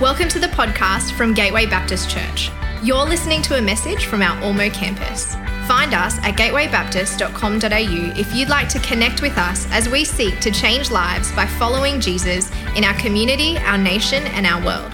Welcome 0.00 0.28
to 0.28 0.38
the 0.38 0.48
podcast 0.48 1.12
from 1.12 1.32
Gateway 1.32 1.64
Baptist 1.64 2.10
Church. 2.10 2.50
You're 2.82 3.06
listening 3.06 3.40
to 3.40 3.56
a 3.56 3.62
message 3.62 4.04
from 4.04 4.20
our 4.20 4.38
Ormeau 4.42 4.70
campus. 4.70 5.36
Find 5.66 5.94
us 5.94 6.18
at 6.18 6.36
gatewaybaptist.com.au 6.36 8.20
if 8.20 8.34
you'd 8.34 8.50
like 8.50 8.68
to 8.68 8.78
connect 8.80 9.22
with 9.22 9.38
us 9.38 9.66
as 9.70 9.88
we 9.88 10.04
seek 10.04 10.38
to 10.40 10.50
change 10.50 10.90
lives 10.90 11.32
by 11.32 11.46
following 11.46 11.98
Jesus 11.98 12.50
in 12.76 12.84
our 12.84 12.92
community, 12.98 13.56
our 13.56 13.78
nation, 13.78 14.22
and 14.24 14.44
our 14.44 14.62
world. 14.62 14.92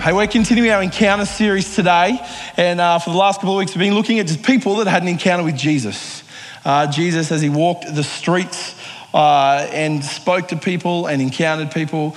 Hey, 0.00 0.14
we're 0.14 0.26
continuing 0.26 0.70
our 0.70 0.82
encounter 0.82 1.26
series 1.26 1.74
today, 1.74 2.18
and 2.56 2.80
uh, 2.80 2.98
for 3.00 3.10
the 3.10 3.18
last 3.18 3.40
couple 3.40 3.52
of 3.52 3.58
weeks, 3.58 3.74
we've 3.74 3.80
been 3.80 3.96
looking 3.96 4.18
at 4.18 4.28
just 4.28 4.42
people 4.42 4.76
that 4.76 4.86
had 4.86 5.02
an 5.02 5.08
encounter 5.08 5.44
with 5.44 5.58
Jesus. 5.58 6.22
Uh, 6.64 6.90
Jesus, 6.90 7.30
as 7.32 7.42
he 7.42 7.50
walked 7.50 7.84
the 7.94 8.02
streets 8.02 8.74
uh, 9.12 9.68
and 9.72 10.02
spoke 10.02 10.48
to 10.48 10.56
people 10.56 11.06
and 11.06 11.20
encountered 11.20 11.70
people, 11.70 12.16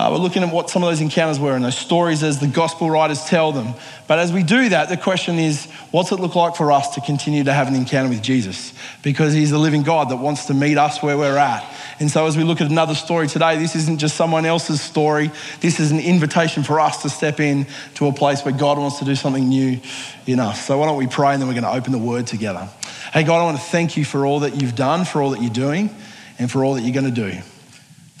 uh, 0.00 0.10
we're 0.10 0.16
looking 0.16 0.42
at 0.42 0.50
what 0.50 0.70
some 0.70 0.82
of 0.82 0.88
those 0.88 1.02
encounters 1.02 1.38
were 1.38 1.54
and 1.54 1.62
those 1.62 1.76
stories 1.76 2.22
as 2.22 2.38
the 2.38 2.46
gospel 2.46 2.88
writers 2.88 3.22
tell 3.26 3.52
them. 3.52 3.74
But 4.08 4.18
as 4.18 4.32
we 4.32 4.42
do 4.42 4.70
that, 4.70 4.88
the 4.88 4.96
question 4.96 5.38
is 5.38 5.66
what's 5.90 6.10
it 6.10 6.16
look 6.16 6.34
like 6.34 6.56
for 6.56 6.72
us 6.72 6.94
to 6.94 7.02
continue 7.02 7.44
to 7.44 7.52
have 7.52 7.68
an 7.68 7.74
encounter 7.74 8.08
with 8.08 8.22
Jesus? 8.22 8.72
Because 9.02 9.34
he's 9.34 9.50
the 9.50 9.58
living 9.58 9.82
God 9.82 10.08
that 10.08 10.16
wants 10.16 10.46
to 10.46 10.54
meet 10.54 10.78
us 10.78 11.02
where 11.02 11.18
we're 11.18 11.36
at. 11.36 11.70
And 11.98 12.10
so, 12.10 12.24
as 12.24 12.34
we 12.34 12.44
look 12.44 12.62
at 12.62 12.70
another 12.70 12.94
story 12.94 13.28
today, 13.28 13.58
this 13.58 13.76
isn't 13.76 13.98
just 13.98 14.16
someone 14.16 14.46
else's 14.46 14.80
story. 14.80 15.30
This 15.60 15.78
is 15.78 15.90
an 15.90 16.00
invitation 16.00 16.62
for 16.62 16.80
us 16.80 17.02
to 17.02 17.10
step 17.10 17.38
in 17.38 17.66
to 17.96 18.06
a 18.06 18.12
place 18.12 18.42
where 18.42 18.54
God 18.54 18.78
wants 18.78 19.00
to 19.00 19.04
do 19.04 19.14
something 19.14 19.46
new 19.46 19.80
in 20.26 20.40
us. 20.40 20.64
So, 20.64 20.78
why 20.78 20.86
don't 20.86 20.96
we 20.96 21.08
pray 21.08 21.34
and 21.34 21.42
then 21.42 21.48
we're 21.48 21.60
going 21.60 21.64
to 21.64 21.78
open 21.78 21.92
the 21.92 21.98
word 21.98 22.26
together. 22.26 22.70
Hey, 23.12 23.22
God, 23.22 23.38
I 23.38 23.44
want 23.44 23.58
to 23.58 23.64
thank 23.64 23.98
you 23.98 24.06
for 24.06 24.24
all 24.24 24.40
that 24.40 24.62
you've 24.62 24.76
done, 24.76 25.04
for 25.04 25.20
all 25.20 25.30
that 25.32 25.42
you're 25.42 25.52
doing, 25.52 25.94
and 26.38 26.50
for 26.50 26.64
all 26.64 26.72
that 26.74 26.84
you're 26.84 26.94
going 26.94 27.12
to 27.14 27.32
do. 27.32 27.38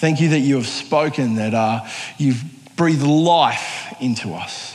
Thank 0.00 0.22
you 0.22 0.30
that 0.30 0.38
you 0.38 0.54
have 0.54 0.66
spoken, 0.66 1.34
that 1.34 1.52
uh, 1.52 1.86
you've 2.16 2.42
breathed 2.74 3.02
life 3.02 3.94
into 4.00 4.32
us. 4.32 4.74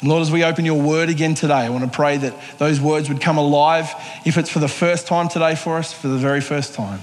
And 0.00 0.10
Lord, 0.10 0.20
as 0.20 0.30
we 0.30 0.44
open 0.44 0.66
your 0.66 0.78
word 0.78 1.08
again 1.08 1.32
today, 1.32 1.54
I 1.54 1.70
want 1.70 1.84
to 1.84 1.90
pray 1.90 2.18
that 2.18 2.34
those 2.58 2.78
words 2.78 3.08
would 3.08 3.22
come 3.22 3.38
alive. 3.38 3.94
If 4.26 4.36
it's 4.36 4.50
for 4.50 4.58
the 4.58 4.68
first 4.68 5.06
time 5.06 5.30
today 5.30 5.54
for 5.54 5.78
us, 5.78 5.94
for 5.94 6.08
the 6.08 6.18
very 6.18 6.42
first 6.42 6.74
time. 6.74 7.00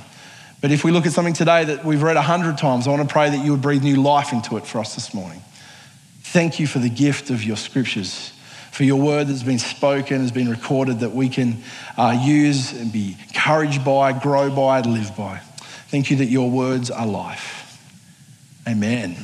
But 0.62 0.70
if 0.70 0.84
we 0.84 0.92
look 0.92 1.08
at 1.08 1.12
something 1.12 1.34
today 1.34 1.66
that 1.66 1.84
we've 1.84 2.04
read 2.04 2.18
a 2.18 2.22
hundred 2.22 2.60
times, 2.60 2.86
I 2.86 2.92
want 2.92 3.10
to 3.10 3.12
pray 3.12 3.32
that 3.32 3.44
you 3.44 3.50
would 3.50 3.64
breathe 3.64 3.82
new 3.82 4.00
life 4.00 4.32
into 4.32 4.56
it 4.58 4.68
for 4.68 4.78
us 4.78 4.94
this 4.94 5.12
morning. 5.12 5.42
Thank 6.22 6.60
you 6.60 6.68
for 6.68 6.78
the 6.78 6.88
gift 6.88 7.32
of 7.32 7.44
your 7.44 7.58
scriptures, 7.58 8.32
for 8.70 8.84
your 8.84 9.02
word 9.02 9.26
that's 9.26 9.42
been 9.42 9.58
spoken, 9.58 10.22
has 10.22 10.32
been 10.32 10.50
recorded, 10.50 11.00
that 11.00 11.14
we 11.14 11.30
can 11.30 11.64
uh, 11.98 12.16
use 12.24 12.74
and 12.74 12.94
be 12.94 13.18
encouraged 13.30 13.84
by, 13.84 14.14
grow 14.14 14.56
by, 14.56 14.82
live 14.82 15.18
by. 15.18 15.42
Thank 15.90 16.12
you 16.12 16.18
that 16.18 16.28
your 16.28 16.52
words 16.52 16.92
are 16.92 17.08
life. 17.08 17.80
Amen. 18.68 19.18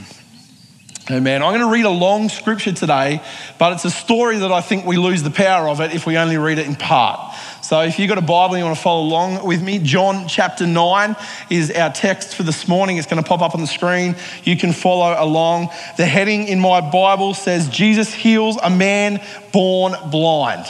Amen. 1.11 1.43
I'm 1.43 1.51
going 1.51 1.61
to 1.61 1.71
read 1.71 1.85
a 1.85 1.91
long 1.91 2.29
scripture 2.29 2.71
today, 2.71 3.21
but 3.59 3.73
it's 3.73 3.85
a 3.85 3.91
story 3.91 4.39
that 4.39 4.51
I 4.51 4.61
think 4.61 4.87
we 4.87 4.97
lose 4.97 5.21
the 5.21 5.29
power 5.29 5.69
of 5.69 5.79
it 5.79 5.93
if 5.93 6.07
we 6.07 6.17
only 6.17 6.37
read 6.37 6.57
it 6.57 6.65
in 6.65 6.75
part. 6.75 7.35
So 7.61 7.81
if 7.81 7.99
you've 7.99 8.09
got 8.09 8.17
a 8.17 8.21
Bible 8.21 8.55
and 8.55 8.61
you 8.61 8.65
want 8.65 8.77
to 8.77 8.81
follow 8.81 9.03
along 9.03 9.45
with 9.45 9.61
me, 9.61 9.77
John 9.77 10.27
chapter 10.27 10.65
9 10.65 11.15
is 11.51 11.69
our 11.69 11.91
text 11.91 12.33
for 12.33 12.41
this 12.41 12.67
morning. 12.67 12.97
It's 12.97 13.05
going 13.05 13.21
to 13.21 13.29
pop 13.29 13.43
up 13.43 13.53
on 13.53 13.61
the 13.61 13.67
screen. 13.67 14.15
You 14.43 14.57
can 14.57 14.73
follow 14.73 15.15
along. 15.15 15.69
The 15.97 16.07
heading 16.07 16.47
in 16.47 16.59
my 16.59 16.81
Bible 16.81 17.35
says, 17.35 17.69
Jesus 17.69 18.11
heals 18.11 18.57
a 18.63 18.71
man 18.71 19.21
born 19.51 19.93
blind. 20.09 20.65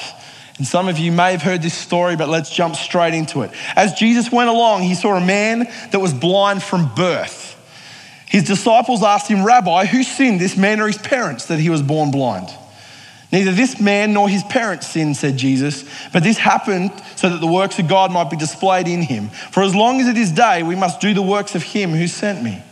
And 0.58 0.66
some 0.66 0.88
of 0.88 0.98
you 0.98 1.12
may 1.12 1.32
have 1.32 1.42
heard 1.42 1.62
this 1.62 1.74
story, 1.74 2.16
but 2.16 2.30
let's 2.30 2.50
jump 2.50 2.76
straight 2.76 3.14
into 3.14 3.42
it. 3.42 3.52
As 3.76 3.94
Jesus 3.94 4.32
went 4.32 4.50
along, 4.50 4.84
he 4.84 4.96
saw 4.96 5.16
a 5.16 5.26
man 5.26 5.68
that 5.92 6.00
was 6.00 6.14
blind 6.14 6.64
from 6.64 6.94
birth. 6.96 7.52
His 8.28 8.46
disciples 8.46 9.04
asked 9.04 9.28
him, 9.28 9.44
Rabbi, 9.46 9.86
who 9.86 10.04
sinned, 10.04 10.40
this 10.40 10.58
man 10.58 10.80
or 10.80 10.88
his 10.88 10.98
parents, 10.98 11.46
that 11.48 11.60
he 11.60 11.70
was 11.70 11.82
born 11.82 12.12
blind? 12.12 12.50
Neither 13.32 13.52
this 13.52 13.82
man 13.82 14.14
nor 14.14 14.30
his 14.30 14.44
parents 14.44 14.88
sinned, 14.88 15.18
said 15.18 15.36
Jesus, 15.36 15.84
but 16.14 16.24
this 16.24 16.38
happened 16.38 16.92
so 17.18 17.28
that 17.30 17.42
the 17.42 17.48
works 17.48 17.80
of 17.80 17.88
God 17.90 18.12
might 18.12 18.30
be 18.30 18.38
displayed 18.38 18.88
in 18.88 19.02
him. 19.02 19.30
For 19.30 19.62
as 19.62 19.76
long 19.76 20.00
as 20.00 20.08
it 20.08 20.18
is 20.18 20.32
day, 20.32 20.64
we 20.64 20.76
must 20.76 21.02
do 21.02 21.14
the 21.14 21.22
works 21.22 21.54
of 21.56 21.64
him 21.64 21.92
who 21.92 22.08
sent 22.08 22.42
me. 22.42 22.64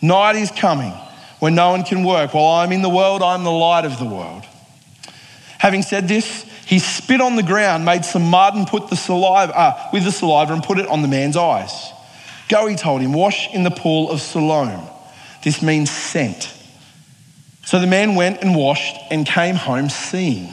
Night 0.00 0.36
is 0.36 0.50
coming 0.50 0.92
when 1.40 1.54
no 1.54 1.70
one 1.70 1.84
can 1.84 2.04
work. 2.04 2.32
While 2.32 2.62
I'm 2.62 2.72
in 2.72 2.80
the 2.80 2.88
world, 2.88 3.22
I'm 3.22 3.44
the 3.44 3.50
light 3.50 3.84
of 3.84 3.98
the 3.98 4.06
world. 4.06 4.44
Having 5.58 5.82
said 5.82 6.08
this, 6.08 6.47
he 6.68 6.80
spit 6.80 7.22
on 7.22 7.36
the 7.36 7.42
ground, 7.42 7.86
made 7.86 8.04
some 8.04 8.28
mud, 8.28 8.54
and 8.54 8.66
put 8.66 8.88
the 8.88 8.94
saliva 8.94 9.58
uh, 9.58 9.88
with 9.90 10.04
the 10.04 10.12
saliva 10.12 10.52
and 10.52 10.62
put 10.62 10.78
it 10.78 10.86
on 10.86 11.00
the 11.00 11.08
man's 11.08 11.34
eyes. 11.34 11.72
Go, 12.50 12.66
he 12.66 12.76
told 12.76 13.00
him, 13.00 13.14
wash 13.14 13.48
in 13.54 13.62
the 13.62 13.70
pool 13.70 14.10
of 14.10 14.20
Siloam. 14.20 14.86
This 15.42 15.62
means 15.62 15.90
sent. 15.90 16.52
So 17.64 17.80
the 17.80 17.86
man 17.86 18.16
went 18.16 18.42
and 18.42 18.54
washed 18.54 18.96
and 19.10 19.24
came 19.24 19.54
home 19.54 19.88
seeing. 19.88 20.50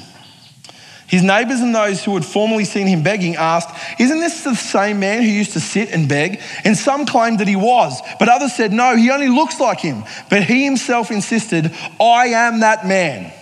His 1.06 1.22
neighbors 1.22 1.60
and 1.60 1.76
those 1.76 2.02
who 2.06 2.14
had 2.14 2.24
formerly 2.24 2.64
seen 2.64 2.88
him 2.88 3.04
begging 3.04 3.36
asked, 3.36 3.76
Isn't 4.00 4.20
this 4.22 4.46
the 4.46 4.56
same 4.56 5.02
man 5.02 5.22
who 5.22 5.28
used 5.28 5.52
to 5.52 5.60
sit 5.60 5.92
and 5.92 6.08
beg? 6.08 6.40
And 6.64 6.78
some 6.78 7.06
claimed 7.06 7.40
that 7.40 7.50
he 7.50 7.58
was, 7.58 8.00
but 8.20 8.30
others 8.30 8.56
said, 8.56 8.72
No, 8.72 8.96
he 8.96 9.12
only 9.12 9.28
looks 9.28 9.60
like 9.60 9.82
him. 9.82 10.06
But 10.30 10.44
he 10.44 10.64
himself 10.64 11.12
insisted, 11.12 11.74
I 12.00 12.28
am 12.28 12.62
that 12.62 12.88
man. 12.88 13.34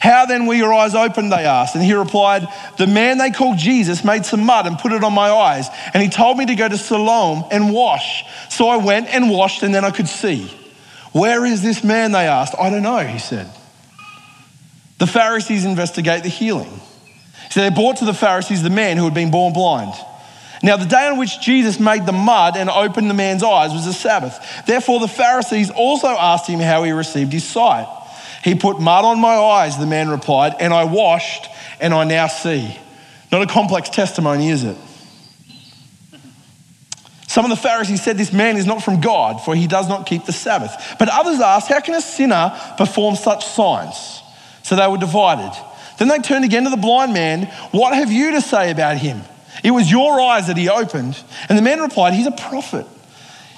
How 0.00 0.26
then 0.26 0.46
were 0.46 0.54
your 0.54 0.72
eyes 0.72 0.94
opened? 0.94 1.32
They 1.32 1.44
asked. 1.44 1.74
And 1.74 1.82
he 1.82 1.92
replied, 1.92 2.46
The 2.78 2.86
man 2.86 3.18
they 3.18 3.30
called 3.30 3.58
Jesus 3.58 4.04
made 4.04 4.24
some 4.24 4.44
mud 4.44 4.66
and 4.66 4.78
put 4.78 4.92
it 4.92 5.02
on 5.02 5.12
my 5.12 5.28
eyes. 5.28 5.68
And 5.92 6.02
he 6.02 6.08
told 6.08 6.38
me 6.38 6.46
to 6.46 6.54
go 6.54 6.68
to 6.68 6.78
Siloam 6.78 7.44
and 7.50 7.72
wash. 7.72 8.24
So 8.48 8.68
I 8.68 8.76
went 8.76 9.08
and 9.08 9.28
washed, 9.30 9.62
and 9.62 9.74
then 9.74 9.84
I 9.84 9.90
could 9.90 10.08
see. 10.08 10.54
Where 11.12 11.44
is 11.44 11.62
this 11.62 11.82
man? 11.82 12.12
They 12.12 12.26
asked. 12.26 12.54
I 12.58 12.70
don't 12.70 12.82
know, 12.82 12.98
he 12.98 13.18
said. 13.18 13.50
The 14.98 15.06
Pharisees 15.06 15.64
investigate 15.64 16.22
the 16.22 16.28
healing. 16.28 16.80
So 17.50 17.60
they 17.60 17.70
brought 17.70 17.96
to 17.98 18.04
the 18.04 18.14
Pharisees 18.14 18.62
the 18.62 18.70
man 18.70 18.98
who 18.98 19.04
had 19.04 19.14
been 19.14 19.30
born 19.30 19.52
blind. 19.52 19.94
Now, 20.62 20.76
the 20.76 20.86
day 20.86 21.06
on 21.06 21.18
which 21.18 21.40
Jesus 21.40 21.78
made 21.78 22.04
the 22.04 22.12
mud 22.12 22.56
and 22.56 22.68
opened 22.68 23.08
the 23.08 23.14
man's 23.14 23.42
eyes 23.42 23.72
was 23.72 23.84
the 23.84 23.92
Sabbath. 23.92 24.38
Therefore, 24.66 25.00
the 25.00 25.08
Pharisees 25.08 25.70
also 25.70 26.08
asked 26.08 26.48
him 26.48 26.58
how 26.58 26.82
he 26.82 26.90
received 26.90 27.32
his 27.32 27.44
sight. 27.44 27.86
He 28.48 28.54
put 28.54 28.80
mud 28.80 29.04
on 29.04 29.20
my 29.20 29.36
eyes, 29.36 29.76
the 29.76 29.84
man 29.84 30.08
replied, 30.08 30.54
and 30.58 30.72
I 30.72 30.84
washed, 30.84 31.48
and 31.80 31.92
I 31.92 32.04
now 32.04 32.28
see. 32.28 32.74
Not 33.30 33.42
a 33.42 33.46
complex 33.46 33.90
testimony, 33.90 34.48
is 34.48 34.64
it? 34.64 34.76
Some 37.26 37.44
of 37.44 37.50
the 37.50 37.56
Pharisees 37.56 38.02
said 38.02 38.16
this 38.16 38.32
man 38.32 38.56
is 38.56 38.64
not 38.64 38.82
from 38.82 39.02
God, 39.02 39.44
for 39.44 39.54
he 39.54 39.66
does 39.66 39.86
not 39.86 40.06
keep 40.06 40.24
the 40.24 40.32
Sabbath. 40.32 40.96
But 40.98 41.10
others 41.10 41.40
asked, 41.40 41.68
How 41.68 41.80
can 41.80 41.94
a 41.94 42.00
sinner 42.00 42.58
perform 42.78 43.16
such 43.16 43.44
signs? 43.44 44.22
So 44.62 44.76
they 44.76 44.88
were 44.88 44.96
divided. 44.96 45.52
Then 45.98 46.08
they 46.08 46.18
turned 46.18 46.46
again 46.46 46.64
to 46.64 46.70
the 46.70 46.78
blind 46.78 47.12
man, 47.12 47.44
What 47.70 47.94
have 47.94 48.10
you 48.10 48.30
to 48.30 48.40
say 48.40 48.70
about 48.70 48.96
him? 48.96 49.20
It 49.62 49.72
was 49.72 49.90
your 49.90 50.18
eyes 50.22 50.46
that 50.46 50.56
he 50.56 50.70
opened. 50.70 51.22
And 51.50 51.58
the 51.58 51.62
man 51.62 51.80
replied, 51.80 52.14
He's 52.14 52.26
a 52.26 52.30
prophet. 52.30 52.86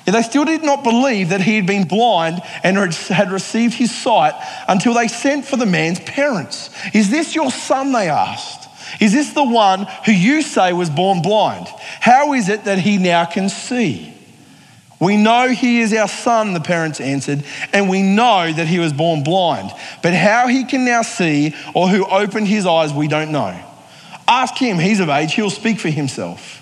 Yet 0.06 0.12
they 0.12 0.22
still 0.22 0.44
did 0.44 0.62
not 0.62 0.82
believe 0.82 1.28
that 1.28 1.42
he 1.42 1.56
had 1.56 1.66
been 1.66 1.86
blind 1.86 2.40
and 2.62 2.76
had 2.76 3.30
received 3.30 3.74
his 3.74 3.94
sight 3.94 4.34
until 4.68 4.94
they 4.94 5.08
sent 5.08 5.44
for 5.44 5.56
the 5.56 5.66
man's 5.66 6.00
parents. 6.00 6.70
Is 6.94 7.10
this 7.10 7.34
your 7.34 7.50
son? 7.50 7.92
They 7.92 8.08
asked. 8.08 8.68
Is 9.00 9.12
this 9.12 9.32
the 9.32 9.44
one 9.44 9.86
who 10.06 10.12
you 10.12 10.42
say 10.42 10.72
was 10.72 10.90
born 10.90 11.22
blind? 11.22 11.68
How 12.00 12.32
is 12.32 12.48
it 12.48 12.64
that 12.64 12.78
he 12.78 12.98
now 12.98 13.24
can 13.24 13.48
see? 13.48 14.14
We 15.00 15.16
know 15.16 15.48
he 15.48 15.80
is 15.80 15.94
our 15.94 16.08
son, 16.08 16.52
the 16.52 16.60
parents 16.60 17.00
answered, 17.00 17.42
and 17.72 17.88
we 17.88 18.02
know 18.02 18.52
that 18.52 18.66
he 18.66 18.78
was 18.78 18.92
born 18.92 19.22
blind. 19.22 19.70
But 20.02 20.12
how 20.12 20.48
he 20.48 20.64
can 20.64 20.84
now 20.84 21.02
see 21.02 21.54
or 21.74 21.88
who 21.88 22.04
opened 22.04 22.48
his 22.48 22.66
eyes, 22.66 22.92
we 22.92 23.08
don't 23.08 23.32
know. 23.32 23.58
Ask 24.28 24.56
him, 24.58 24.78
he's 24.78 25.00
of 25.00 25.08
age, 25.08 25.32
he'll 25.32 25.50
speak 25.50 25.78
for 25.78 25.88
himself. 25.88 26.59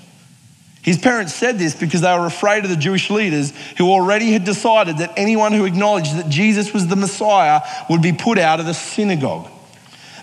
His 0.89 0.97
parents 0.97 1.35
said 1.35 1.59
this 1.59 1.75
because 1.75 2.01
they 2.01 2.19
were 2.19 2.25
afraid 2.25 2.65
of 2.65 2.71
the 2.71 2.77
Jewish 2.77 3.11
leaders 3.11 3.53
who 3.77 3.91
already 3.91 4.33
had 4.33 4.45
decided 4.45 4.97
that 4.99 5.13
anyone 5.19 5.53
who 5.53 5.67
acknowledged 5.67 6.17
that 6.17 6.31
Jesus 6.31 6.73
was 6.73 6.87
the 6.87 6.97
Messiah 6.97 7.61
would 7.91 8.01
be 8.01 8.15
put 8.15 8.39
out 8.39 8.59
of 8.59 8.65
the 8.65 8.73
synagogue. 8.73 9.51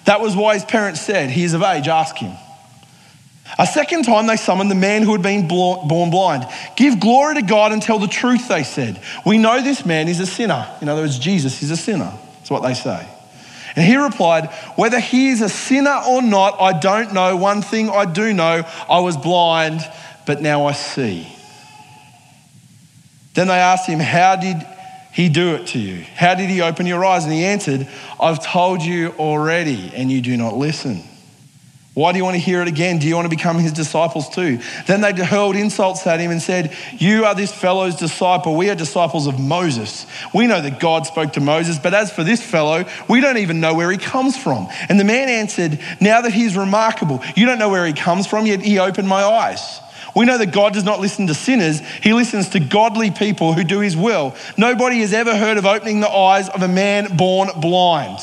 That 0.06 0.22
was 0.22 0.36
why 0.36 0.56
his 0.56 0.66
parents 0.66 1.01
said, 1.01 1.30
He 1.30 1.44
is 1.44 1.54
of 1.54 1.62
age, 1.62 1.88
ask 1.88 2.18
him. 2.18 2.36
A 3.60 3.68
second 3.68 4.06
time, 4.06 4.25
they 4.25 4.38
summoned 4.38 4.72
the 4.72 4.75
man 4.75 5.04
who 5.04 5.12
had 5.12 5.22
been 5.22 5.48
born 5.48 6.10
blind. 6.10 6.48
Give 6.75 7.00
glory 7.00 7.36
to 7.36 7.44
God 7.44 7.72
and 7.72 7.80
tell 7.80 8.00
the 8.00 8.07
truth, 8.07 8.48
they 8.48 8.63
said. 8.63 9.00
We 9.24 9.38
know 9.38 9.62
this 9.62 9.86
man 9.86 10.07
is 10.07 10.19
a 10.19 10.25
sinner. 10.25 10.68
In 10.81 10.90
other 10.90 11.04
words, 11.04 11.19
Jesus 11.19 11.62
is 11.62 11.69
a 11.69 11.78
sinner. 11.78 12.12
That's 12.38 12.50
what 12.50 12.63
they 12.63 12.74
say. 12.74 13.07
And 13.75 13.86
he 13.86 13.98
replied, 13.98 14.50
Whether 14.78 15.00
he 15.00 15.28
is 15.28 15.42
a 15.42 15.50
sinner 15.50 16.01
or 16.07 16.24
not, 16.24 16.60
I 16.60 16.80
don't 16.80 17.13
know. 17.13 17.36
One 17.36 17.62
thing 17.62 17.88
I 17.92 18.12
do 18.12 18.34
know 18.34 18.68
I 18.90 19.00
was 19.01 19.16
blind 19.16 19.81
but 20.25 20.42
now 20.42 20.66
I 20.66 20.74
see. 20.74 21.27
Then 23.33 23.48
they 23.48 23.54
asked 23.54 23.88
him, 23.88 24.00
How 24.00 24.36
did 24.36 24.57
he 25.13 25.30
do 25.30 25.56
it 25.56 25.68
to 25.68 25.80
you? 25.80 26.04
How 26.16 26.36
did 26.36 26.50
he 26.50 26.62
open 26.62 26.86
your 26.86 27.06
eyes? 27.06 27.24
And 27.24 27.33
he 27.33 27.45
answered, 27.45 27.88
I've 28.19 28.44
told 28.44 28.81
you 28.81 29.13
already, 29.19 29.92
and 29.94 30.12
you 30.12 30.22
do 30.22 30.36
not 30.36 30.56
listen. 30.56 31.04
Why 31.95 32.12
do 32.12 32.18
you 32.18 32.25
want 32.25 32.36
to 32.36 32.42
hear 32.42 32.62
it 32.62 32.68
again? 32.68 33.00
Do 33.00 33.07
you 33.07 33.16
want 33.16 33.24
to 33.25 33.33
become 33.33 33.57
his 33.57 33.72
disciples 33.72 34.27
too? 34.27 34.60
Then 34.86 35.00
they 35.00 35.13
hurled 35.13 35.56
insults 35.56 36.06
at 36.06 36.19
him 36.19 36.30
and 36.30 36.42
said, 36.42 36.75
You 36.98 37.24
are 37.24 37.33
this 37.33 37.54
fellow's 37.54 37.95
disciple. 37.95 38.57
We 38.57 38.69
are 38.69 38.75
disciples 38.75 39.28
of 39.28 39.39
Moses. 39.39 40.06
We 40.33 40.45
know 40.45 40.60
that 40.60 40.81
God 40.81 41.07
spoke 41.07 41.31
to 41.33 41.39
Moses, 41.39 41.80
but 41.80 41.94
as 41.94 42.12
for 42.12 42.25
this 42.25 42.44
fellow, 42.44 42.83
we 43.07 43.21
don't 43.21 43.38
even 43.38 43.62
know 43.62 43.74
where 43.74 43.89
he 43.89 43.98
comes 43.98 44.38
from. 44.38 44.68
And 44.89 45.00
the 45.00 45.06
man 45.06 45.30
answered, 45.30 45.80
Now 46.01 46.19
that 46.19 46.33
he's 46.33 46.57
remarkable, 46.57 47.24
you 47.38 47.45
don't 47.45 47.60
know 47.60 47.69
where 47.69 47.86
he 47.86 47.94
comes 47.94 48.28
from, 48.28 48.45
yet 48.45 48.60
he 48.60 48.78
opened 48.78 49.07
my 49.07 49.24
eyes. 49.24 49.80
We 50.16 50.25
know 50.25 50.38
that 50.38 50.52
God 50.52 50.74
does 50.74 50.84
not 50.84 51.00
listen 51.00 51.28
to 51.28 51.34
sinners, 51.34 51.80
He 51.80 52.13
listens 52.13 52.50
to 52.50 52.60
godly 52.60 53.12
people 53.12 53.54
who 53.54 53.63
do 53.63 53.80
His 53.80 53.96
will. 53.96 54.36
Nobody 54.57 55.00
has 55.00 55.13
ever 55.13 55.36
heard 55.36 55.57
of 55.57 55.66
opening 55.66 56.02
the 56.02 56.10
eyes 56.10 56.50
of 56.50 56.62
a 56.62 56.68
man 56.68 57.16
born 57.16 57.50
blind. 57.60 58.19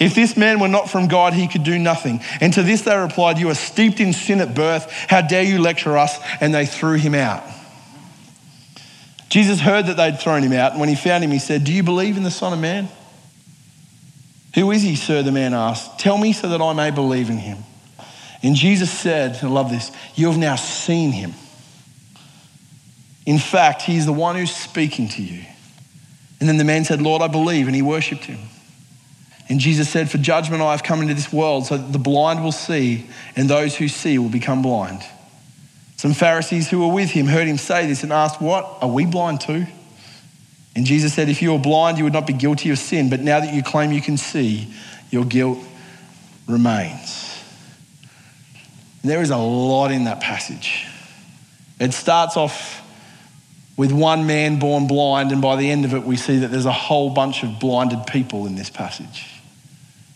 If 0.00 0.14
this 0.14 0.36
man 0.36 0.58
were 0.58 0.68
not 0.68 0.90
from 0.90 1.06
God, 1.06 1.32
he 1.32 1.46
could 1.46 1.62
do 1.62 1.78
nothing. 1.78 2.20
And 2.40 2.52
to 2.54 2.62
this 2.62 2.82
they 2.82 2.96
replied, 2.96 3.38
You 3.38 3.50
are 3.50 3.54
steeped 3.54 4.00
in 4.00 4.12
sin 4.12 4.40
at 4.40 4.54
birth. 4.54 4.90
How 5.08 5.20
dare 5.20 5.44
you 5.44 5.60
lecture 5.60 5.96
us? 5.96 6.18
And 6.40 6.52
they 6.52 6.66
threw 6.66 6.94
him 6.94 7.14
out. 7.14 7.44
Jesus 9.28 9.60
heard 9.60 9.86
that 9.86 9.96
they'd 9.96 10.18
thrown 10.18 10.42
him 10.42 10.52
out, 10.52 10.72
and 10.72 10.80
when 10.80 10.90
he 10.90 10.94
found 10.94 11.24
him, 11.24 11.30
he 11.30 11.38
said, 11.38 11.64
Do 11.64 11.72
you 11.72 11.82
believe 11.82 12.16
in 12.16 12.22
the 12.22 12.30
Son 12.30 12.52
of 12.52 12.58
Man? 12.58 12.88
Who 14.54 14.70
is 14.70 14.82
he, 14.82 14.96
sir? 14.96 15.22
The 15.22 15.32
man 15.32 15.54
asked. 15.54 15.98
Tell 15.98 16.18
me 16.18 16.32
so 16.32 16.50
that 16.50 16.60
I 16.60 16.72
may 16.74 16.90
believe 16.90 17.30
in 17.30 17.38
him. 17.38 17.58
And 18.42 18.56
Jesus 18.56 18.90
said, 18.90 19.38
I 19.42 19.46
love 19.46 19.70
this, 19.70 19.92
you 20.14 20.26
have 20.28 20.38
now 20.38 20.56
seen 20.56 21.12
him. 21.12 21.34
In 23.24 23.38
fact, 23.38 23.82
he 23.82 23.96
is 23.96 24.06
the 24.06 24.12
one 24.12 24.34
who's 24.36 24.54
speaking 24.54 25.08
to 25.10 25.22
you. 25.22 25.44
And 26.40 26.48
then 26.48 26.56
the 26.56 26.64
man 26.64 26.84
said, 26.84 27.00
Lord, 27.00 27.22
I 27.22 27.28
believe, 27.28 27.68
and 27.68 27.76
he 27.76 27.82
worshipped 27.82 28.24
him. 28.24 28.40
And 29.48 29.60
Jesus 29.60 29.88
said, 29.88 30.10
For 30.10 30.18
judgment 30.18 30.60
I 30.62 30.72
have 30.72 30.82
come 30.82 31.02
into 31.02 31.14
this 31.14 31.32
world, 31.32 31.66
so 31.66 31.76
that 31.76 31.92
the 31.92 31.98
blind 31.98 32.42
will 32.42 32.52
see, 32.52 33.06
and 33.36 33.48
those 33.48 33.76
who 33.76 33.86
see 33.86 34.18
will 34.18 34.28
become 34.28 34.60
blind. 34.60 35.02
Some 35.96 36.14
Pharisees 36.14 36.68
who 36.68 36.80
were 36.80 36.92
with 36.92 37.10
him 37.10 37.26
heard 37.26 37.46
him 37.46 37.58
say 37.58 37.86
this 37.86 38.02
and 38.02 38.12
asked, 38.12 38.40
What? 38.40 38.78
Are 38.80 38.88
we 38.88 39.06
blind 39.06 39.40
too? 39.40 39.66
And 40.74 40.84
Jesus 40.84 41.14
said, 41.14 41.28
If 41.28 41.42
you 41.42 41.52
were 41.52 41.60
blind, 41.60 41.98
you 41.98 42.04
would 42.04 42.12
not 42.12 42.26
be 42.26 42.32
guilty 42.32 42.70
of 42.70 42.78
sin, 42.78 43.08
but 43.08 43.20
now 43.20 43.38
that 43.38 43.54
you 43.54 43.62
claim 43.62 43.92
you 43.92 44.02
can 44.02 44.16
see, 44.16 44.72
your 45.10 45.24
guilt 45.24 45.58
remains. 46.48 47.31
There 49.02 49.20
is 49.20 49.30
a 49.30 49.36
lot 49.36 49.90
in 49.90 50.04
that 50.04 50.20
passage. 50.20 50.86
It 51.80 51.92
starts 51.92 52.36
off 52.36 52.80
with 53.76 53.90
one 53.90 54.26
man 54.26 54.58
born 54.58 54.86
blind, 54.86 55.32
and 55.32 55.42
by 55.42 55.56
the 55.56 55.70
end 55.70 55.84
of 55.84 55.94
it, 55.94 56.04
we 56.04 56.16
see 56.16 56.38
that 56.38 56.48
there's 56.48 56.66
a 56.66 56.72
whole 56.72 57.10
bunch 57.10 57.42
of 57.42 57.58
blinded 57.58 58.06
people 58.06 58.46
in 58.46 58.54
this 58.54 58.70
passage. 58.70 59.28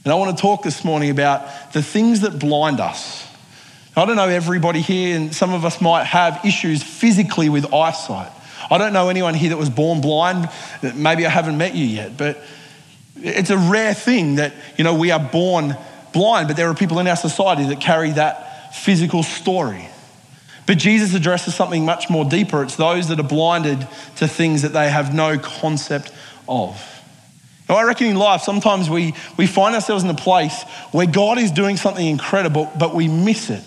And 0.04 0.12
I 0.12 0.16
want 0.16 0.36
to 0.36 0.40
talk 0.40 0.62
this 0.62 0.84
morning 0.84 1.10
about 1.10 1.72
the 1.72 1.82
things 1.82 2.20
that 2.20 2.38
blind 2.38 2.78
us. 2.78 3.26
I 3.96 4.04
don't 4.04 4.14
know 4.14 4.28
everybody 4.28 4.82
here, 4.82 5.16
and 5.16 5.34
some 5.34 5.52
of 5.52 5.64
us 5.64 5.80
might 5.80 6.04
have 6.04 6.44
issues 6.44 6.82
physically 6.82 7.48
with 7.48 7.72
eyesight. 7.72 8.30
I 8.70 8.78
don't 8.78 8.92
know 8.92 9.08
anyone 9.08 9.34
here 9.34 9.50
that 9.50 9.56
was 9.56 9.70
born 9.70 10.00
blind. 10.00 10.48
Maybe 10.94 11.26
I 11.26 11.30
haven't 11.30 11.58
met 11.58 11.74
you 11.74 11.86
yet, 11.86 12.16
but 12.16 12.40
it's 13.16 13.50
a 13.50 13.58
rare 13.58 13.94
thing 13.94 14.36
that, 14.36 14.52
you 14.76 14.84
know, 14.84 14.94
we 14.94 15.10
are 15.10 15.18
born 15.18 15.76
blind, 16.12 16.46
but 16.46 16.56
there 16.56 16.68
are 16.68 16.74
people 16.74 16.98
in 16.98 17.08
our 17.08 17.16
society 17.16 17.64
that 17.68 17.80
carry 17.80 18.12
that 18.12 18.45
physical 18.76 19.22
story. 19.22 19.88
But 20.66 20.78
Jesus 20.78 21.14
addresses 21.14 21.54
something 21.54 21.84
much 21.84 22.10
more 22.10 22.24
deeper. 22.24 22.62
It's 22.62 22.76
those 22.76 23.08
that 23.08 23.20
are 23.20 23.24
blinded 23.24 23.86
to 24.16 24.26
things 24.26 24.62
that 24.62 24.72
they 24.72 24.90
have 24.90 25.14
no 25.14 25.38
concept 25.38 26.12
of. 26.48 26.82
Now, 27.68 27.76
I 27.76 27.84
reckon 27.84 28.08
in 28.08 28.16
life, 28.16 28.42
sometimes 28.42 28.88
we, 28.88 29.14
we 29.36 29.46
find 29.46 29.74
ourselves 29.74 30.04
in 30.04 30.10
a 30.10 30.14
place 30.14 30.62
where 30.92 31.06
God 31.06 31.38
is 31.38 31.50
doing 31.50 31.76
something 31.76 32.06
incredible, 32.06 32.70
but 32.78 32.94
we 32.94 33.08
miss 33.08 33.50
it 33.50 33.62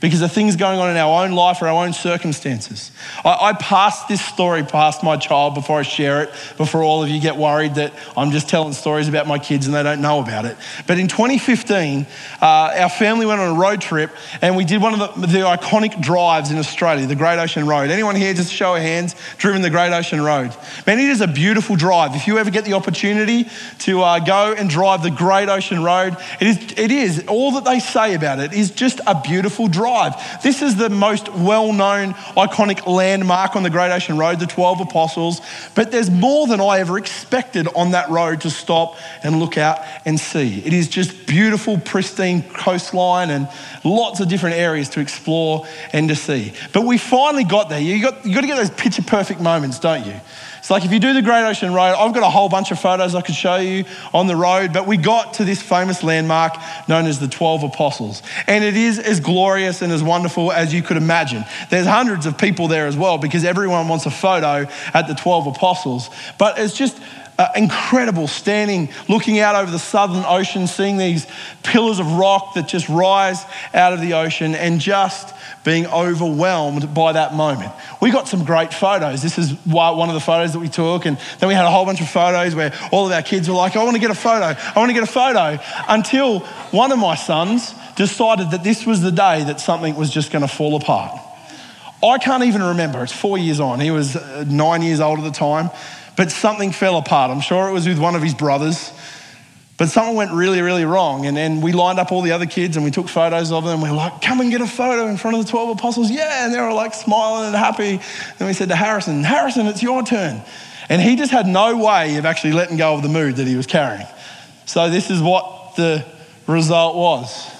because 0.00 0.22
of 0.22 0.32
things 0.32 0.56
going 0.56 0.78
on 0.78 0.90
in 0.90 0.96
our 0.96 1.24
own 1.24 1.32
life 1.32 1.60
or 1.60 1.68
our 1.68 1.84
own 1.84 1.92
circumstances. 1.92 2.90
I, 3.24 3.50
I 3.50 3.52
pass 3.52 4.06
this 4.06 4.24
story 4.24 4.62
past 4.62 5.02
my 5.02 5.16
child 5.16 5.54
before 5.54 5.78
I 5.78 5.82
share 5.82 6.22
it, 6.22 6.30
before 6.56 6.82
all 6.82 7.02
of 7.02 7.10
you 7.10 7.20
get 7.20 7.36
worried 7.36 7.74
that 7.74 7.92
I'm 8.16 8.30
just 8.30 8.48
telling 8.48 8.72
stories 8.72 9.08
about 9.08 9.26
my 9.26 9.38
kids 9.38 9.66
and 9.66 9.74
they 9.74 9.82
don't 9.82 10.00
know 10.00 10.20
about 10.20 10.46
it. 10.46 10.56
But 10.86 10.98
in 10.98 11.06
2015, 11.06 12.06
uh, 12.40 12.44
our 12.44 12.88
family 12.88 13.26
went 13.26 13.40
on 13.40 13.54
a 13.56 13.58
road 13.58 13.80
trip 13.80 14.10
and 14.40 14.56
we 14.56 14.64
did 14.64 14.80
one 14.80 14.98
of 14.98 15.20
the, 15.20 15.26
the 15.26 15.38
iconic 15.40 16.00
drives 16.00 16.50
in 16.50 16.58
Australia, 16.58 17.06
the 17.06 17.14
Great 17.14 17.38
Ocean 17.38 17.66
Road. 17.66 17.90
Anyone 17.90 18.16
here, 18.16 18.32
just 18.32 18.52
show 18.52 18.74
of 18.74 18.82
hands, 18.82 19.14
driven 19.36 19.60
the 19.60 19.70
Great 19.70 19.92
Ocean 19.92 20.22
Road? 20.22 20.56
Man, 20.86 20.98
it 20.98 21.10
is 21.10 21.20
a 21.20 21.28
beautiful 21.28 21.76
drive. 21.76 22.16
If 22.16 22.26
you 22.26 22.38
ever 22.38 22.50
get 22.50 22.64
the 22.64 22.72
opportunity 22.72 23.48
to 23.80 24.00
uh, 24.00 24.18
go 24.20 24.54
and 24.54 24.70
drive 24.70 25.02
the 25.02 25.10
Great 25.10 25.50
Ocean 25.50 25.82
Road, 25.82 26.16
it 26.40 26.46
is, 26.46 26.78
it 26.78 26.90
is, 26.90 27.24
all 27.26 27.52
that 27.52 27.64
they 27.64 27.80
say 27.80 28.14
about 28.14 28.38
it 28.38 28.54
is 28.54 28.70
just 28.70 29.00
a 29.06 29.20
beautiful 29.20 29.68
drive 29.68 29.89
drive. 29.90 30.42
This 30.42 30.62
is 30.62 30.76
the 30.76 30.88
most 30.88 31.28
well 31.32 31.72
known, 31.72 32.14
iconic 32.36 32.86
landmark 32.86 33.56
on 33.56 33.62
the 33.62 33.70
Great 33.70 33.90
Ocean 33.90 34.18
Road, 34.18 34.38
the 34.38 34.46
12 34.46 34.82
Apostles. 34.82 35.40
But 35.74 35.90
there's 35.90 36.10
more 36.10 36.46
than 36.46 36.60
I 36.60 36.78
ever 36.78 36.98
expected 36.98 37.66
on 37.74 37.90
that 37.92 38.08
road 38.08 38.42
to 38.42 38.50
stop 38.50 38.96
and 39.24 39.40
look 39.40 39.58
out 39.58 39.80
and 40.04 40.18
see. 40.18 40.60
It 40.60 40.72
is 40.72 40.88
just 40.88 41.26
beautiful, 41.26 41.78
pristine 41.78 42.42
coastline 42.42 43.30
and 43.30 43.48
lots 43.84 44.20
of 44.20 44.28
different 44.28 44.56
areas 44.56 44.88
to 44.90 45.00
explore 45.00 45.66
and 45.92 46.08
to 46.08 46.16
see. 46.16 46.52
But 46.72 46.82
we 46.82 46.98
finally 46.98 47.44
got 47.44 47.68
there. 47.68 47.80
You 47.80 48.00
got, 48.02 48.24
you 48.24 48.34
got 48.34 48.42
to 48.42 48.46
get 48.46 48.56
those 48.56 48.70
picture 48.70 49.02
perfect 49.02 49.40
moments, 49.40 49.78
don't 49.78 50.06
you? 50.06 50.14
It's 50.60 50.70
like 50.70 50.84
if 50.84 50.92
you 50.92 51.00
do 51.00 51.14
the 51.14 51.22
Great 51.22 51.42
Ocean 51.42 51.72
Road, 51.72 51.94
I've 51.96 52.12
got 52.12 52.22
a 52.22 52.28
whole 52.28 52.50
bunch 52.50 52.70
of 52.70 52.78
photos 52.78 53.14
I 53.14 53.22
could 53.22 53.34
show 53.34 53.56
you 53.56 53.86
on 54.12 54.26
the 54.26 54.36
road, 54.36 54.74
but 54.74 54.86
we 54.86 54.98
got 54.98 55.34
to 55.34 55.44
this 55.44 55.62
famous 55.62 56.02
landmark 56.02 56.54
known 56.86 57.06
as 57.06 57.18
the 57.18 57.28
12 57.28 57.64
Apostles. 57.64 58.22
And 58.46 58.62
it 58.62 58.76
is 58.76 58.98
as 58.98 59.20
glorious 59.20 59.80
and 59.80 59.90
as 59.90 60.02
wonderful 60.02 60.52
as 60.52 60.74
you 60.74 60.82
could 60.82 60.98
imagine. 60.98 61.46
There's 61.70 61.86
hundreds 61.86 62.26
of 62.26 62.36
people 62.36 62.68
there 62.68 62.86
as 62.86 62.96
well 62.96 63.16
because 63.16 63.42
everyone 63.42 63.88
wants 63.88 64.04
a 64.04 64.10
photo 64.10 64.70
at 64.92 65.08
the 65.08 65.14
12 65.14 65.46
Apostles. 65.46 66.10
But 66.36 66.58
it's 66.58 66.76
just 66.76 67.00
uh, 67.40 67.50
incredible 67.56 68.28
standing, 68.28 68.90
looking 69.08 69.38
out 69.38 69.56
over 69.56 69.70
the 69.70 69.78
southern 69.78 70.22
ocean, 70.26 70.66
seeing 70.66 70.98
these 70.98 71.26
pillars 71.62 71.98
of 71.98 72.06
rock 72.12 72.52
that 72.54 72.68
just 72.68 72.86
rise 72.90 73.42
out 73.72 73.94
of 73.94 74.00
the 74.02 74.12
ocean 74.12 74.54
and 74.54 74.78
just 74.78 75.34
being 75.64 75.86
overwhelmed 75.86 76.92
by 76.92 77.12
that 77.12 77.32
moment. 77.32 77.72
We 78.02 78.10
got 78.10 78.28
some 78.28 78.44
great 78.44 78.74
photos. 78.74 79.22
This 79.22 79.38
is 79.38 79.52
one 79.64 80.10
of 80.10 80.14
the 80.14 80.20
photos 80.20 80.52
that 80.52 80.58
we 80.58 80.68
took. 80.68 81.06
And 81.06 81.16
then 81.38 81.48
we 81.48 81.54
had 81.54 81.64
a 81.64 81.70
whole 81.70 81.86
bunch 81.86 82.02
of 82.02 82.10
photos 82.10 82.54
where 82.54 82.74
all 82.92 83.06
of 83.06 83.12
our 83.12 83.22
kids 83.22 83.48
were 83.48 83.54
like, 83.54 83.74
I 83.74 83.84
want 83.84 83.96
to 83.96 84.00
get 84.00 84.10
a 84.10 84.14
photo. 84.14 84.54
I 84.60 84.78
want 84.78 84.90
to 84.90 84.94
get 84.94 85.02
a 85.02 85.06
photo. 85.06 85.58
Until 85.88 86.40
one 86.72 86.92
of 86.92 86.98
my 86.98 87.14
sons 87.14 87.74
decided 87.96 88.50
that 88.50 88.62
this 88.62 88.84
was 88.84 89.00
the 89.00 89.12
day 89.12 89.44
that 89.44 89.60
something 89.60 89.96
was 89.96 90.10
just 90.10 90.30
going 90.30 90.42
to 90.42 90.48
fall 90.48 90.76
apart. 90.76 91.18
I 92.02 92.18
can't 92.18 92.44
even 92.44 92.62
remember. 92.62 93.02
It's 93.02 93.12
four 93.12 93.36
years 93.36 93.60
on. 93.60 93.80
He 93.80 93.90
was 93.90 94.16
uh, 94.16 94.44
nine 94.46 94.82
years 94.82 95.00
old 95.00 95.18
at 95.18 95.24
the 95.24 95.30
time, 95.30 95.70
but 96.20 96.30
something 96.30 96.70
fell 96.70 96.98
apart. 96.98 97.30
I'm 97.30 97.40
sure 97.40 97.70
it 97.70 97.72
was 97.72 97.88
with 97.88 97.98
one 97.98 98.14
of 98.14 98.20
his 98.20 98.34
brothers. 98.34 98.92
But 99.78 99.88
something 99.88 100.14
went 100.14 100.32
really, 100.32 100.60
really 100.60 100.84
wrong. 100.84 101.24
And 101.24 101.34
then 101.34 101.62
we 101.62 101.72
lined 101.72 101.98
up 101.98 102.12
all 102.12 102.20
the 102.20 102.32
other 102.32 102.44
kids 102.44 102.76
and 102.76 102.84
we 102.84 102.90
took 102.90 103.08
photos 103.08 103.50
of 103.50 103.64
them. 103.64 103.80
We 103.80 103.88
were 103.88 103.96
like, 103.96 104.20
come 104.20 104.42
and 104.42 104.50
get 104.50 104.60
a 104.60 104.66
photo 104.66 105.06
in 105.06 105.16
front 105.16 105.38
of 105.38 105.46
the 105.46 105.50
12 105.50 105.78
apostles. 105.78 106.10
Yeah. 106.10 106.44
And 106.44 106.52
they 106.52 106.60
were 106.60 106.74
like 106.74 106.92
smiling 106.92 107.46
and 107.46 107.56
happy. 107.56 108.00
Then 108.36 108.48
we 108.48 108.52
said 108.52 108.68
to 108.68 108.76
Harrison, 108.76 109.24
Harrison, 109.24 109.66
it's 109.66 109.82
your 109.82 110.02
turn. 110.02 110.42
And 110.90 111.00
he 111.00 111.16
just 111.16 111.32
had 111.32 111.46
no 111.46 111.78
way 111.78 112.18
of 112.18 112.26
actually 112.26 112.52
letting 112.52 112.76
go 112.76 112.94
of 112.94 113.02
the 113.02 113.08
mood 113.08 113.36
that 113.36 113.46
he 113.46 113.56
was 113.56 113.66
carrying. 113.66 114.06
So 114.66 114.90
this 114.90 115.10
is 115.10 115.22
what 115.22 115.74
the 115.76 116.04
result 116.46 116.96
was. 116.96 117.50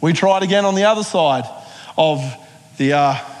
We 0.00 0.12
tried 0.12 0.42
again 0.42 0.64
on 0.64 0.74
the 0.74 0.86
other 0.86 1.04
side 1.04 1.44
of 1.96 2.20
the. 2.78 2.94
Uh... 2.94 3.37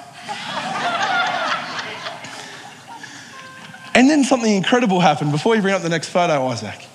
and 3.98 4.08
then 4.08 4.22
something 4.22 4.54
incredible 4.54 5.00
happened. 5.00 5.32
Before 5.32 5.56
you 5.56 5.60
bring 5.60 5.74
up 5.74 5.82
the 5.82 5.88
next 5.88 6.10
photo, 6.10 6.46
Isaac. 6.46 6.86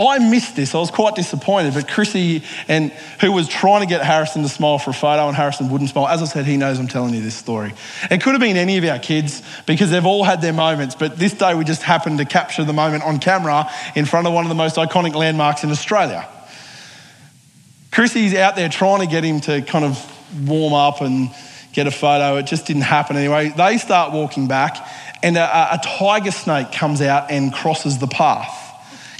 I 0.00 0.18
missed 0.18 0.56
this. 0.56 0.74
I 0.74 0.78
was 0.78 0.90
quite 0.90 1.14
disappointed. 1.14 1.74
But 1.74 1.88
Chrissy, 1.88 2.42
and 2.68 2.90
who 3.20 3.32
was 3.32 3.48
trying 3.48 3.82
to 3.82 3.86
get 3.86 4.02
Harrison 4.02 4.42
to 4.44 4.48
smile 4.48 4.78
for 4.78 4.92
a 4.92 4.94
photo, 4.94 5.28
and 5.28 5.36
Harrison 5.36 5.68
wouldn't 5.68 5.90
smile. 5.90 6.08
As 6.08 6.22
I 6.22 6.24
said, 6.24 6.46
he 6.46 6.56
knows 6.56 6.78
I'm 6.78 6.88
telling 6.88 7.12
you 7.12 7.20
this 7.20 7.34
story. 7.34 7.74
It 8.10 8.22
could 8.22 8.32
have 8.32 8.40
been 8.40 8.56
any 8.56 8.78
of 8.78 8.84
our 8.84 8.98
kids 8.98 9.42
because 9.66 9.90
they've 9.90 10.06
all 10.06 10.24
had 10.24 10.40
their 10.40 10.54
moments. 10.54 10.94
But 10.94 11.18
this 11.18 11.34
day 11.34 11.54
we 11.54 11.64
just 11.64 11.82
happened 11.82 12.16
to 12.16 12.24
capture 12.24 12.64
the 12.64 12.72
moment 12.72 13.04
on 13.04 13.18
camera 13.18 13.70
in 13.94 14.06
front 14.06 14.26
of 14.26 14.32
one 14.32 14.46
of 14.46 14.48
the 14.48 14.54
most 14.54 14.76
iconic 14.76 15.14
landmarks 15.14 15.64
in 15.64 15.70
Australia. 15.70 16.26
Chrissy's 17.92 18.34
out 18.34 18.56
there 18.56 18.70
trying 18.70 19.00
to 19.00 19.06
get 19.06 19.22
him 19.22 19.40
to 19.40 19.60
kind 19.60 19.84
of 19.84 20.48
warm 20.48 20.72
up 20.72 21.02
and 21.02 21.30
get 21.72 21.86
a 21.86 21.90
photo. 21.90 22.36
It 22.36 22.46
just 22.46 22.66
didn't 22.66 22.82
happen 22.82 23.16
anyway. 23.16 23.50
They 23.50 23.78
start 23.78 24.12
walking 24.12 24.48
back, 24.48 24.84
and 25.22 25.36
a, 25.36 25.74
a 25.74 25.78
tiger 25.78 26.30
snake 26.30 26.72
comes 26.72 27.00
out 27.00 27.30
and 27.30 27.52
crosses 27.52 27.98
the 27.98 28.06
path. 28.06 28.66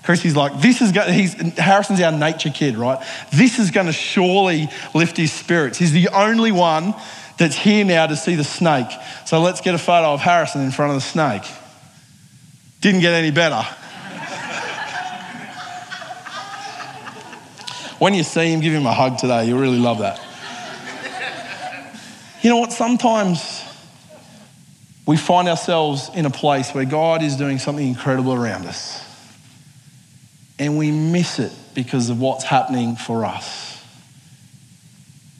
Chrissy's 0.04 0.36
like, 0.36 0.60
this 0.60 0.80
is 0.80 0.92
going 0.92 1.12
he's 1.12 1.34
Harrison's 1.58 2.00
our 2.00 2.12
nature 2.12 2.50
kid, 2.50 2.78
right? 2.78 2.98
This 3.30 3.58
is 3.58 3.70
going 3.70 3.88
to 3.88 3.92
surely 3.92 4.70
lift 4.94 5.18
his 5.18 5.32
spirits. 5.32 5.76
He's 5.76 5.92
the 5.92 6.08
only 6.08 6.50
one 6.50 6.94
that's 7.36 7.56
here 7.56 7.84
now 7.84 8.06
to 8.06 8.16
see 8.16 8.34
the 8.34 8.44
snake. 8.44 8.88
So 9.26 9.40
let's 9.40 9.60
get 9.60 9.74
a 9.74 9.78
photo 9.78 10.14
of 10.14 10.20
Harrison 10.20 10.62
in 10.62 10.70
front 10.70 10.92
of 10.92 10.96
the 10.96 11.02
snake. 11.02 11.42
Didn't 12.80 13.00
get 13.00 13.12
any 13.12 13.30
better. 13.30 13.56
when 17.98 18.14
you 18.14 18.22
see 18.22 18.52
him, 18.52 18.60
give 18.60 18.72
him 18.72 18.86
a 18.86 18.94
hug 18.94 19.18
today. 19.18 19.46
You'll 19.46 19.60
really 19.60 19.78
love 19.78 19.98
that. 19.98 20.18
You 22.40 22.50
know 22.50 22.56
what? 22.58 22.72
Sometimes 22.72 23.67
we 25.08 25.16
find 25.16 25.48
ourselves 25.48 26.10
in 26.14 26.26
a 26.26 26.30
place 26.30 26.74
where 26.74 26.84
God 26.84 27.22
is 27.22 27.36
doing 27.36 27.58
something 27.58 27.88
incredible 27.88 28.34
around 28.34 28.66
us. 28.66 29.02
And 30.58 30.76
we 30.76 30.90
miss 30.90 31.38
it 31.38 31.50
because 31.74 32.10
of 32.10 32.20
what's 32.20 32.44
happening 32.44 32.94
for 32.94 33.24
us. 33.24 33.82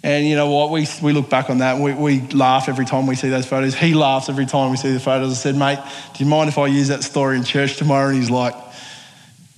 And 0.02 0.26
you 0.26 0.37
know 0.37 0.50
what? 0.50 0.70
We, 0.70 0.87
we 1.02 1.12
look 1.12 1.28
back 1.28 1.50
on 1.50 1.58
that 1.58 1.78
we, 1.78 1.92
we 1.92 2.20
laugh 2.28 2.70
every 2.70 2.87
time 2.87 3.06
we 3.06 3.14
see 3.14 3.28
those 3.28 3.44
photos. 3.44 3.75
He 3.75 3.92
laughs 3.92 4.30
every 4.30 4.46
time 4.46 4.70
we 4.70 4.78
see 4.78 4.90
the 4.90 5.00
photos. 5.00 5.32
I 5.32 5.34
said, 5.34 5.54
mate, 5.54 5.78
do 6.14 6.25
you 6.25 6.30
mind 6.30 6.48
if 6.48 6.56
I 6.56 6.66
use 6.66 6.88
that 6.88 7.04
story 7.04 7.37
in 7.37 7.44
church 7.44 7.76
tomorrow? 7.76 8.08
And 8.08 8.16
he's 8.16 8.30
like, 8.30 8.54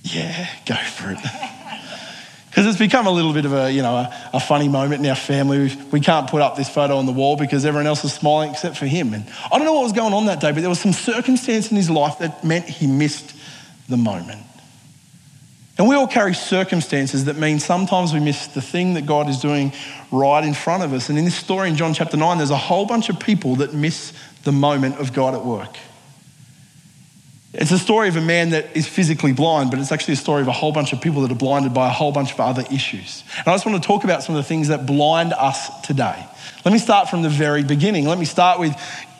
yeah, 0.03 0.49
go 0.65 0.75
for 0.75 1.11
it. 1.11 1.19
Because 2.51 2.67
it's 2.67 2.77
become 2.77 3.07
a 3.07 3.11
little 3.11 3.31
bit 3.31 3.45
of 3.45 3.53
a, 3.53 3.71
you 3.71 3.81
know, 3.81 3.95
a, 3.95 4.29
a 4.33 4.39
funny 4.41 4.67
moment 4.67 5.01
in 5.01 5.09
our 5.09 5.15
family. 5.15 5.57
We, 5.57 5.75
we 5.89 5.99
can't 6.01 6.29
put 6.29 6.41
up 6.41 6.57
this 6.57 6.67
photo 6.67 6.97
on 6.97 7.05
the 7.05 7.13
wall 7.13 7.37
because 7.37 7.65
everyone 7.65 7.87
else 7.87 8.03
is 8.03 8.11
smiling 8.11 8.51
except 8.51 8.75
for 8.75 8.87
him. 8.87 9.13
And 9.13 9.25
I 9.49 9.57
don't 9.57 9.63
know 9.65 9.71
what 9.71 9.83
was 9.83 9.93
going 9.93 10.13
on 10.13 10.25
that 10.25 10.41
day, 10.41 10.51
but 10.51 10.59
there 10.59 10.69
was 10.69 10.81
some 10.81 10.91
circumstance 10.91 11.71
in 11.71 11.77
his 11.77 11.89
life 11.89 12.19
that 12.19 12.43
meant 12.43 12.65
he 12.65 12.87
missed 12.87 13.33
the 13.87 13.95
moment. 13.95 14.43
And 15.77 15.87
we 15.87 15.95
all 15.95 16.07
carry 16.07 16.33
circumstances 16.33 17.23
that 17.25 17.37
mean 17.37 17.61
sometimes 17.61 18.11
we 18.11 18.19
miss 18.19 18.47
the 18.47 18.61
thing 18.61 18.95
that 18.95 19.05
God 19.05 19.29
is 19.29 19.39
doing 19.39 19.71
right 20.11 20.43
in 20.43 20.53
front 20.53 20.83
of 20.83 20.91
us. 20.91 21.07
And 21.07 21.17
in 21.17 21.23
this 21.23 21.35
story 21.35 21.69
in 21.69 21.77
John 21.77 21.93
chapter 21.93 22.17
9, 22.17 22.37
there's 22.37 22.51
a 22.51 22.57
whole 22.57 22.85
bunch 22.85 23.07
of 23.07 23.17
people 23.17 23.55
that 23.55 23.73
miss 23.73 24.11
the 24.43 24.51
moment 24.51 24.97
of 24.97 25.13
God 25.13 25.35
at 25.35 25.45
work. 25.45 25.77
It's 27.53 27.71
a 27.71 27.77
story 27.77 28.07
of 28.07 28.15
a 28.15 28.21
man 28.21 28.51
that 28.51 28.77
is 28.77 28.87
physically 28.87 29.33
blind, 29.33 29.71
but 29.71 29.79
it's 29.79 29.91
actually 29.91 30.13
a 30.13 30.17
story 30.17 30.41
of 30.41 30.47
a 30.47 30.53
whole 30.53 30.71
bunch 30.71 30.93
of 30.93 31.01
people 31.01 31.21
that 31.23 31.31
are 31.31 31.35
blinded 31.35 31.73
by 31.73 31.87
a 31.87 31.91
whole 31.91 32.13
bunch 32.13 32.31
of 32.31 32.39
other 32.39 32.63
issues. 32.71 33.25
And 33.37 33.47
I 33.47 33.53
just 33.53 33.65
want 33.65 33.81
to 33.81 33.85
talk 33.85 34.05
about 34.05 34.23
some 34.23 34.35
of 34.35 34.41
the 34.41 34.47
things 34.47 34.69
that 34.69 34.85
blind 34.85 35.33
us 35.33 35.81
today. 35.81 36.25
Let 36.63 36.71
me 36.71 36.79
start 36.79 37.09
from 37.09 37.23
the 37.23 37.29
very 37.29 37.63
beginning. 37.63 38.05
Let 38.05 38.19
me 38.19 38.25
start 38.25 38.59
with 38.59 38.73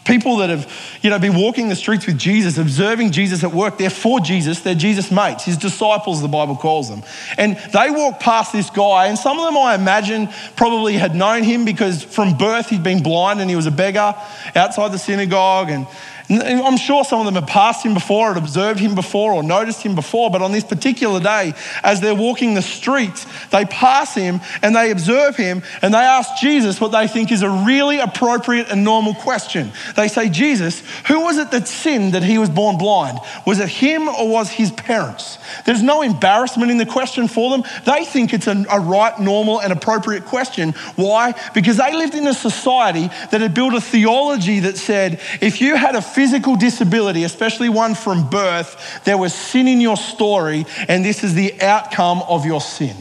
People 0.03 0.37
that 0.37 0.49
have, 0.49 0.71
you 1.03 1.11
know, 1.11 1.19
been 1.19 1.35
walking 1.35 1.69
the 1.69 1.75
streets 1.75 2.07
with 2.07 2.17
Jesus, 2.17 2.57
observing 2.57 3.11
Jesus 3.11 3.43
at 3.43 3.53
work, 3.53 3.77
they're 3.77 3.91
for 3.91 4.19
Jesus, 4.19 4.61
they're 4.61 4.73
Jesus' 4.73 5.11
mates, 5.11 5.45
his 5.45 5.57
disciples, 5.57 6.23
the 6.23 6.27
Bible 6.27 6.55
calls 6.55 6.89
them. 6.89 7.03
And 7.37 7.55
they 7.71 7.91
walk 7.91 8.19
past 8.19 8.51
this 8.51 8.71
guy, 8.71 9.07
and 9.07 9.17
some 9.17 9.37
of 9.37 9.45
them, 9.45 9.55
I 9.57 9.75
imagine, 9.75 10.27
probably 10.55 10.93
had 10.93 11.15
known 11.15 11.43
him 11.43 11.65
because 11.65 12.03
from 12.03 12.35
birth 12.35 12.69
he'd 12.69 12.81
been 12.81 13.03
blind 13.03 13.41
and 13.41 13.49
he 13.49 13.55
was 13.55 13.67
a 13.67 13.71
beggar 13.71 14.15
outside 14.55 14.91
the 14.91 14.97
synagogue. 14.97 15.69
And 15.69 15.85
I'm 16.29 16.77
sure 16.77 17.03
some 17.03 17.19
of 17.19 17.25
them 17.25 17.35
had 17.35 17.47
passed 17.47 17.85
him 17.85 17.93
before, 17.93 18.33
had 18.33 18.37
observed 18.37 18.79
him 18.79 18.95
before, 18.95 19.33
or 19.33 19.43
noticed 19.43 19.81
him 19.81 19.95
before, 19.95 20.29
but 20.29 20.41
on 20.41 20.51
this 20.51 20.63
particular 20.63 21.19
day, 21.19 21.53
as 21.83 22.01
they're 22.01 22.15
walking 22.15 22.53
the 22.53 22.61
streets, 22.61 23.25
they 23.49 23.65
pass 23.65 24.15
him 24.15 24.41
and 24.61 24.75
they 24.75 24.91
observe 24.91 25.35
him 25.35 25.63
and 25.81 25.93
they 25.93 25.99
ask 25.99 26.29
Jesus 26.41 26.79
what 26.79 26.91
they 26.91 27.07
think 27.07 27.31
is 27.31 27.41
a 27.41 27.49
really 27.49 27.99
appropriate 27.99 28.69
and 28.69 28.83
normal 28.83 29.13
question. 29.13 29.71
They 29.95 30.07
say, 30.07 30.29
Jesus, 30.29 30.81
who 31.07 31.21
was 31.21 31.37
it 31.37 31.51
that 31.51 31.67
sinned 31.67 32.13
that 32.13 32.23
he 32.23 32.37
was 32.37 32.49
born 32.49 32.77
blind? 32.77 33.19
Was 33.45 33.59
it 33.59 33.69
him 33.69 34.07
or 34.07 34.27
was 34.27 34.49
his 34.49 34.71
parents? 34.71 35.37
There's 35.65 35.83
no 35.83 36.01
embarrassment 36.01 36.71
in 36.71 36.77
the 36.77 36.85
question 36.85 37.27
for 37.27 37.51
them. 37.51 37.63
They 37.85 38.05
think 38.05 38.33
it's 38.33 38.47
a, 38.47 38.65
a 38.69 38.79
right, 38.79 39.17
normal, 39.19 39.61
and 39.61 39.73
appropriate 39.73 40.25
question. 40.25 40.71
Why? 40.95 41.33
Because 41.53 41.77
they 41.77 41.93
lived 41.93 42.15
in 42.15 42.27
a 42.27 42.33
society 42.33 43.07
that 43.31 43.41
had 43.41 43.53
built 43.53 43.73
a 43.73 43.81
theology 43.81 44.61
that 44.61 44.77
said 44.77 45.19
if 45.41 45.61
you 45.61 45.75
had 45.75 45.95
a 45.95 46.01
physical 46.21 46.55
disability, 46.55 47.23
especially 47.23 47.67
one 47.67 47.95
from 47.95 48.29
birth, 48.29 49.01
there 49.05 49.17
was 49.17 49.33
sin 49.33 49.67
in 49.67 49.81
your 49.81 49.97
story, 49.97 50.67
and 50.87 51.03
this 51.03 51.23
is 51.23 51.33
the 51.33 51.59
outcome 51.59 52.21
of 52.29 52.45
your 52.45 52.61
sin. 52.61 52.95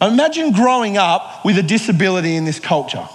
Imagine 0.00 0.52
growing 0.52 0.96
up 0.96 1.44
with 1.44 1.58
a 1.58 1.62
disability 1.62 2.36
in 2.36 2.46
this 2.46 2.58
culture. 2.58 3.06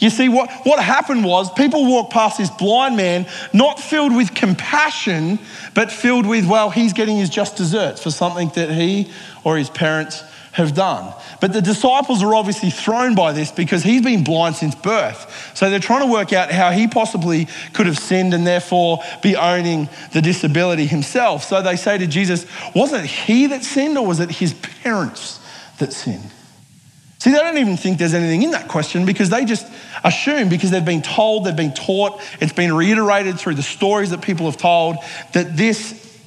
You 0.00 0.10
see, 0.10 0.28
what, 0.28 0.50
what 0.64 0.84
happened 0.84 1.24
was 1.24 1.50
people 1.54 1.86
walked 1.86 2.12
past 2.12 2.36
this 2.36 2.50
blind 2.50 2.98
man, 2.98 3.26
not 3.54 3.80
filled 3.80 4.14
with 4.14 4.34
compassion, 4.34 5.38
but 5.74 5.90
filled 5.90 6.26
with, 6.26 6.46
well, 6.46 6.68
he's 6.68 6.92
getting 6.92 7.16
his 7.16 7.30
just 7.30 7.56
desserts 7.56 8.02
for 8.02 8.10
something 8.10 8.50
that 8.50 8.70
he 8.70 9.10
or 9.44 9.56
his 9.56 9.70
parents 9.70 10.22
have 10.52 10.74
done. 10.74 11.14
But 11.40 11.52
the 11.52 11.62
disciples 11.62 12.22
are 12.22 12.34
obviously 12.34 12.70
thrown 12.70 13.14
by 13.14 13.32
this 13.32 13.52
because 13.52 13.82
he's 13.82 14.02
been 14.02 14.24
blind 14.24 14.56
since 14.56 14.74
birth. 14.74 15.52
So 15.54 15.70
they're 15.70 15.78
trying 15.78 16.06
to 16.06 16.12
work 16.12 16.32
out 16.32 16.50
how 16.50 16.70
he 16.70 16.88
possibly 16.88 17.46
could 17.72 17.86
have 17.86 17.98
sinned 17.98 18.34
and 18.34 18.46
therefore 18.46 19.00
be 19.22 19.36
owning 19.36 19.88
the 20.12 20.20
disability 20.20 20.86
himself. 20.86 21.44
So 21.44 21.62
they 21.62 21.76
say 21.76 21.98
to 21.98 22.06
Jesus, 22.06 22.46
Was 22.74 22.92
it 22.92 23.04
he 23.04 23.46
that 23.46 23.64
sinned 23.64 23.96
or 23.96 24.06
was 24.06 24.20
it 24.20 24.30
his 24.30 24.54
parents 24.54 25.40
that 25.78 25.92
sinned? 25.92 26.30
See, 27.20 27.30
they 27.30 27.38
don't 27.38 27.58
even 27.58 27.76
think 27.76 27.98
there's 27.98 28.14
anything 28.14 28.42
in 28.42 28.52
that 28.52 28.66
question 28.66 29.04
because 29.04 29.28
they 29.28 29.44
just 29.44 29.66
assume, 30.02 30.48
because 30.48 30.70
they've 30.70 30.82
been 30.82 31.02
told, 31.02 31.44
they've 31.44 31.54
been 31.54 31.74
taught, 31.74 32.20
it's 32.40 32.54
been 32.54 32.72
reiterated 32.72 33.38
through 33.38 33.56
the 33.56 33.62
stories 33.62 34.10
that 34.10 34.22
people 34.22 34.46
have 34.46 34.56
told, 34.56 34.96
that 35.34 35.54
this 35.54 36.18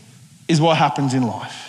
is 0.48 0.62
what 0.62 0.78
happens 0.78 1.16
in 1.16 1.24
life. 1.24 1.63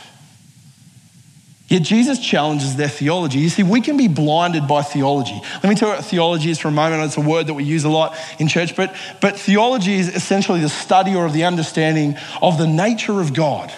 Yet 1.75 1.83
Jesus 1.83 2.21
challenges 2.21 2.77
their 2.77 2.89
theology. 2.89 3.41
You 3.41 3.49
see, 3.49 3.65
we 3.65 3.81
can 3.81 3.97
be 3.97 4.07
blinded 4.07 4.69
by 4.69 4.83
theology. 4.83 5.41
Let 5.55 5.65
me 5.65 5.75
tell 5.75 5.89
you 5.89 5.97
what 5.97 6.05
theology 6.05 6.51
is 6.51 6.61
for 6.61 6.69
a 6.69 6.71
moment. 6.71 7.03
It's 7.03 7.17
a 7.17 7.21
word 7.21 7.49
that 7.49 7.55
we 7.55 7.65
use 7.65 7.83
a 7.83 7.89
lot 7.89 8.17
in 8.39 8.47
church, 8.47 8.77
but, 8.77 8.95
but 9.21 9.37
theology 9.37 9.95
is 9.95 10.15
essentially 10.15 10.61
the 10.61 10.69
study 10.69 11.17
or 11.17 11.29
the 11.29 11.43
understanding 11.43 12.15
of 12.41 12.59
the 12.59 12.69
nature 12.69 13.21
of 13.21 13.35
God. 13.35 13.73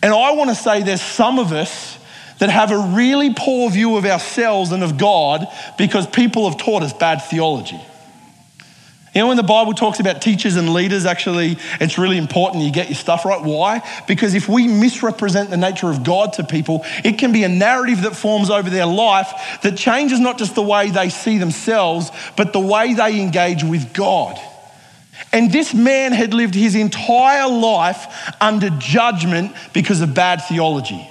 And 0.00 0.14
I 0.14 0.30
want 0.34 0.50
to 0.50 0.54
say 0.54 0.84
there's 0.84 1.02
some 1.02 1.40
of 1.40 1.50
us 1.50 1.98
that 2.38 2.50
have 2.50 2.70
a 2.70 2.94
really 2.94 3.34
poor 3.34 3.68
view 3.68 3.96
of 3.96 4.04
ourselves 4.04 4.70
and 4.70 4.84
of 4.84 4.98
God 4.98 5.48
because 5.76 6.06
people 6.06 6.48
have 6.48 6.56
taught 6.56 6.84
us 6.84 6.92
bad 6.92 7.20
theology. 7.22 7.80
You 9.16 9.22
know, 9.22 9.28
when 9.28 9.38
the 9.38 9.42
Bible 9.42 9.72
talks 9.72 9.98
about 9.98 10.20
teachers 10.20 10.56
and 10.56 10.74
leaders, 10.74 11.06
actually, 11.06 11.56
it's 11.80 11.96
really 11.96 12.18
important 12.18 12.64
you 12.64 12.70
get 12.70 12.88
your 12.88 12.96
stuff 12.96 13.24
right. 13.24 13.42
Why? 13.42 13.80
Because 14.06 14.34
if 14.34 14.46
we 14.46 14.68
misrepresent 14.68 15.48
the 15.48 15.56
nature 15.56 15.88
of 15.88 16.04
God 16.04 16.34
to 16.34 16.44
people, 16.44 16.84
it 17.02 17.16
can 17.16 17.32
be 17.32 17.42
a 17.42 17.48
narrative 17.48 18.02
that 18.02 18.14
forms 18.14 18.50
over 18.50 18.68
their 18.68 18.84
life 18.84 19.58
that 19.62 19.78
changes 19.78 20.20
not 20.20 20.36
just 20.36 20.54
the 20.54 20.60
way 20.60 20.90
they 20.90 21.08
see 21.08 21.38
themselves, 21.38 22.10
but 22.36 22.52
the 22.52 22.60
way 22.60 22.92
they 22.92 23.18
engage 23.18 23.64
with 23.64 23.94
God. 23.94 24.38
And 25.32 25.50
this 25.50 25.72
man 25.72 26.12
had 26.12 26.34
lived 26.34 26.54
his 26.54 26.74
entire 26.74 27.48
life 27.48 28.34
under 28.38 28.68
judgment 28.68 29.56
because 29.72 30.02
of 30.02 30.12
bad 30.12 30.42
theology. 30.42 31.08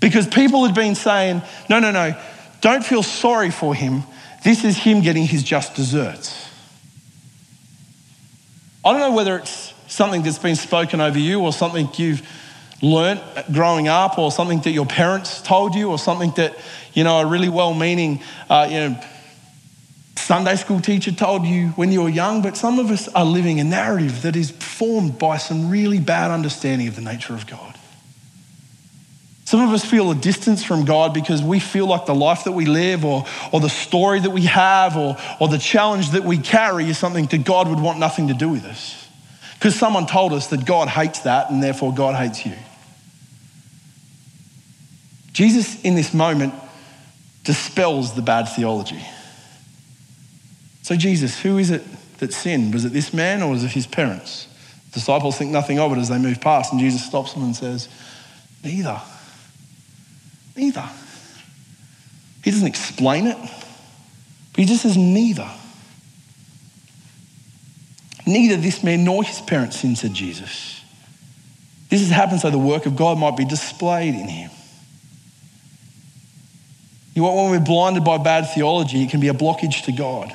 Because 0.00 0.26
people 0.26 0.64
had 0.64 0.74
been 0.74 0.94
saying, 0.94 1.42
no, 1.68 1.78
no, 1.78 1.90
no, 1.90 2.18
don't 2.62 2.82
feel 2.82 3.02
sorry 3.02 3.50
for 3.50 3.74
him. 3.74 4.02
This 4.44 4.64
is 4.64 4.78
him 4.78 5.02
getting 5.02 5.26
his 5.26 5.42
just 5.42 5.74
desserts. 5.74 6.46
I 8.84 8.92
don't 8.92 9.00
know 9.00 9.12
whether 9.12 9.36
it's 9.36 9.74
something 9.88 10.22
that's 10.22 10.38
been 10.38 10.56
spoken 10.56 11.00
over 11.00 11.18
you 11.18 11.40
or 11.40 11.52
something 11.52 11.88
you've 11.96 12.26
learnt 12.82 13.20
growing 13.52 13.88
up 13.88 14.18
or 14.18 14.32
something 14.32 14.60
that 14.60 14.70
your 14.70 14.86
parents 14.86 15.42
told 15.42 15.74
you 15.74 15.90
or 15.90 15.98
something 15.98 16.30
that, 16.36 16.56
you 16.94 17.04
know, 17.04 17.18
a 17.18 17.26
really 17.26 17.50
well 17.50 17.74
meaning, 17.74 18.22
uh, 18.48 18.66
you 18.70 18.76
know, 18.80 19.00
Sunday 20.16 20.56
school 20.56 20.80
teacher 20.80 21.12
told 21.12 21.44
you 21.44 21.68
when 21.70 21.92
you 21.92 22.02
were 22.02 22.08
young, 22.08 22.40
but 22.40 22.56
some 22.56 22.78
of 22.78 22.90
us 22.90 23.08
are 23.08 23.24
living 23.24 23.60
a 23.60 23.64
narrative 23.64 24.22
that 24.22 24.36
is 24.36 24.50
formed 24.50 25.18
by 25.18 25.36
some 25.36 25.68
really 25.68 25.98
bad 25.98 26.30
understanding 26.30 26.88
of 26.88 26.94
the 26.94 27.02
nature 27.02 27.34
of 27.34 27.46
God. 27.46 27.69
Some 29.50 29.62
of 29.62 29.70
us 29.70 29.84
feel 29.84 30.12
a 30.12 30.14
distance 30.14 30.62
from 30.62 30.84
God 30.84 31.12
because 31.12 31.42
we 31.42 31.58
feel 31.58 31.88
like 31.88 32.06
the 32.06 32.14
life 32.14 32.44
that 32.44 32.52
we 32.52 32.66
live 32.66 33.04
or, 33.04 33.26
or 33.50 33.58
the 33.58 33.68
story 33.68 34.20
that 34.20 34.30
we 34.30 34.42
have 34.42 34.96
or, 34.96 35.16
or 35.40 35.48
the 35.48 35.58
challenge 35.58 36.10
that 36.10 36.22
we 36.22 36.38
carry 36.38 36.88
is 36.88 36.98
something 36.98 37.26
that 37.26 37.44
God 37.44 37.66
would 37.66 37.80
want 37.80 37.98
nothing 37.98 38.28
to 38.28 38.34
do 38.34 38.48
with 38.48 38.64
us. 38.64 39.08
Because 39.54 39.74
someone 39.74 40.06
told 40.06 40.32
us 40.32 40.46
that 40.50 40.64
God 40.64 40.86
hates 40.86 41.18
that 41.22 41.50
and 41.50 41.60
therefore 41.60 41.92
God 41.92 42.14
hates 42.14 42.46
you. 42.46 42.52
Jesus, 45.32 45.82
in 45.82 45.96
this 45.96 46.14
moment, 46.14 46.54
dispels 47.42 48.14
the 48.14 48.22
bad 48.22 48.44
theology. 48.44 49.04
So, 50.82 50.94
Jesus, 50.94 51.40
who 51.40 51.58
is 51.58 51.72
it 51.72 51.82
that 52.18 52.32
sinned? 52.32 52.72
Was 52.72 52.84
it 52.84 52.92
this 52.92 53.12
man 53.12 53.42
or 53.42 53.50
was 53.50 53.64
it 53.64 53.72
his 53.72 53.88
parents? 53.88 54.46
The 54.92 55.00
disciples 55.00 55.36
think 55.36 55.50
nothing 55.50 55.80
of 55.80 55.90
it 55.90 55.98
as 55.98 56.08
they 56.08 56.18
move 56.18 56.40
past, 56.40 56.70
and 56.70 56.80
Jesus 56.80 57.04
stops 57.04 57.32
them 57.32 57.42
and 57.42 57.56
says, 57.56 57.88
Neither. 58.62 59.00
Neither. 60.56 60.88
He 62.44 62.50
doesn't 62.50 62.66
explain 62.66 63.26
it, 63.26 63.36
but 63.38 64.56
he 64.56 64.64
just 64.64 64.82
says, 64.82 64.96
neither. 64.96 65.50
Neither 68.26 68.56
this 68.56 68.82
man 68.82 69.04
nor 69.04 69.22
his 69.22 69.40
parents 69.40 69.80
sinned, 69.80 69.98
said 69.98 70.14
Jesus. 70.14 70.80
This 71.88 72.00
has 72.00 72.10
happened 72.10 72.40
so 72.40 72.50
the 72.50 72.58
work 72.58 72.86
of 72.86 72.96
God 72.96 73.18
might 73.18 73.36
be 73.36 73.44
displayed 73.44 74.14
in 74.14 74.28
him. 74.28 74.50
You 77.14 77.22
know, 77.22 77.34
when 77.34 77.50
we're 77.50 77.60
blinded 77.60 78.04
by 78.04 78.18
bad 78.18 78.42
theology, 78.54 79.02
it 79.02 79.10
can 79.10 79.20
be 79.20 79.28
a 79.28 79.34
blockage 79.34 79.84
to 79.86 79.92
God. 79.92 80.34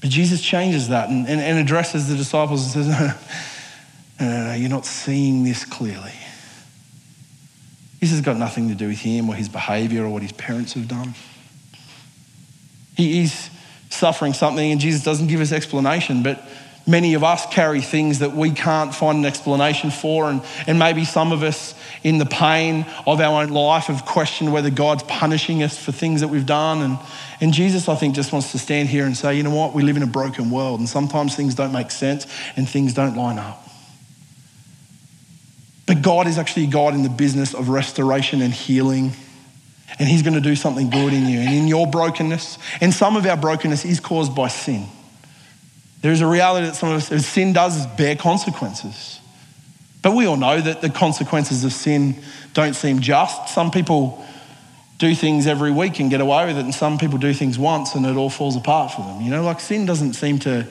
But 0.00 0.10
Jesus 0.10 0.40
changes 0.40 0.88
that 0.88 1.08
and, 1.08 1.26
and, 1.26 1.40
and 1.40 1.58
addresses 1.58 2.08
the 2.08 2.16
disciples 2.16 2.76
and 2.76 2.84
says, 2.84 2.88
no, 4.20 4.26
no, 4.26 4.32
no, 4.32 4.48
no, 4.48 4.54
you're 4.54 4.70
not 4.70 4.86
seeing 4.86 5.42
this 5.42 5.64
clearly. 5.64 6.12
This 8.04 8.10
has 8.10 8.20
got 8.20 8.36
nothing 8.36 8.68
to 8.68 8.74
do 8.74 8.88
with 8.88 8.98
him 8.98 9.30
or 9.30 9.34
his 9.34 9.48
behavior 9.48 10.04
or 10.04 10.10
what 10.10 10.20
his 10.20 10.32
parents 10.32 10.74
have 10.74 10.86
done. 10.86 11.14
He 12.98 13.22
is 13.22 13.48
suffering 13.88 14.34
something, 14.34 14.70
and 14.70 14.78
Jesus 14.78 15.02
doesn't 15.02 15.28
give 15.28 15.40
us 15.40 15.52
explanation, 15.52 16.22
but 16.22 16.46
many 16.86 17.14
of 17.14 17.24
us 17.24 17.46
carry 17.46 17.80
things 17.80 18.18
that 18.18 18.32
we 18.32 18.50
can't 18.50 18.94
find 18.94 19.20
an 19.20 19.24
explanation 19.24 19.90
for, 19.90 20.28
and, 20.28 20.42
and 20.66 20.78
maybe 20.78 21.06
some 21.06 21.32
of 21.32 21.42
us 21.42 21.74
in 22.02 22.18
the 22.18 22.26
pain 22.26 22.84
of 23.06 23.22
our 23.22 23.42
own 23.42 23.48
life 23.48 23.84
have 23.84 24.04
questioned 24.04 24.52
whether 24.52 24.68
God's 24.68 25.04
punishing 25.04 25.62
us 25.62 25.78
for 25.78 25.90
things 25.90 26.20
that 26.20 26.28
we've 26.28 26.44
done. 26.44 26.82
And, 26.82 26.98
and 27.40 27.54
Jesus, 27.54 27.88
I 27.88 27.94
think, 27.94 28.14
just 28.14 28.34
wants 28.34 28.52
to 28.52 28.58
stand 28.58 28.90
here 28.90 29.06
and 29.06 29.16
say, 29.16 29.34
you 29.34 29.42
know 29.42 29.54
what, 29.54 29.72
we 29.72 29.82
live 29.82 29.96
in 29.96 30.02
a 30.02 30.06
broken 30.06 30.50
world, 30.50 30.78
and 30.78 30.86
sometimes 30.86 31.34
things 31.34 31.54
don't 31.54 31.72
make 31.72 31.90
sense 31.90 32.26
and 32.54 32.68
things 32.68 32.92
don't 32.92 33.16
line 33.16 33.38
up. 33.38 33.63
But 35.86 36.02
God 36.02 36.26
is 36.26 36.38
actually 36.38 36.66
God 36.66 36.94
in 36.94 37.02
the 37.02 37.08
business 37.08 37.54
of 37.54 37.68
restoration 37.68 38.40
and 38.40 38.52
healing. 38.52 39.12
And 39.98 40.08
He's 40.08 40.22
going 40.22 40.34
to 40.34 40.40
do 40.40 40.56
something 40.56 40.90
good 40.90 41.12
in 41.12 41.26
you 41.26 41.40
and 41.40 41.54
in 41.54 41.68
your 41.68 41.86
brokenness. 41.86 42.58
And 42.80 42.92
some 42.92 43.16
of 43.16 43.26
our 43.26 43.36
brokenness 43.36 43.84
is 43.84 44.00
caused 44.00 44.34
by 44.34 44.48
sin. 44.48 44.86
There 46.00 46.12
is 46.12 46.20
a 46.20 46.26
reality 46.26 46.66
that 46.66 46.74
some 46.74 46.90
of 46.90 47.10
us, 47.10 47.26
sin 47.26 47.52
does 47.52 47.86
bear 47.86 48.16
consequences. 48.16 49.20
But 50.02 50.14
we 50.14 50.26
all 50.26 50.36
know 50.36 50.60
that 50.60 50.82
the 50.82 50.90
consequences 50.90 51.64
of 51.64 51.72
sin 51.72 52.16
don't 52.52 52.74
seem 52.74 53.00
just. 53.00 53.48
Some 53.54 53.70
people 53.70 54.24
do 54.98 55.14
things 55.14 55.46
every 55.46 55.70
week 55.70 56.00
and 56.00 56.10
get 56.10 56.20
away 56.20 56.46
with 56.46 56.58
it, 56.58 56.64
and 56.64 56.74
some 56.74 56.98
people 56.98 57.18
do 57.18 57.32
things 57.32 57.58
once 57.58 57.94
and 57.94 58.04
it 58.06 58.16
all 58.16 58.30
falls 58.30 58.56
apart 58.56 58.92
for 58.92 59.00
them. 59.00 59.22
You 59.22 59.30
know, 59.30 59.42
like 59.42 59.60
sin 59.60 59.86
doesn't 59.86 60.12
seem 60.12 60.38
to 60.40 60.66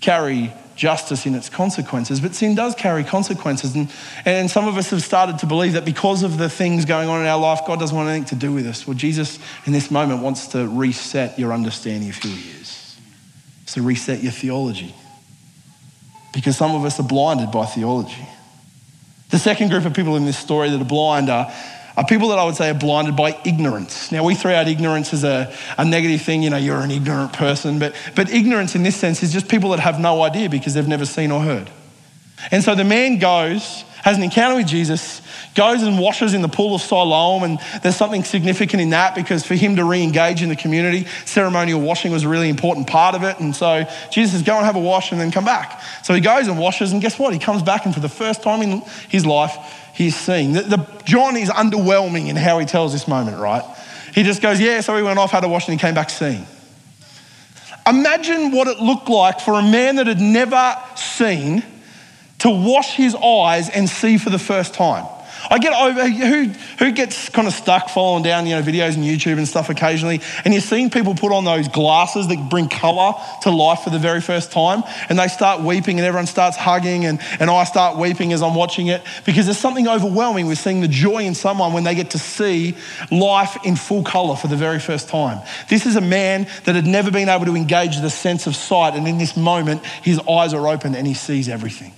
carry 0.00 0.52
justice 0.80 1.26
in 1.26 1.34
its 1.34 1.50
consequences, 1.50 2.20
but 2.20 2.34
sin 2.34 2.54
does 2.54 2.74
carry 2.74 3.04
consequences. 3.04 3.74
And, 3.76 3.92
and 4.24 4.50
some 4.50 4.66
of 4.66 4.78
us 4.78 4.88
have 4.88 5.02
started 5.02 5.38
to 5.40 5.46
believe 5.46 5.74
that 5.74 5.84
because 5.84 6.22
of 6.22 6.38
the 6.38 6.48
things 6.48 6.86
going 6.86 7.06
on 7.06 7.20
in 7.20 7.26
our 7.26 7.38
life, 7.38 7.60
God 7.66 7.78
doesn't 7.78 7.94
want 7.94 8.08
anything 8.08 8.28
to 8.28 8.34
do 8.34 8.50
with 8.50 8.66
us. 8.66 8.86
Well, 8.86 8.96
Jesus, 8.96 9.38
in 9.66 9.74
this 9.74 9.90
moment, 9.90 10.22
wants 10.22 10.46
to 10.48 10.66
reset 10.66 11.38
your 11.38 11.52
understanding 11.52 12.08
of 12.08 12.16
who 12.16 12.30
He 12.30 12.50
is, 12.58 12.96
it's 13.62 13.74
to 13.74 13.82
reset 13.82 14.22
your 14.22 14.32
theology. 14.32 14.94
Because 16.32 16.56
some 16.56 16.74
of 16.74 16.82
us 16.86 16.98
are 16.98 17.06
blinded 17.06 17.50
by 17.50 17.66
theology. 17.66 18.26
The 19.28 19.38
second 19.38 19.68
group 19.68 19.84
of 19.84 19.92
people 19.92 20.16
in 20.16 20.24
this 20.24 20.38
story 20.38 20.70
that 20.70 20.80
are 20.80 20.84
blind 20.84 21.28
are 21.28 21.52
are 21.96 22.04
people 22.04 22.28
that 22.28 22.38
I 22.38 22.44
would 22.44 22.56
say 22.56 22.70
are 22.70 22.74
blinded 22.74 23.16
by 23.16 23.38
ignorance. 23.44 24.12
Now, 24.12 24.24
we 24.24 24.34
throw 24.34 24.54
out 24.54 24.68
ignorance 24.68 25.12
as 25.12 25.24
a, 25.24 25.54
a 25.76 25.84
negative 25.84 26.22
thing, 26.22 26.42
you 26.42 26.50
know, 26.50 26.56
you're 26.56 26.80
an 26.80 26.90
ignorant 26.90 27.32
person, 27.32 27.78
but, 27.78 27.94
but 28.14 28.30
ignorance 28.30 28.74
in 28.74 28.82
this 28.82 28.96
sense 28.96 29.22
is 29.22 29.32
just 29.32 29.48
people 29.48 29.70
that 29.70 29.80
have 29.80 29.98
no 29.98 30.22
idea 30.22 30.48
because 30.48 30.74
they've 30.74 30.86
never 30.86 31.06
seen 31.06 31.30
or 31.30 31.40
heard. 31.40 31.70
And 32.50 32.64
so 32.64 32.74
the 32.74 32.84
man 32.84 33.18
goes, 33.18 33.84
has 34.02 34.16
an 34.16 34.22
encounter 34.22 34.56
with 34.56 34.66
Jesus, 34.66 35.20
goes 35.54 35.82
and 35.82 35.98
washes 35.98 36.32
in 36.32 36.42
the 36.42 36.48
pool 36.48 36.74
of 36.74 36.80
Siloam, 36.80 37.42
and 37.42 37.58
there's 37.82 37.96
something 37.96 38.24
significant 38.24 38.80
in 38.80 38.90
that 38.90 39.14
because 39.14 39.44
for 39.44 39.54
him 39.54 39.76
to 39.76 39.84
re 39.84 40.02
engage 40.02 40.42
in 40.42 40.48
the 40.48 40.56
community, 40.56 41.06
ceremonial 41.26 41.80
washing 41.80 42.12
was 42.12 42.24
a 42.24 42.28
really 42.28 42.48
important 42.48 42.86
part 42.86 43.14
of 43.14 43.22
it. 43.24 43.38
And 43.40 43.54
so 43.54 43.86
Jesus 44.10 44.32
says, 44.32 44.42
Go 44.42 44.56
and 44.56 44.64
have 44.64 44.76
a 44.76 44.80
wash 44.80 45.12
and 45.12 45.20
then 45.20 45.30
come 45.30 45.44
back. 45.44 45.82
So 46.02 46.14
he 46.14 46.20
goes 46.20 46.48
and 46.48 46.58
washes, 46.58 46.92
and 46.92 47.02
guess 47.02 47.18
what? 47.18 47.32
He 47.32 47.38
comes 47.38 47.62
back, 47.62 47.84
and 47.84 47.92
for 47.92 48.00
the 48.00 48.08
first 48.08 48.42
time 48.42 48.62
in 48.62 48.82
his 49.08 49.26
life, 49.26 49.54
he's 49.94 50.16
seeing. 50.16 50.52
The, 50.52 50.62
the, 50.62 51.02
John 51.04 51.36
is 51.36 51.48
underwhelming 51.48 52.28
in 52.28 52.36
how 52.36 52.58
he 52.58 52.66
tells 52.66 52.92
this 52.92 53.06
moment, 53.08 53.38
right? 53.38 53.64
He 54.14 54.22
just 54.22 54.42
goes, 54.42 54.60
Yeah, 54.60 54.80
so 54.80 54.96
he 54.96 55.02
went 55.02 55.18
off, 55.18 55.30
had 55.30 55.44
a 55.44 55.48
wash, 55.48 55.68
and 55.68 55.78
he 55.78 55.80
came 55.80 55.94
back 55.94 56.10
seeing. 56.10 56.46
Imagine 57.86 58.52
what 58.52 58.68
it 58.68 58.78
looked 58.78 59.08
like 59.08 59.40
for 59.40 59.54
a 59.54 59.62
man 59.62 59.96
that 59.96 60.06
had 60.06 60.20
never 60.20 60.76
seen 60.96 61.64
to 62.38 62.50
wash 62.50 62.94
his 62.94 63.14
eyes 63.14 63.68
and 63.68 63.88
see 63.88 64.18
for 64.18 64.30
the 64.30 64.38
first 64.38 64.74
time. 64.74 65.06
I 65.50 65.58
get 65.58 65.72
over 65.72 66.08
who 66.08 66.44
who 66.78 66.92
gets 66.92 67.28
kind 67.28 67.48
of 67.48 67.52
stuck 67.52 67.88
following 67.88 68.22
down 68.22 68.46
you 68.46 68.54
know 68.54 68.62
videos 68.62 68.96
on 68.96 69.02
YouTube 69.02 69.36
and 69.36 69.48
stuff 69.48 69.68
occasionally, 69.68 70.20
and 70.44 70.54
you're 70.54 70.60
seeing 70.60 70.90
people 70.90 71.16
put 71.16 71.32
on 71.32 71.44
those 71.44 71.66
glasses 71.66 72.28
that 72.28 72.48
bring 72.48 72.68
colour 72.68 73.14
to 73.42 73.50
life 73.50 73.80
for 73.80 73.90
the 73.90 73.98
very 73.98 74.20
first 74.20 74.52
time, 74.52 74.84
and 75.08 75.18
they 75.18 75.26
start 75.26 75.62
weeping, 75.62 75.98
and 75.98 76.06
everyone 76.06 76.28
starts 76.28 76.56
hugging, 76.56 77.04
and, 77.04 77.20
and 77.40 77.50
I 77.50 77.64
start 77.64 77.98
weeping 77.98 78.32
as 78.32 78.42
I'm 78.42 78.54
watching 78.54 78.86
it 78.86 79.02
because 79.26 79.46
there's 79.46 79.58
something 79.58 79.88
overwhelming 79.88 80.46
with 80.46 80.58
seeing 80.58 80.82
the 80.82 80.88
joy 80.88 81.24
in 81.24 81.34
someone 81.34 81.72
when 81.72 81.82
they 81.82 81.96
get 81.96 82.10
to 82.10 82.18
see 82.18 82.76
life 83.10 83.56
in 83.64 83.74
full 83.74 84.04
colour 84.04 84.36
for 84.36 84.46
the 84.46 84.56
very 84.56 84.78
first 84.78 85.08
time. 85.08 85.44
This 85.68 85.84
is 85.84 85.96
a 85.96 86.00
man 86.00 86.46
that 86.64 86.76
had 86.76 86.86
never 86.86 87.10
been 87.10 87.28
able 87.28 87.46
to 87.46 87.56
engage 87.56 88.00
the 88.00 88.10
sense 88.10 88.46
of 88.46 88.54
sight, 88.54 88.94
and 88.94 89.08
in 89.08 89.18
this 89.18 89.36
moment, 89.36 89.84
his 89.84 90.20
eyes 90.28 90.54
are 90.54 90.68
open 90.68 90.94
and 90.94 91.08
he 91.08 91.14
sees 91.14 91.48
everything. 91.48 91.92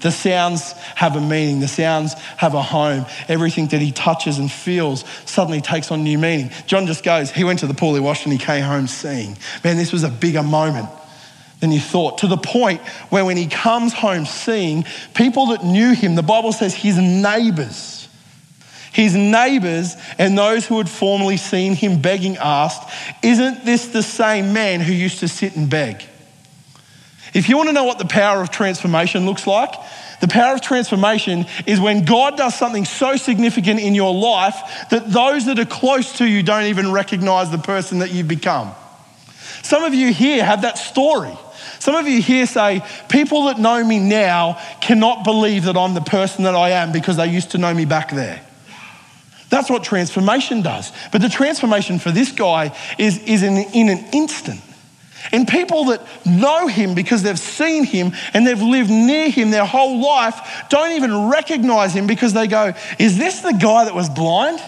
The 0.00 0.10
sounds 0.10 0.72
have 0.94 1.16
a 1.16 1.20
meaning. 1.20 1.60
The 1.60 1.68
sounds 1.68 2.14
have 2.36 2.54
a 2.54 2.62
home. 2.62 3.06
Everything 3.28 3.68
that 3.68 3.80
he 3.80 3.92
touches 3.92 4.38
and 4.38 4.50
feels 4.50 5.04
suddenly 5.24 5.60
takes 5.60 5.90
on 5.90 6.02
new 6.02 6.18
meaning. 6.18 6.50
John 6.66 6.86
just 6.86 7.04
goes, 7.04 7.30
he 7.30 7.44
went 7.44 7.60
to 7.60 7.66
the 7.66 7.74
pool, 7.74 7.94
he 7.94 8.00
washed, 8.00 8.24
and 8.24 8.32
he 8.32 8.38
came 8.38 8.62
home 8.62 8.86
seeing. 8.86 9.36
Man, 9.62 9.76
this 9.76 9.92
was 9.92 10.04
a 10.04 10.10
bigger 10.10 10.42
moment 10.42 10.88
than 11.60 11.72
you 11.72 11.80
thought. 11.80 12.18
To 12.18 12.26
the 12.26 12.36
point 12.36 12.80
where 13.08 13.24
when 13.24 13.36
he 13.36 13.46
comes 13.46 13.92
home 13.92 14.26
seeing, 14.26 14.84
people 15.14 15.46
that 15.46 15.64
knew 15.64 15.94
him, 15.94 16.14
the 16.14 16.22
Bible 16.22 16.52
says 16.52 16.74
his 16.74 16.98
neighbors, 16.98 18.08
his 18.92 19.14
neighbors 19.14 19.96
and 20.18 20.36
those 20.36 20.66
who 20.66 20.78
had 20.78 20.88
formerly 20.88 21.36
seen 21.36 21.74
him 21.74 22.00
begging 22.00 22.36
asked, 22.36 22.88
Isn't 23.22 23.64
this 23.64 23.88
the 23.88 24.02
same 24.02 24.52
man 24.52 24.80
who 24.80 24.92
used 24.92 25.20
to 25.20 25.28
sit 25.28 25.56
and 25.56 25.68
beg? 25.68 26.04
If 27.34 27.48
you 27.48 27.56
want 27.56 27.68
to 27.68 27.72
know 27.72 27.84
what 27.84 27.98
the 27.98 28.06
power 28.06 28.40
of 28.40 28.50
transformation 28.50 29.26
looks 29.26 29.46
like, 29.46 29.74
the 30.20 30.28
power 30.28 30.54
of 30.54 30.62
transformation 30.62 31.46
is 31.66 31.80
when 31.80 32.04
God 32.04 32.36
does 32.36 32.54
something 32.54 32.84
so 32.84 33.16
significant 33.16 33.80
in 33.80 33.94
your 33.94 34.14
life 34.14 34.54
that 34.90 35.10
those 35.10 35.46
that 35.46 35.58
are 35.58 35.66
close 35.66 36.18
to 36.18 36.26
you 36.26 36.42
don't 36.42 36.64
even 36.64 36.92
recognize 36.92 37.50
the 37.50 37.58
person 37.58 37.98
that 37.98 38.12
you've 38.12 38.28
become. 38.28 38.72
Some 39.62 39.82
of 39.82 39.92
you 39.92 40.12
here 40.12 40.44
have 40.44 40.62
that 40.62 40.78
story. 40.78 41.36
Some 41.80 41.96
of 41.96 42.06
you 42.06 42.22
here 42.22 42.46
say, 42.46 42.82
People 43.08 43.46
that 43.46 43.58
know 43.58 43.84
me 43.84 43.98
now 43.98 44.60
cannot 44.80 45.24
believe 45.24 45.64
that 45.64 45.76
I'm 45.76 45.94
the 45.94 46.00
person 46.00 46.44
that 46.44 46.54
I 46.54 46.70
am 46.70 46.92
because 46.92 47.16
they 47.16 47.26
used 47.26 47.50
to 47.50 47.58
know 47.58 47.74
me 47.74 47.84
back 47.84 48.10
there. 48.10 48.40
That's 49.50 49.68
what 49.68 49.84
transformation 49.84 50.62
does. 50.62 50.92
But 51.12 51.20
the 51.20 51.28
transformation 51.28 51.98
for 51.98 52.10
this 52.10 52.32
guy 52.32 52.76
is, 52.98 53.18
is 53.24 53.42
in, 53.42 53.56
in 53.56 53.88
an 53.88 54.04
instant. 54.12 54.60
And 55.32 55.48
people 55.48 55.86
that 55.86 56.00
know 56.26 56.66
him 56.66 56.94
because 56.94 57.22
they've 57.22 57.38
seen 57.38 57.84
him 57.84 58.12
and 58.32 58.46
they've 58.46 58.60
lived 58.60 58.90
near 58.90 59.30
him 59.30 59.50
their 59.50 59.64
whole 59.64 60.00
life 60.00 60.64
don't 60.68 60.92
even 60.92 61.28
recognize 61.28 61.94
him 61.94 62.06
because 62.06 62.32
they 62.32 62.46
go, 62.46 62.72
Is 62.98 63.16
this 63.18 63.40
the 63.40 63.52
guy 63.52 63.84
that 63.84 63.94
was 63.94 64.08
blind? 64.08 64.60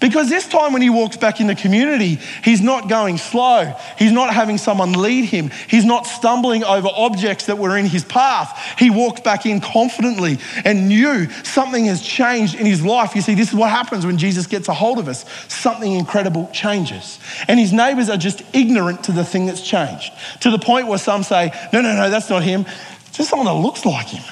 Because 0.00 0.30
this 0.30 0.48
time 0.48 0.72
when 0.72 0.80
he 0.80 0.88
walks 0.88 1.18
back 1.18 1.40
in 1.40 1.46
the 1.46 1.54
community, 1.54 2.18
he's 2.42 2.62
not 2.62 2.88
going 2.88 3.18
slow. 3.18 3.74
He's 3.98 4.12
not 4.12 4.32
having 4.32 4.56
someone 4.56 4.94
lead 4.94 5.26
him. 5.26 5.50
He's 5.68 5.84
not 5.84 6.06
stumbling 6.06 6.64
over 6.64 6.88
objects 6.90 7.46
that 7.46 7.58
were 7.58 7.76
in 7.76 7.84
his 7.84 8.02
path. 8.02 8.58
He 8.78 8.88
walked 8.88 9.22
back 9.22 9.44
in 9.44 9.60
confidently 9.60 10.38
and 10.64 10.88
knew 10.88 11.28
something 11.44 11.84
has 11.84 12.00
changed 12.00 12.54
in 12.54 12.64
his 12.64 12.82
life. 12.82 13.14
You 13.14 13.20
see, 13.20 13.34
this 13.34 13.50
is 13.50 13.54
what 13.54 13.68
happens 13.68 14.06
when 14.06 14.16
Jesus 14.16 14.46
gets 14.46 14.68
a 14.68 14.74
hold 14.74 14.98
of 14.98 15.06
us. 15.06 15.26
Something 15.48 15.92
incredible 15.92 16.48
changes. 16.50 17.18
And 17.46 17.60
his 17.60 17.72
neighbors 17.72 18.08
are 18.08 18.16
just 18.16 18.42
ignorant 18.54 19.04
to 19.04 19.12
the 19.12 19.24
thing 19.24 19.44
that's 19.44 19.60
changed. 19.60 20.14
To 20.40 20.50
the 20.50 20.58
point 20.58 20.86
where 20.86 20.98
some 20.98 21.22
say, 21.22 21.52
no, 21.74 21.82
no, 21.82 21.94
no, 21.94 22.08
that's 22.08 22.30
not 22.30 22.42
him. 22.42 22.64
just 23.12 23.28
someone 23.28 23.46
that 23.46 23.60
looks 23.60 23.84
like 23.84 24.06
him. 24.06 24.24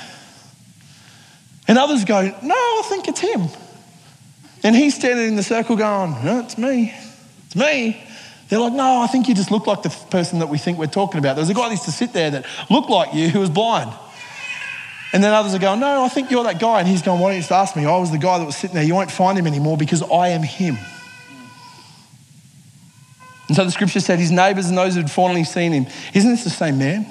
And 1.68 1.76
others 1.76 2.06
go, 2.06 2.22
no, 2.22 2.54
I 2.54 2.82
think 2.88 3.06
it's 3.06 3.20
him. 3.20 3.48
And 4.62 4.74
he's 4.74 4.94
standing 4.94 5.28
in 5.28 5.36
the 5.36 5.42
circle 5.42 5.76
going, 5.76 6.12
no, 6.24 6.40
it's 6.40 6.58
me. 6.58 6.94
It's 7.46 7.56
me. 7.56 8.02
They're 8.48 8.58
like, 8.58 8.72
no, 8.72 9.02
I 9.02 9.06
think 9.06 9.28
you 9.28 9.34
just 9.34 9.50
look 9.50 9.66
like 9.66 9.82
the 9.82 9.90
person 10.10 10.38
that 10.38 10.48
we 10.48 10.58
think 10.58 10.78
we're 10.78 10.86
talking 10.86 11.18
about. 11.18 11.36
There's 11.36 11.50
a 11.50 11.54
guy 11.54 11.68
that 11.68 11.72
used 11.72 11.84
to 11.84 11.92
sit 11.92 12.12
there 12.12 12.30
that 12.30 12.46
looked 12.70 12.90
like 12.90 13.14
you 13.14 13.28
who 13.28 13.40
was 13.40 13.50
blind. 13.50 13.92
And 15.12 15.22
then 15.22 15.32
others 15.32 15.54
are 15.54 15.58
going, 15.58 15.80
no, 15.80 16.02
I 16.02 16.08
think 16.08 16.30
you're 16.30 16.44
that 16.44 16.58
guy. 16.58 16.80
And 16.80 16.88
he's 16.88 17.02
going, 17.02 17.20
why 17.20 17.28
don't 17.28 17.36
you 17.36 17.40
just 17.40 17.52
ask 17.52 17.76
me? 17.76 17.84
I 17.86 17.96
was 17.96 18.10
the 18.10 18.18
guy 18.18 18.38
that 18.38 18.44
was 18.44 18.56
sitting 18.56 18.74
there. 18.74 18.84
You 18.84 18.94
won't 18.94 19.10
find 19.10 19.38
him 19.38 19.46
anymore 19.46 19.76
because 19.76 20.02
I 20.02 20.28
am 20.28 20.42
him. 20.42 20.76
And 23.48 23.56
so 23.56 23.64
the 23.64 23.70
scripture 23.70 24.00
said 24.00 24.18
his 24.18 24.30
neighbors 24.30 24.68
and 24.68 24.76
those 24.76 24.94
who'd 24.94 25.10
formerly 25.10 25.44
seen 25.44 25.72
him, 25.72 25.86
isn't 26.12 26.30
this 26.30 26.44
the 26.44 26.50
same 26.50 26.78
man? 26.78 27.06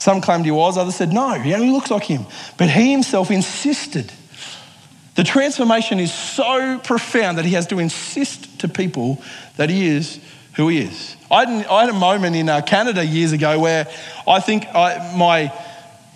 Some 0.00 0.20
claimed 0.20 0.44
he 0.44 0.50
was, 0.50 0.76
others 0.78 0.96
said, 0.96 1.12
no, 1.12 1.34
he 1.34 1.54
only 1.54 1.70
looks 1.70 1.90
like 1.90 2.04
him. 2.04 2.26
But 2.56 2.70
he 2.70 2.90
himself 2.90 3.30
insisted 3.30 4.12
the 5.16 5.24
transformation 5.24 5.98
is 5.98 6.12
so 6.12 6.78
profound 6.78 7.38
that 7.38 7.44
he 7.44 7.52
has 7.52 7.66
to 7.68 7.78
insist 7.78 8.60
to 8.60 8.68
people 8.68 9.22
that 9.56 9.68
he 9.68 9.86
is 9.88 10.20
who 10.54 10.68
he 10.68 10.78
is. 10.80 11.16
I 11.30 11.46
had, 11.46 11.88
a 11.88 11.92
moment 11.92 12.36
in 12.36 12.48
uh, 12.48 12.60
Canada 12.62 13.04
years 13.04 13.32
ago 13.32 13.58
where 13.58 13.86
I 14.26 14.40
think 14.40 14.66
I, 14.74 15.14
my, 15.16 15.52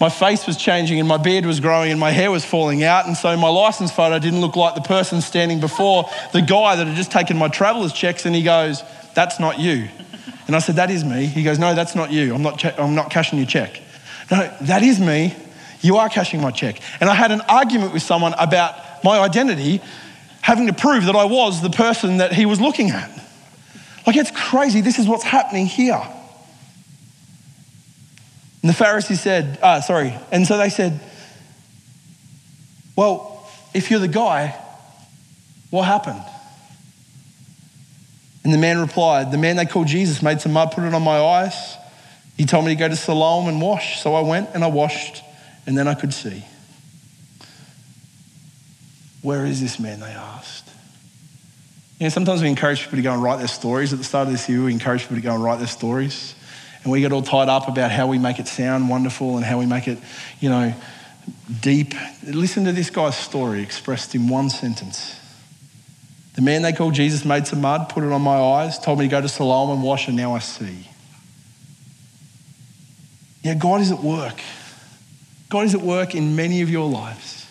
my 0.01 0.09
face 0.09 0.47
was 0.47 0.57
changing 0.57 0.99
and 0.99 1.09
my 1.09 1.19
beard 1.19 1.47
was 1.47 1.61
growing 1.61 1.91
and 1.91 2.01
my 2.01 2.11
hair 2.11 2.31
was 2.31 2.45
falling 2.45 2.83
out. 2.83 3.07
And 3.07 3.17
so 3.17 3.37
my 3.37 3.49
license 3.49 3.93
photo 3.93 4.19
didn't 4.19 4.41
look 4.41 4.57
like 4.57 4.75
the 4.75 4.81
person 4.81 5.21
standing 5.21 5.61
before 5.61 6.09
the 6.33 6.43
guy 6.43 6.77
that 6.77 6.87
had 6.87 6.97
just 6.97 7.13
taken 7.13 7.37
my 7.37 7.49
traveler's 7.49 7.93
checks. 7.93 8.27
And 8.27 8.35
he 8.35 8.43
goes, 8.43 8.83
That's 9.15 9.39
not 9.39 9.59
you. 9.59 9.89
And 10.47 10.57
I 10.57 10.59
said, 10.59 10.77
That 10.77 10.91
is 10.91 11.05
me. 11.05 11.27
He 11.27 11.43
goes, 11.43 11.59
No, 11.59 11.75
that's 11.75 11.95
not 11.95 12.11
you. 12.11 12.35
I'm 12.35 12.43
not, 12.43 12.59
che- 12.59 12.75
I'm 12.77 12.95
not 12.95 13.11
cashing 13.11 13.39
your 13.39 13.47
check. 13.47 13.81
No, 14.31 14.53
that 14.63 14.83
is 14.83 14.99
me. 14.99 15.35
You 15.85 15.99
are 15.99 16.09
cashing 16.09 16.41
my 16.41 16.51
check. 16.51 16.81
And 17.01 17.09
I 17.09 17.15
had 17.15 17.31
an 17.31 17.43
argument 17.43 17.93
with 17.93 18.03
someone 18.03 18.35
about 18.39 19.05
my 19.05 19.19
identity 19.19 19.81
having 20.41 20.67
to 20.67 20.73
prove 20.73 21.05
that 21.05 21.15
I 21.15 21.25
was 21.25 21.63
the 21.63 21.71
person 21.71 22.17
that 22.17 22.33
he 22.33 22.47
was 22.47 22.61
looking 22.61 22.91
at. 22.91 23.11
Like, 24.07 24.17
it's 24.17 24.31
crazy. 24.31 24.81
This 24.81 24.99
is 24.99 25.07
what's 25.07 25.25
happening 25.25 25.67
here. 25.67 26.03
And 28.63 28.69
the 28.69 28.75
Pharisees 28.75 29.21
said, 29.21 29.59
uh, 29.63 29.81
sorry, 29.83 30.15
and 30.33 30.47
so 30.47 30.59
they 30.59 30.71
said, 30.71 30.99
well, 32.97 33.47
if 33.75 33.91
you're 33.91 34.01
the 34.01 34.09
guy, 34.09 34.59
what 35.71 35.83
happened? 35.83 36.23
And 38.45 38.53
the 38.53 38.59
man 38.59 38.79
replied, 38.79 39.33
The 39.33 39.39
man 39.39 39.57
they 39.57 39.67
called 39.67 39.87
Jesus 39.87 40.23
made 40.23 40.41
some 40.41 40.53
mud, 40.53 40.73
put 40.73 40.85
it 40.85 40.95
on 40.95 41.03
my 41.03 41.19
eyes. 41.19 41.77
He 42.37 42.45
told 42.45 42.65
me 42.65 42.75
to 42.75 42.79
go 42.79 42.89
to 42.89 42.97
Siloam 42.97 43.49
and 43.49 43.61
wash. 43.61 44.01
So 44.01 44.15
I 44.15 44.21
went 44.21 44.51
and 44.55 44.63
I 44.63 44.67
washed, 44.67 45.23
and 45.67 45.77
then 45.77 45.89
I 45.89 45.95
could 45.95 46.13
see. 46.13 46.45
Where 49.23 49.47
is 49.47 49.61
this 49.61 49.79
man? 49.79 50.01
They 50.01 50.07
asked. 50.07 50.69
You 51.99 52.05
know, 52.05 52.11
sometimes 52.11 52.43
we 52.43 52.49
encourage 52.49 52.83
people 52.83 52.97
to 52.97 53.03
go 53.03 53.13
and 53.13 53.23
write 53.23 53.39
their 53.39 53.49
stories. 53.49 53.93
At 53.93 53.99
the 53.99 54.05
start 54.05 54.27
of 54.27 54.33
this 54.33 54.49
year, 54.49 54.65
we 54.65 54.73
encourage 54.73 55.03
people 55.03 55.17
to 55.17 55.23
go 55.23 55.35
and 55.35 55.43
write 55.43 55.59
their 55.59 55.69
stories. 55.69 56.35
And 56.83 56.93
we 56.93 57.01
get 57.01 57.13
all 57.13 57.23
tied 57.23 57.49
up 57.49 57.69
about 57.69 57.91
how 57.91 58.07
we 58.07 58.19
make 58.19 58.39
it 58.39 58.47
sound 58.47 58.91
wonderful 58.91 59.37
and 59.37 59.45
how 59.45 59.59
we 59.59 59.65
make 59.65 59.89
it, 59.89 59.99
you 60.41 60.51
know, 60.51 60.75
deep. 61.63 61.95
Listen 62.25 62.65
to 62.65 62.73
this 62.73 62.91
guy's 62.91 63.17
story 63.17 63.63
expressed 63.63 64.15
in 64.15 64.29
one 64.29 64.51
sentence. 64.51 65.19
The 66.35 66.43
man 66.43 66.63
they 66.63 66.73
called 66.73 66.95
Jesus 66.95 67.25
made 67.25 67.47
some 67.47 67.61
mud, 67.61 67.89
put 67.89 68.03
it 68.03 68.13
on 68.13 68.21
my 68.21 68.37
eyes, 68.37 68.79
told 68.79 68.99
me 68.99 69.07
to 69.07 69.11
go 69.11 69.21
to 69.21 69.29
Siloam 69.29 69.71
and 69.71 69.83
wash, 69.83 70.09
and 70.09 70.17
now 70.17 70.35
I 70.35 70.41
see. 70.41 70.89
Yeah, 73.43 73.55
God 73.55 73.81
is 73.81 73.93
at 73.93 74.01
work. 74.01 74.41
God 75.55 75.67
is 75.67 75.75
at 75.77 75.83
work 75.83 76.17
in 76.17 76.35
many 76.35 76.63
of 76.63 76.69
your 76.69 76.91
lives. 76.91 77.49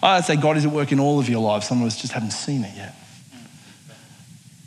I'd 0.00 0.24
say 0.24 0.36
God 0.36 0.56
is 0.56 0.64
at 0.64 0.70
work 0.70 0.92
in 0.92 1.00
all 1.00 1.18
of 1.18 1.28
your 1.28 1.40
lives. 1.40 1.66
Some 1.66 1.80
of 1.80 1.86
us 1.88 2.00
just 2.00 2.12
haven't 2.12 2.30
seen 2.30 2.62
it 2.62 2.76
yet. 2.76 2.94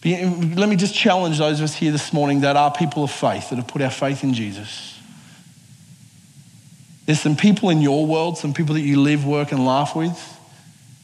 But 0.01 0.57
let 0.57 0.67
me 0.67 0.75
just 0.75 0.93
challenge 0.93 1.37
those 1.37 1.61
of 1.61 1.63
us 1.63 1.73
here 1.73 1.93
this 1.93 2.11
morning 2.11 2.41
that 2.41 2.57
are 2.57 2.69
people 2.69 3.05
of 3.05 3.11
faith, 3.11 3.51
that 3.51 3.55
have 3.55 3.69
put 3.69 3.81
our 3.81 3.89
faith 3.89 4.21
in 4.21 4.33
Jesus. 4.33 4.99
There's 7.05 7.21
some 7.21 7.37
people 7.37 7.69
in 7.69 7.81
your 7.81 8.05
world, 8.05 8.37
some 8.37 8.53
people 8.53 8.75
that 8.75 8.81
you 8.81 8.99
live, 8.99 9.25
work, 9.25 9.53
and 9.53 9.65
laugh 9.65 9.95
with 9.95 10.21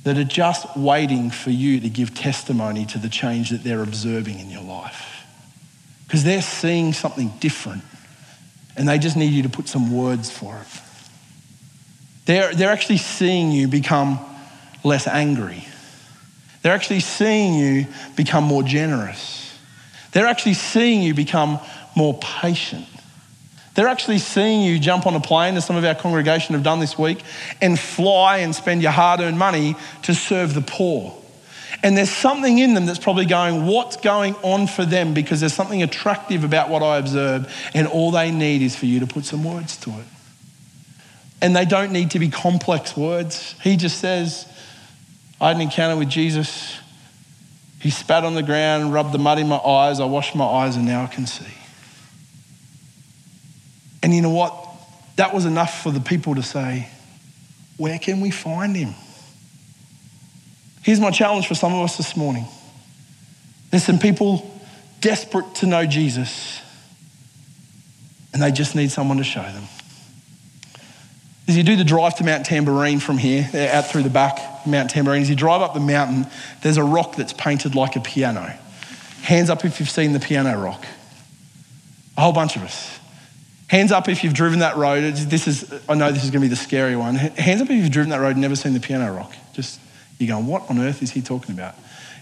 that 0.04 0.18
are 0.18 0.26
just 0.26 0.76
waiting 0.76 1.32
for 1.32 1.52
you 1.52 1.80
to 1.80 1.88
give 1.88 2.14
testimony 2.14 2.86
to 2.88 2.98
the 2.98 3.08
change 3.08 3.52
that 3.52 3.64
they're 3.64 3.84
observing 3.84 4.38
in 4.38 4.50
your 4.50 4.64
life. 4.64 5.26
Because 6.08 6.26
they're 6.26 6.42
seeing 6.42 6.92
something 6.92 7.32
different 7.40 7.84
and 8.76 8.86
they 8.86 8.98
just 8.98 9.16
need 9.16 9.32
you 9.32 9.44
to 9.44 9.50
put 9.50 9.70
some 9.70 9.96
words 9.96 10.30
for 10.30 10.58
it. 10.58 10.83
They're, 12.26 12.54
they're 12.54 12.72
actually 12.72 12.98
seeing 12.98 13.52
you 13.52 13.68
become 13.68 14.20
less 14.84 15.08
angry. 15.08 15.66
They're 16.62 16.74
actually 16.74 17.02
seeing 17.02 17.56
you 17.56 17.88
become 18.16 18.46
more 18.46 18.64
generous. 18.64 19.58
They're 20.14 20.28
actually 20.28 20.54
seeing 20.54 21.02
you 21.02 21.14
become 21.14 21.60
more 21.96 22.18
patient. 22.20 22.86
They're 23.76 23.88
actually 23.88 24.20
seeing 24.20 24.62
you 24.62 24.80
jump 24.80 25.08
on 25.08 25.16
a 25.16 25.20
plane, 25.20 25.56
as 25.56 25.66
some 25.66 25.76
of 25.76 25.84
our 25.84 25.96
congregation 25.96 26.54
have 26.54 26.64
done 26.64 26.80
this 26.80 26.98
week, 26.98 27.24
and 27.62 27.80
fly 27.80 28.38
and 28.38 28.54
spend 28.54 28.84
your 28.84 28.92
hard 28.92 29.20
earned 29.20 29.40
money 29.40 29.76
to 30.04 30.14
serve 30.14 30.54
the 30.54 30.62
poor. 30.62 31.18
And 31.82 31.98
there's 31.98 32.12
something 32.12 32.60
in 32.60 32.76
them 32.76 32.86
that's 32.86 33.00
probably 33.00 33.26
going, 33.26 33.66
What's 33.66 33.98
going 33.98 34.36
on 34.36 34.68
for 34.68 34.86
them? 34.86 35.14
Because 35.14 35.40
there's 35.40 35.54
something 35.54 35.82
attractive 35.82 36.44
about 36.44 36.70
what 36.70 36.84
I 36.84 36.98
observe, 36.98 37.52
and 37.74 37.88
all 37.88 38.12
they 38.12 38.32
need 38.32 38.62
is 38.62 38.76
for 38.76 38.86
you 38.86 39.00
to 39.00 39.08
put 39.08 39.26
some 39.26 39.44
words 39.44 39.76
to 39.78 39.90
it. 39.90 40.06
And 41.44 41.54
they 41.54 41.66
don't 41.66 41.92
need 41.92 42.12
to 42.12 42.20
be 42.20 42.30
complex 42.30 42.96
words. 42.96 43.54
He 43.62 43.76
just 43.76 44.00
says, 44.00 44.48
I 45.42 45.50
had 45.50 45.58
an 45.58 45.62
encounter 45.62 45.98
with 45.98 46.10
Jesus. 46.10 46.80
He 47.82 47.90
spat 47.90 48.24
on 48.24 48.34
the 48.34 48.42
ground, 48.42 48.94
rubbed 48.94 49.12
the 49.12 49.18
mud 49.18 49.40
in 49.40 49.50
my 49.50 49.58
eyes. 49.58 50.00
I 50.00 50.06
washed 50.06 50.36
my 50.36 50.46
eyes, 50.46 50.78
and 50.78 50.86
now 50.86 51.04
I 51.04 51.08
can 51.08 51.28
see. 51.28 51.54
And 54.02 54.16
you 54.16 54.22
know 54.22 54.30
what? 54.30 54.56
That 55.18 55.34
was 55.34 55.44
enough 55.44 55.84
for 55.84 55.92
the 55.92 56.00
people 56.00 56.36
to 56.36 56.44
say, 56.44 56.88
Where 57.76 58.00
can 58.00 58.22
we 58.22 58.32
find 58.32 58.74
him? 58.74 58.96
Here's 60.82 61.02
my 61.02 61.12
challenge 61.12 61.48
for 61.48 61.56
some 61.56 61.74
of 61.74 61.84
us 61.84 61.98
this 61.98 62.16
morning. 62.16 62.46
There's 63.70 63.84
some 63.84 64.00
people 64.00 64.50
desperate 65.02 65.56
to 65.56 65.66
know 65.66 65.86
Jesus, 65.86 66.62
and 68.32 68.42
they 68.42 68.52
just 68.52 68.76
need 68.76 68.92
someone 68.92 69.18
to 69.18 69.26
show 69.26 69.44
them. 69.44 69.64
As 71.48 71.58
you 71.58 71.64
do 71.64 71.76
the 71.76 71.84
drive 71.84 72.16
to 72.16 72.24
Mount 72.24 72.46
Tamborine 72.46 73.02
from 73.02 73.18
here, 73.18 73.50
out 73.72 73.88
through 73.88 74.04
the 74.04 74.10
back, 74.10 74.66
Mount 74.66 74.92
Tamborine, 74.92 75.22
as 75.22 75.30
you 75.30 75.36
drive 75.36 75.62
up 75.62 75.74
the 75.74 75.82
mountain, 75.82 76.26
there's 76.62 76.78
a 76.78 76.84
rock 76.84 77.16
that's 77.18 77.34
painted 77.34 77.76
like 77.76 77.96
a 77.96 78.00
piano. 78.00 78.58
Hands 79.24 79.50
up 79.50 79.66
if 79.66 79.80
you've 79.80 79.90
seen 79.90 80.14
the 80.14 80.20
piano 80.20 80.58
rock. 80.58 80.86
A 82.18 82.22
whole 82.22 82.32
bunch 82.32 82.56
of 82.56 82.64
us. 82.64 83.00
Hands 83.68 83.92
up 83.92 84.08
if 84.08 84.24
you've 84.24 84.34
driven 84.34 84.60
that 84.60 84.78
road. 84.78 85.16
This 85.16 85.48
is, 85.48 85.74
I 85.90 85.96
know 85.96 86.12
this 86.12 86.24
is 86.24 86.30
going 86.30 86.42
to 86.42 86.48
be 86.48 86.50
the 86.50 86.56
scary 86.56 86.96
one. 86.96 87.16
Hands 87.16 87.62
up 87.62 87.70
if 87.70 87.76
you've 87.76 87.92
driven 87.92 88.12
that 88.12 88.20
road 88.20 88.32
and 88.32 88.42
never 88.42 88.56
seen 88.56 88.74
the 88.74 88.80
piano 88.80 89.14
rock. 89.14 89.34
Just, 89.54 89.80
you're 90.20 90.30
going, 90.30 90.48
what 90.48 90.70
on 90.70 90.80
earth 90.80 91.02
is 91.02 91.12
he 91.12 91.22
talking 91.22 91.56
about? 91.56 91.76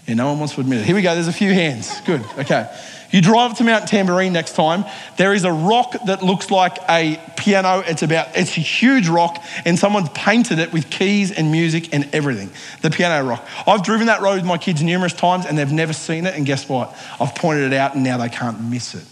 Yeah, 0.06 0.14
no 0.14 0.28
one 0.28 0.38
wants 0.40 0.54
to 0.54 0.60
admit 0.60 0.80
it. 0.80 0.86
Here 0.86 0.96
we 0.96 1.02
go. 1.02 1.14
There's 1.14 1.28
a 1.28 1.32
few 1.32 1.52
hands. 1.52 2.00
Good. 2.00 2.24
Okay. 2.38 2.68
You 3.12 3.20
drive 3.20 3.52
up 3.52 3.56
to 3.58 3.64
Mount 3.64 3.84
Tamborine 3.84 4.32
next 4.32 4.54
time. 4.54 4.86
There 5.18 5.34
is 5.34 5.44
a 5.44 5.52
rock 5.52 5.94
that 6.06 6.22
looks 6.22 6.50
like 6.50 6.78
a 6.88 7.20
piano. 7.36 7.84
It's 7.86 8.02
about, 8.02 8.34
it's 8.34 8.56
a 8.56 8.60
huge 8.60 9.06
rock, 9.06 9.42
and 9.66 9.78
someone's 9.78 10.08
painted 10.14 10.58
it 10.58 10.72
with 10.72 10.88
keys 10.88 11.30
and 11.30 11.52
music 11.52 11.92
and 11.94 12.08
everything. 12.14 12.50
The 12.80 12.90
piano 12.90 13.28
rock. 13.28 13.46
I've 13.66 13.82
driven 13.84 14.06
that 14.06 14.22
road 14.22 14.36
with 14.36 14.46
my 14.46 14.56
kids 14.56 14.82
numerous 14.82 15.12
times, 15.12 15.44
and 15.44 15.58
they've 15.58 15.70
never 15.70 15.92
seen 15.92 16.26
it. 16.26 16.34
And 16.34 16.46
guess 16.46 16.68
what? 16.68 16.96
I've 17.20 17.34
pointed 17.34 17.70
it 17.70 17.76
out, 17.76 17.94
and 17.94 18.02
now 18.02 18.16
they 18.16 18.30
can't 18.30 18.58
miss 18.62 18.94
it. 18.94 19.04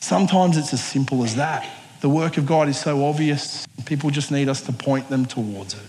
Sometimes 0.00 0.56
it's 0.56 0.72
as 0.72 0.82
simple 0.82 1.24
as 1.24 1.36
that. 1.36 1.68
The 2.00 2.08
work 2.08 2.38
of 2.38 2.46
God 2.46 2.68
is 2.68 2.80
so 2.80 3.04
obvious, 3.04 3.66
people 3.84 4.08
just 4.08 4.30
need 4.30 4.48
us 4.48 4.62
to 4.62 4.72
point 4.72 5.10
them 5.10 5.26
towards 5.26 5.74
it. 5.74 5.80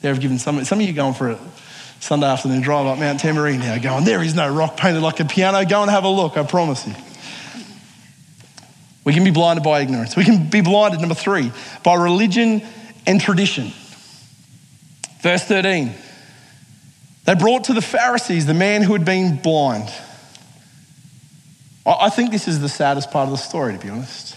There 0.00 0.12
have 0.14 0.22
given 0.22 0.38
some, 0.38 0.64
some 0.64 0.80
of 0.80 0.86
you 0.86 0.92
going 0.92 1.14
for 1.14 1.30
a 1.30 1.38
Sunday 2.00 2.26
afternoon 2.26 2.60
drive 2.60 2.86
up 2.86 2.98
Mount 2.98 3.20
Tamborine 3.20 3.58
now, 3.58 3.78
going, 3.78 4.04
there 4.04 4.22
is 4.22 4.34
no 4.34 4.52
rock 4.52 4.76
painted 4.76 5.02
like 5.02 5.20
a 5.20 5.24
piano. 5.24 5.64
Go 5.64 5.82
and 5.82 5.90
have 5.90 6.04
a 6.04 6.08
look, 6.08 6.36
I 6.36 6.44
promise 6.44 6.86
you. 6.86 6.94
We 9.04 9.14
can 9.14 9.24
be 9.24 9.30
blinded 9.30 9.64
by 9.64 9.80
ignorance. 9.80 10.16
We 10.16 10.24
can 10.24 10.48
be 10.50 10.60
blinded, 10.60 11.00
number 11.00 11.14
three, 11.14 11.50
by 11.82 11.94
religion 11.94 12.62
and 13.06 13.20
tradition. 13.20 13.72
Verse 15.20 15.44
13. 15.44 15.94
They 17.24 17.34
brought 17.34 17.64
to 17.64 17.74
the 17.74 17.82
Pharisees 17.82 18.46
the 18.46 18.54
man 18.54 18.82
who 18.82 18.92
had 18.92 19.04
been 19.04 19.36
blind. 19.36 19.90
I 21.86 22.10
think 22.10 22.30
this 22.30 22.48
is 22.48 22.60
the 22.60 22.68
saddest 22.68 23.10
part 23.10 23.24
of 23.24 23.30
the 23.30 23.38
story, 23.38 23.72
to 23.72 23.78
be 23.78 23.88
honest. 23.88 24.36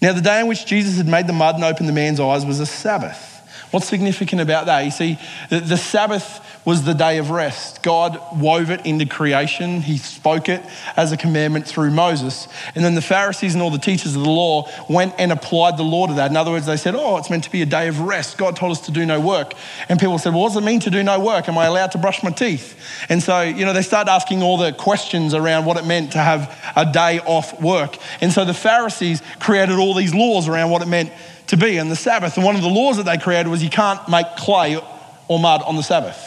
Now, 0.00 0.12
the 0.12 0.20
day 0.20 0.40
in 0.40 0.46
which 0.46 0.66
Jesus 0.66 0.96
had 0.96 1.08
made 1.08 1.26
the 1.26 1.32
mud 1.32 1.54
and 1.54 1.64
opened 1.64 1.88
the 1.88 1.92
man's 1.92 2.20
eyes 2.20 2.46
was 2.46 2.60
a 2.60 2.66
Sabbath. 2.66 3.37
What's 3.70 3.86
significant 3.86 4.40
about 4.40 4.66
that? 4.66 4.84
You 4.84 4.90
see, 4.90 5.18
the, 5.50 5.76
Sabbath 5.76 6.40
was 6.64 6.84
the 6.84 6.94
day 6.94 7.18
of 7.18 7.30
rest. 7.30 7.82
God 7.82 8.18
wove 8.34 8.70
it 8.70 8.86
into 8.86 9.04
creation. 9.04 9.82
He 9.82 9.98
spoke 9.98 10.48
it 10.48 10.62
as 10.96 11.12
a 11.12 11.18
commandment 11.18 11.66
through 11.66 11.90
Moses. 11.90 12.48
And 12.74 12.82
then 12.82 12.94
the 12.94 13.02
Pharisees 13.02 13.54
and 13.54 13.62
all 13.62 13.70
the 13.70 13.78
teachers 13.78 14.16
of 14.16 14.22
the 14.22 14.30
law 14.30 14.68
went 14.88 15.14
and 15.18 15.32
applied 15.32 15.76
the 15.76 15.82
law 15.82 16.06
to 16.06 16.14
that. 16.14 16.30
In 16.30 16.36
other 16.36 16.50
words, 16.50 16.64
they 16.64 16.78
said, 16.78 16.94
Oh, 16.94 17.18
it's 17.18 17.28
meant 17.28 17.44
to 17.44 17.50
be 17.50 17.60
a 17.60 17.66
day 17.66 17.88
of 17.88 18.00
rest. 18.00 18.38
God 18.38 18.56
told 18.56 18.72
us 18.72 18.80
to 18.82 18.90
do 18.90 19.04
no 19.04 19.20
work. 19.20 19.52
And 19.90 20.00
people 20.00 20.18
said, 20.18 20.32
Well, 20.32 20.42
what 20.42 20.48
does 20.48 20.62
it 20.62 20.64
mean 20.64 20.80
to 20.80 20.90
do 20.90 21.02
no 21.02 21.20
work? 21.20 21.48
Am 21.48 21.58
I 21.58 21.66
allowed 21.66 21.92
to 21.92 21.98
brush 21.98 22.22
my 22.22 22.30
teeth? 22.30 22.78
And 23.10 23.22
so, 23.22 23.42
you 23.42 23.66
know, 23.66 23.74
they 23.74 23.82
started 23.82 24.10
asking 24.10 24.42
all 24.42 24.56
the 24.56 24.72
questions 24.72 25.34
around 25.34 25.66
what 25.66 25.76
it 25.76 25.84
meant 25.84 26.12
to 26.12 26.18
have 26.18 26.54
a 26.74 26.90
day 26.90 27.20
off 27.20 27.60
work. 27.60 27.96
And 28.22 28.32
so 28.32 28.46
the 28.46 28.54
Pharisees 28.54 29.22
created 29.40 29.78
all 29.78 29.92
these 29.92 30.14
laws 30.14 30.48
around 30.48 30.70
what 30.70 30.80
it 30.80 30.88
meant 30.88 31.12
to 31.48 31.56
be 31.56 31.76
in 31.76 31.88
the 31.88 31.96
Sabbath. 31.96 32.36
And 32.36 32.44
one 32.44 32.56
of 32.56 32.62
the 32.62 32.68
laws 32.68 32.96
that 32.98 33.04
they 33.04 33.18
created 33.18 33.48
was 33.48 33.62
you 33.62 33.70
can't 33.70 34.06
make 34.08 34.26
clay 34.36 34.80
or 35.28 35.38
mud 35.38 35.62
on 35.62 35.76
the 35.76 35.82
Sabbath. 35.82 36.24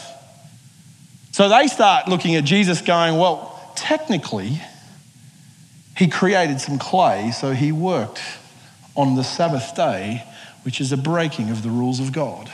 So 1.32 1.48
they 1.48 1.66
start 1.66 2.08
looking 2.08 2.34
at 2.34 2.44
Jesus 2.44 2.82
going, 2.82 3.16
well, 3.16 3.72
technically, 3.74 4.60
he 5.96 6.08
created 6.08 6.60
some 6.60 6.78
clay, 6.78 7.30
so 7.30 7.52
he 7.52 7.72
worked 7.72 8.20
on 8.94 9.14
the 9.14 9.24
Sabbath 9.24 9.74
day, 9.74 10.24
which 10.64 10.80
is 10.80 10.92
a 10.92 10.96
breaking 10.96 11.50
of 11.50 11.62
the 11.62 11.70
rules 11.70 12.00
of 12.00 12.12
God. 12.12 12.50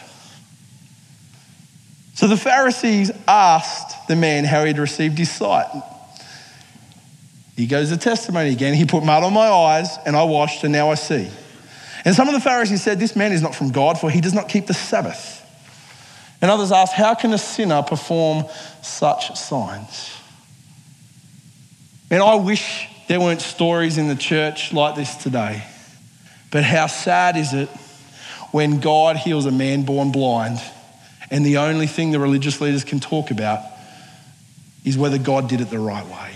So 2.14 2.26
the 2.26 2.36
Pharisees 2.36 3.10
asked 3.26 4.08
the 4.08 4.16
man 4.16 4.44
how 4.44 4.64
he'd 4.64 4.78
received 4.78 5.18
his 5.18 5.30
sight. 5.30 5.70
He 7.56 7.66
goes 7.66 7.90
the 7.90 7.96
testimony 7.96 8.50
again. 8.50 8.74
He 8.74 8.84
put 8.84 9.04
mud 9.04 9.24
on 9.24 9.32
my 9.32 9.48
eyes, 9.48 9.98
and 10.04 10.14
I 10.14 10.24
washed, 10.24 10.62
and 10.64 10.72
now 10.72 10.90
I 10.90 10.94
see. 10.94 11.28
And 12.08 12.16
some 12.16 12.26
of 12.26 12.32
the 12.32 12.40
Pharisees 12.40 12.82
said, 12.82 12.98
This 12.98 13.14
man 13.14 13.32
is 13.32 13.42
not 13.42 13.54
from 13.54 13.70
God, 13.70 14.00
for 14.00 14.10
he 14.10 14.22
does 14.22 14.32
not 14.32 14.48
keep 14.48 14.66
the 14.66 14.72
Sabbath. 14.72 15.44
And 16.40 16.50
others 16.50 16.72
asked, 16.72 16.94
How 16.94 17.14
can 17.14 17.34
a 17.34 17.38
sinner 17.38 17.82
perform 17.82 18.46
such 18.80 19.36
signs? 19.36 20.10
And 22.10 22.22
I 22.22 22.36
wish 22.36 22.88
there 23.08 23.20
weren't 23.20 23.42
stories 23.42 23.98
in 23.98 24.08
the 24.08 24.14
church 24.16 24.72
like 24.72 24.96
this 24.96 25.16
today. 25.16 25.62
But 26.50 26.64
how 26.64 26.86
sad 26.86 27.36
is 27.36 27.52
it 27.52 27.68
when 28.52 28.80
God 28.80 29.16
heals 29.16 29.44
a 29.44 29.52
man 29.52 29.82
born 29.82 30.10
blind 30.10 30.62
And 31.30 31.44
the 31.44 31.58
only 31.58 31.86
thing 31.86 32.10
the 32.10 32.20
religious 32.20 32.58
leaders 32.58 32.84
can 32.84 33.00
talk 33.00 33.30
about 33.30 33.60
is 34.82 34.96
whether 34.96 35.18
God 35.18 35.46
did 35.46 35.60
it 35.60 35.68
the 35.68 35.78
right 35.78 36.06
way. 36.06 36.30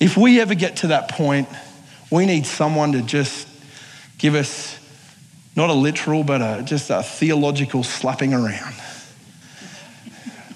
If 0.00 0.16
we 0.16 0.40
ever 0.40 0.56
get 0.56 0.78
to 0.78 0.88
that 0.88 1.08
point, 1.08 1.48
we 2.10 2.26
need 2.26 2.46
someone 2.46 2.90
to 2.92 3.02
just 3.02 3.46
give 4.20 4.34
us 4.34 4.78
not 5.56 5.70
a 5.70 5.72
literal, 5.72 6.22
but 6.22 6.40
a, 6.40 6.62
just 6.62 6.90
a 6.90 7.02
theological 7.02 7.82
slapping 7.82 8.32
around. 8.32 8.74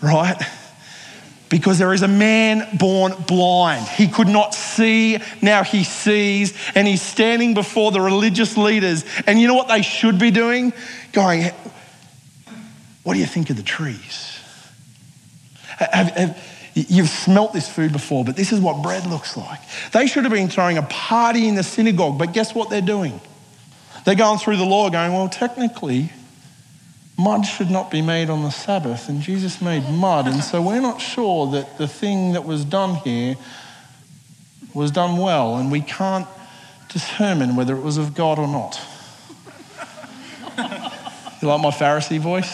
Right? 0.00 0.40
Because 1.48 1.79
there 1.79 1.92
is 1.92 2.03
a 2.03 2.09
man 2.09 2.77
born 2.77 3.14
blind. 3.27 3.87
He 3.88 4.09
could 4.09 4.29
not 4.29 4.55
see, 4.55 5.18
now 5.42 5.62
he 5.62 5.85
sees, 5.85 6.55
and 6.74 6.87
he's 6.87 7.03
standing 7.03 7.55
before 7.55 7.90
the 7.90 8.00
religious 8.00 8.57
leaders. 8.57 9.05
And 9.27 9.40
you 9.40 9.48
know 9.48 9.55
what 9.55 9.68
they 9.68 9.83
should 9.83 10.18
be 10.18 10.31
doing? 10.31 10.72
Going, 11.12 11.50
What 13.03 13.14
do 13.14 13.20
you 13.20 13.27
think 13.27 13.50
of 13.50 13.57
the 13.57 13.62
trees? 13.62 14.38
Have, 15.79 16.11
have, 16.11 16.50
you've 16.74 17.09
smelt 17.09 17.53
this 17.53 17.68
food 17.68 17.92
before, 17.92 18.24
but 18.24 18.37
this 18.37 18.53
is 18.53 18.61
what 18.61 18.83
bread 18.83 19.07
looks 19.07 19.37
like. 19.37 19.61
They 19.92 20.07
should 20.07 20.24
have 20.24 20.33
been 20.33 20.48
throwing 20.48 20.79
a 20.79 20.83
party 20.83 21.48
in 21.48 21.55
the 21.55 21.62
synagogue, 21.62 22.18
but 22.18 22.33
guess 22.33 22.55
what 22.55 22.70
they're 22.70 22.81
doing? 22.81 23.20
They're 24.05 24.14
going 24.14 24.38
through 24.38 24.59
the 24.59 24.64
law 24.64 24.90
going, 24.90 25.12
well, 25.12 25.29
technically, 25.29 26.12
mud 27.19 27.47
should 27.47 27.71
not 27.71 27.90
be 27.90 28.03
made 28.03 28.29
on 28.31 28.43
the 28.43 28.51
Sabbath, 28.51 29.09
and 29.09 29.23
Jesus 29.23 29.62
made 29.62 29.88
mud, 29.88 30.27
and 30.27 30.43
so 30.43 30.61
we're 30.61 30.81
not 30.81 31.01
sure 31.01 31.51
that 31.53 31.79
the 31.79 31.88
thing 31.88 32.33
that 32.33 32.45
was 32.45 32.64
done 32.64 32.97
here 32.97 33.37
was 34.75 34.90
done 34.90 35.17
well, 35.17 35.57
and 35.57 35.71
we 35.71 35.81
can't 35.81 36.27
determine 36.88 37.57
whether 37.57 37.77
it 37.77 37.83
was 37.83 37.97
of 37.97 38.14
God 38.14 38.38
or 38.38 38.49
not. 38.49 38.81
You 41.43 41.49
like 41.51 41.61
my 41.61 41.71
Pharisee 41.73 42.19
voice? 42.19 42.51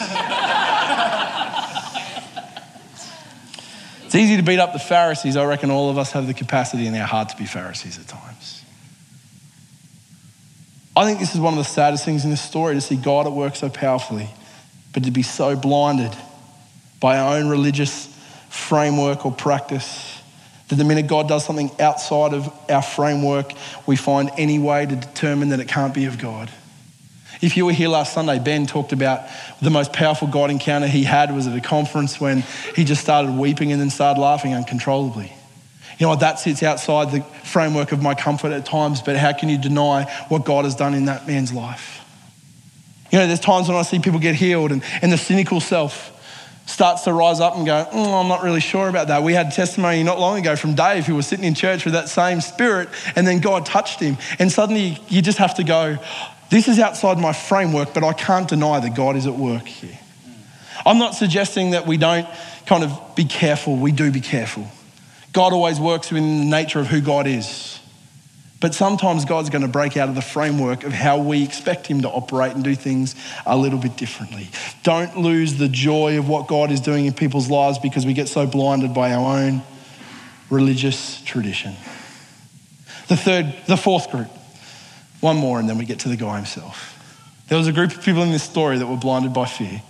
It's 4.11 4.15
easy 4.15 4.35
to 4.35 4.43
beat 4.43 4.59
up 4.59 4.73
the 4.73 4.79
Pharisees. 4.79 5.37
I 5.37 5.45
reckon 5.45 5.71
all 5.71 5.89
of 5.89 5.97
us 5.97 6.11
have 6.11 6.27
the 6.27 6.33
capacity 6.33 6.85
in 6.85 6.95
our 6.95 7.07
heart 7.07 7.29
to 7.29 7.37
be 7.37 7.45
Pharisees 7.45 7.97
at 7.97 8.09
times. 8.09 8.60
I 10.95 11.05
think 11.05 11.19
this 11.19 11.33
is 11.33 11.39
one 11.39 11.53
of 11.53 11.57
the 11.57 11.63
saddest 11.63 12.03
things 12.03 12.25
in 12.25 12.31
this 12.31 12.41
story 12.41 12.75
to 12.75 12.81
see 12.81 12.97
God 12.97 13.25
at 13.25 13.31
work 13.31 13.55
so 13.55 13.69
powerfully, 13.69 14.29
but 14.93 15.03
to 15.05 15.11
be 15.11 15.23
so 15.23 15.55
blinded 15.55 16.11
by 16.99 17.17
our 17.17 17.37
own 17.37 17.47
religious 17.47 18.07
framework 18.49 19.25
or 19.25 19.31
practice 19.31 20.21
that 20.67 20.75
the 20.75 20.83
minute 20.83 21.07
God 21.07 21.27
does 21.27 21.45
something 21.45 21.71
outside 21.79 22.33
of 22.33 22.53
our 22.69 22.81
framework, 22.81 23.53
we 23.85 23.95
find 23.95 24.31
any 24.37 24.59
way 24.59 24.85
to 24.85 24.95
determine 24.95 25.49
that 25.49 25.59
it 25.59 25.67
can't 25.67 25.93
be 25.93 26.05
of 26.05 26.17
God. 26.17 26.49
If 27.41 27.57
you 27.57 27.65
were 27.65 27.71
here 27.71 27.89
last 27.89 28.13
Sunday, 28.13 28.39
Ben 28.39 28.67
talked 28.67 28.93
about 28.93 29.27
the 29.61 29.69
most 29.69 29.93
powerful 29.93 30.27
God 30.27 30.51
encounter 30.51 30.87
he 30.87 31.03
had 31.03 31.33
was 31.33 31.47
at 31.47 31.57
a 31.57 31.61
conference 31.61 32.21
when 32.21 32.43
he 32.75 32.83
just 32.83 33.01
started 33.01 33.31
weeping 33.31 33.71
and 33.71 33.81
then 33.81 33.89
started 33.89 34.21
laughing 34.21 34.53
uncontrollably. 34.53 35.33
You 36.01 36.05
know 36.05 36.09
what? 36.09 36.21
That 36.21 36.39
sits 36.39 36.63
outside 36.63 37.11
the 37.11 37.21
framework 37.45 37.91
of 37.91 38.01
my 38.01 38.15
comfort 38.15 38.51
at 38.53 38.65
times, 38.65 39.03
but 39.03 39.17
how 39.17 39.33
can 39.33 39.49
you 39.49 39.59
deny 39.59 40.05
what 40.29 40.45
God 40.45 40.65
has 40.65 40.73
done 40.73 40.95
in 40.95 41.05
that 41.05 41.27
man's 41.27 41.53
life? 41.53 42.03
You 43.11 43.19
know, 43.19 43.27
there's 43.27 43.39
times 43.39 43.67
when 43.67 43.77
I 43.77 43.83
see 43.83 43.99
people 43.99 44.19
get 44.19 44.33
healed 44.33 44.71
and, 44.71 44.83
and 45.03 45.11
the 45.13 45.17
cynical 45.19 45.59
self 45.59 46.07
starts 46.65 47.03
to 47.03 47.13
rise 47.13 47.39
up 47.39 47.55
and 47.55 47.67
go, 47.67 47.87
oh, 47.91 48.19
I'm 48.19 48.27
not 48.27 48.41
really 48.41 48.61
sure 48.61 48.89
about 48.89 49.09
that. 49.09 49.21
We 49.21 49.33
had 49.33 49.51
testimony 49.51 50.01
not 50.01 50.19
long 50.19 50.39
ago 50.39 50.55
from 50.55 50.73
Dave 50.73 51.05
who 51.05 51.13
was 51.13 51.27
sitting 51.27 51.45
in 51.45 51.53
church 51.53 51.85
with 51.85 51.93
that 51.93 52.09
same 52.09 52.41
spirit 52.41 52.89
and 53.15 53.27
then 53.27 53.39
God 53.39 53.67
touched 53.67 53.99
him. 53.99 54.17
And 54.39 54.51
suddenly 54.51 54.97
you 55.07 55.21
just 55.21 55.37
have 55.37 55.53
to 55.57 55.63
go, 55.63 55.99
this 56.49 56.67
is 56.67 56.79
outside 56.79 57.19
my 57.19 57.31
framework, 57.31 57.93
but 57.93 58.03
I 58.03 58.13
can't 58.13 58.47
deny 58.47 58.79
that 58.79 58.95
God 58.95 59.15
is 59.17 59.27
at 59.27 59.35
work 59.35 59.67
here. 59.67 59.99
I'm 60.83 60.97
not 60.97 61.13
suggesting 61.13 61.71
that 61.71 61.85
we 61.85 61.97
don't 61.97 62.27
kind 62.65 62.83
of 62.83 63.15
be 63.15 63.25
careful. 63.25 63.75
We 63.75 63.91
do 63.91 64.11
be 64.11 64.21
careful. 64.21 64.67
God 65.33 65.53
always 65.53 65.79
works 65.79 66.11
within 66.11 66.39
the 66.39 66.45
nature 66.45 66.79
of 66.79 66.87
who 66.87 67.01
God 67.01 67.27
is. 67.27 67.79
But 68.59 68.75
sometimes 68.75 69.25
God's 69.25 69.49
going 69.49 69.63
to 69.63 69.67
break 69.67 69.97
out 69.97 70.07
of 70.07 70.13
the 70.13 70.21
framework 70.21 70.83
of 70.83 70.93
how 70.93 71.17
we 71.17 71.43
expect 71.43 71.87
Him 71.87 72.01
to 72.01 72.09
operate 72.09 72.53
and 72.53 72.63
do 72.63 72.75
things 72.75 73.15
a 73.45 73.57
little 73.57 73.79
bit 73.79 73.97
differently. 73.97 74.49
Don't 74.83 75.17
lose 75.17 75.57
the 75.57 75.67
joy 75.67 76.19
of 76.19 76.29
what 76.29 76.47
God 76.47 76.71
is 76.71 76.79
doing 76.79 77.07
in 77.07 77.13
people's 77.13 77.49
lives 77.49 77.79
because 77.79 78.05
we 78.05 78.13
get 78.13 78.27
so 78.27 78.45
blinded 78.45 78.93
by 78.93 79.13
our 79.13 79.39
own 79.39 79.63
religious 80.51 81.21
tradition. 81.23 81.73
The 83.07 83.17
third, 83.17 83.55
the 83.65 83.77
fourth 83.77 84.11
group 84.11 84.29
one 85.21 85.37
more, 85.37 85.59
and 85.59 85.67
then 85.67 85.77
we 85.77 85.85
get 85.85 85.99
to 85.99 86.09
the 86.09 86.17
guy 86.17 86.35
himself. 86.35 86.97
There 87.47 87.57
was 87.57 87.67
a 87.67 87.71
group 87.71 87.95
of 87.95 88.03
people 88.03 88.23
in 88.23 88.31
this 88.31 88.43
story 88.43 88.77
that 88.77 88.87
were 88.87 88.97
blinded 88.97 89.33
by 89.33 89.45
fear. 89.45 89.81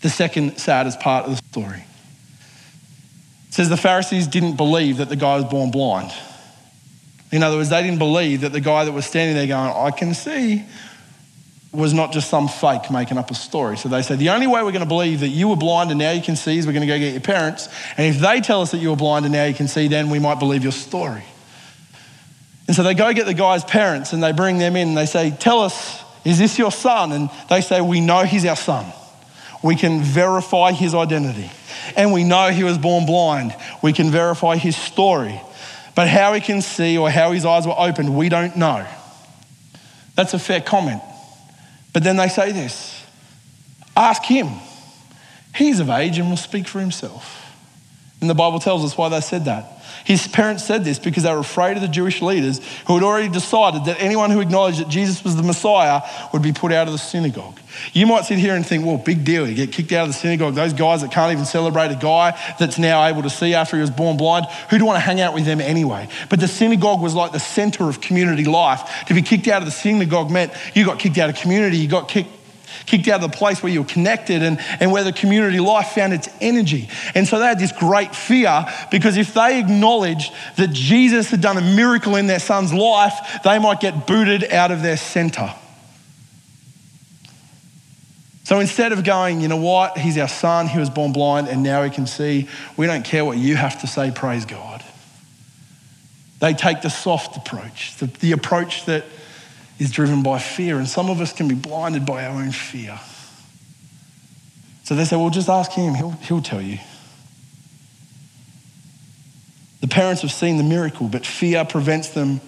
The 0.00 0.10
second 0.10 0.58
saddest 0.58 1.00
part 1.00 1.26
of 1.26 1.32
the 1.32 1.42
story. 1.50 1.84
It 3.52 3.56
says 3.56 3.68
the 3.68 3.76
Pharisees 3.76 4.26
didn't 4.28 4.56
believe 4.56 4.96
that 4.96 5.10
the 5.10 5.16
guy 5.16 5.36
was 5.36 5.44
born 5.44 5.70
blind. 5.70 6.10
In 7.30 7.42
other 7.42 7.58
words, 7.58 7.68
they 7.68 7.82
didn't 7.82 7.98
believe 7.98 8.40
that 8.40 8.52
the 8.52 8.62
guy 8.62 8.86
that 8.86 8.92
was 8.92 9.04
standing 9.04 9.36
there 9.36 9.46
going, 9.46 9.70
I 9.70 9.90
can 9.90 10.14
see, 10.14 10.64
was 11.70 11.92
not 11.92 12.12
just 12.12 12.30
some 12.30 12.48
fake 12.48 12.90
making 12.90 13.18
up 13.18 13.30
a 13.30 13.34
story. 13.34 13.76
So 13.76 13.90
they 13.90 14.00
said, 14.00 14.18
the 14.18 14.30
only 14.30 14.46
way 14.46 14.62
we're 14.62 14.72
going 14.72 14.80
to 14.80 14.88
believe 14.88 15.20
that 15.20 15.28
you 15.28 15.48
were 15.48 15.56
blind 15.56 15.90
and 15.90 15.98
now 15.98 16.12
you 16.12 16.22
can 16.22 16.34
see 16.34 16.56
is 16.56 16.66
we're 16.66 16.72
going 16.72 16.80
to 16.80 16.86
go 16.86 16.98
get 16.98 17.12
your 17.12 17.20
parents. 17.20 17.68
And 17.98 18.06
if 18.06 18.22
they 18.22 18.40
tell 18.40 18.62
us 18.62 18.70
that 18.70 18.78
you 18.78 18.88
were 18.88 18.96
blind 18.96 19.26
and 19.26 19.34
now 19.34 19.44
you 19.44 19.52
can 19.52 19.68
see, 19.68 19.86
then 19.86 20.08
we 20.08 20.18
might 20.18 20.38
believe 20.38 20.62
your 20.62 20.72
story. 20.72 21.22
And 22.66 22.74
so 22.74 22.82
they 22.82 22.94
go 22.94 23.12
get 23.12 23.26
the 23.26 23.34
guy's 23.34 23.64
parents 23.64 24.14
and 24.14 24.22
they 24.22 24.32
bring 24.32 24.56
them 24.56 24.76
in 24.76 24.88
and 24.88 24.96
they 24.96 25.04
say, 25.04 25.30
Tell 25.30 25.60
us, 25.60 26.02
is 26.24 26.38
this 26.38 26.58
your 26.58 26.72
son? 26.72 27.12
And 27.12 27.28
they 27.50 27.60
say, 27.60 27.82
We 27.82 28.00
know 28.00 28.22
he's 28.22 28.46
our 28.46 28.56
son. 28.56 28.90
We 29.62 29.76
can 29.76 30.02
verify 30.02 30.72
his 30.72 30.94
identity. 30.94 31.50
And 31.96 32.12
we 32.12 32.24
know 32.24 32.50
he 32.50 32.64
was 32.64 32.78
born 32.78 33.06
blind. 33.06 33.54
We 33.82 33.92
can 33.92 34.10
verify 34.10 34.56
his 34.56 34.76
story. 34.76 35.40
But 35.94 36.08
how 36.08 36.32
he 36.32 36.40
can 36.40 36.62
see 36.62 36.96
or 36.96 37.10
how 37.10 37.32
his 37.32 37.44
eyes 37.44 37.66
were 37.66 37.78
opened, 37.78 38.16
we 38.16 38.28
don't 38.28 38.56
know. 38.56 38.86
That's 40.14 40.34
a 40.34 40.38
fair 40.38 40.60
comment. 40.60 41.02
But 41.92 42.02
then 42.04 42.16
they 42.16 42.28
say 42.28 42.52
this 42.52 43.04
ask 43.96 44.22
him. 44.22 44.48
He's 45.54 45.80
of 45.80 45.90
age 45.90 46.18
and 46.18 46.30
will 46.30 46.36
speak 46.36 46.66
for 46.66 46.80
himself. 46.80 47.38
And 48.20 48.30
the 48.30 48.34
Bible 48.34 48.58
tells 48.58 48.84
us 48.84 48.96
why 48.96 49.10
they 49.10 49.20
said 49.20 49.44
that. 49.44 49.81
His 50.04 50.26
parents 50.26 50.64
said 50.64 50.84
this 50.84 50.98
because 50.98 51.22
they 51.22 51.32
were 51.32 51.38
afraid 51.38 51.76
of 51.76 51.82
the 51.82 51.88
Jewish 51.88 52.22
leaders 52.22 52.60
who 52.86 52.94
had 52.94 53.02
already 53.02 53.28
decided 53.28 53.84
that 53.84 54.00
anyone 54.00 54.30
who 54.30 54.40
acknowledged 54.40 54.80
that 54.80 54.88
Jesus 54.88 55.22
was 55.24 55.36
the 55.36 55.42
Messiah 55.42 56.02
would 56.32 56.42
be 56.42 56.52
put 56.52 56.72
out 56.72 56.86
of 56.86 56.92
the 56.92 56.98
synagogue. 56.98 57.58
You 57.92 58.06
might 58.06 58.24
sit 58.24 58.38
here 58.38 58.54
and 58.54 58.66
think, 58.66 58.84
well, 58.84 58.98
big 58.98 59.24
deal. 59.24 59.48
You 59.48 59.54
get 59.54 59.72
kicked 59.72 59.92
out 59.92 60.02
of 60.02 60.08
the 60.08 60.14
synagogue. 60.14 60.54
Those 60.54 60.72
guys 60.72 61.02
that 61.02 61.12
can't 61.12 61.32
even 61.32 61.44
celebrate 61.44 61.90
a 61.90 61.96
guy 61.96 62.38
that's 62.58 62.78
now 62.78 63.04
able 63.06 63.22
to 63.22 63.30
see 63.30 63.54
after 63.54 63.76
he 63.76 63.80
was 63.80 63.90
born 63.90 64.16
blind, 64.16 64.46
who 64.70 64.78
do 64.78 64.84
want 64.84 64.96
to 64.96 65.00
hang 65.00 65.20
out 65.20 65.34
with 65.34 65.44
them 65.44 65.60
anyway? 65.60 66.08
But 66.28 66.40
the 66.40 66.48
synagogue 66.48 67.00
was 67.00 67.14
like 67.14 67.32
the 67.32 67.40
center 67.40 67.88
of 67.88 68.00
community 68.00 68.44
life. 68.44 69.04
To 69.06 69.14
be 69.14 69.22
kicked 69.22 69.48
out 69.48 69.62
of 69.62 69.66
the 69.66 69.72
synagogue 69.72 70.30
meant 70.30 70.52
you 70.74 70.84
got 70.84 70.98
kicked 70.98 71.18
out 71.18 71.30
of 71.30 71.36
community, 71.36 71.78
you 71.78 71.88
got 71.88 72.08
kicked 72.08 72.30
kicked 72.86 73.08
out 73.08 73.22
of 73.22 73.30
the 73.30 73.36
place 73.36 73.62
where 73.62 73.72
you 73.72 73.82
were 73.82 73.88
connected 73.88 74.42
and, 74.42 74.58
and 74.80 74.92
where 74.92 75.04
the 75.04 75.12
community 75.12 75.60
life 75.60 75.88
found 75.88 76.12
its 76.12 76.28
energy. 76.40 76.88
And 77.14 77.26
so 77.26 77.38
they 77.38 77.46
had 77.46 77.58
this 77.58 77.72
great 77.72 78.14
fear 78.14 78.66
because 78.90 79.16
if 79.16 79.34
they 79.34 79.58
acknowledged 79.58 80.32
that 80.56 80.70
Jesus 80.70 81.30
had 81.30 81.40
done 81.40 81.56
a 81.56 81.60
miracle 81.60 82.16
in 82.16 82.26
their 82.26 82.38
son's 82.38 82.72
life, 82.72 83.14
they 83.44 83.58
might 83.58 83.80
get 83.80 84.06
booted 84.06 84.52
out 84.52 84.70
of 84.70 84.82
their 84.82 84.96
center. 84.96 85.54
So 88.44 88.58
instead 88.58 88.92
of 88.92 89.04
going, 89.04 89.40
you 89.40 89.48
know 89.48 89.56
what, 89.56 89.96
he's 89.96 90.18
our 90.18 90.28
son, 90.28 90.66
he 90.66 90.78
was 90.78 90.90
born 90.90 91.12
blind, 91.12 91.48
and 91.48 91.62
now 91.62 91.84
he 91.84 91.90
can 91.90 92.06
see, 92.06 92.48
we 92.76 92.86
don't 92.86 93.04
care 93.04 93.24
what 93.24 93.38
you 93.38 93.56
have 93.56 93.80
to 93.82 93.86
say, 93.86 94.10
praise 94.10 94.44
God. 94.44 94.82
They 96.40 96.54
take 96.54 96.82
the 96.82 96.90
soft 96.90 97.36
approach, 97.36 97.96
the, 97.98 98.06
the 98.06 98.32
approach 98.32 98.84
that 98.86 99.04
is 99.82 99.90
driven 99.90 100.22
by 100.22 100.38
fear, 100.38 100.78
and 100.78 100.88
some 100.88 101.10
of 101.10 101.20
us 101.20 101.32
can 101.32 101.48
be 101.48 101.56
blinded 101.56 102.06
by 102.06 102.24
our 102.24 102.40
own 102.40 102.52
fear. 102.52 102.98
So 104.84 104.94
they 104.94 105.04
say, 105.04 105.16
well, 105.16 105.30
just 105.30 105.48
ask 105.48 105.72
him, 105.72 105.94
he'll, 105.94 106.10
he'll 106.10 106.40
tell 106.40 106.62
you. 106.62 106.78
The 109.80 109.88
parents 109.88 110.22
have 110.22 110.30
seen 110.30 110.56
the 110.56 110.62
miracle, 110.62 111.08
but 111.08 111.26
fear 111.26 111.64
prevents 111.64 112.10
them 112.10 112.40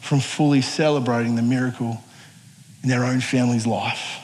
from 0.00 0.20
fully 0.20 0.60
celebrating 0.60 1.34
the 1.34 1.42
miracle 1.42 2.02
in 2.82 2.90
their 2.90 3.04
own 3.04 3.20
family's 3.20 3.66
life. 3.66 4.18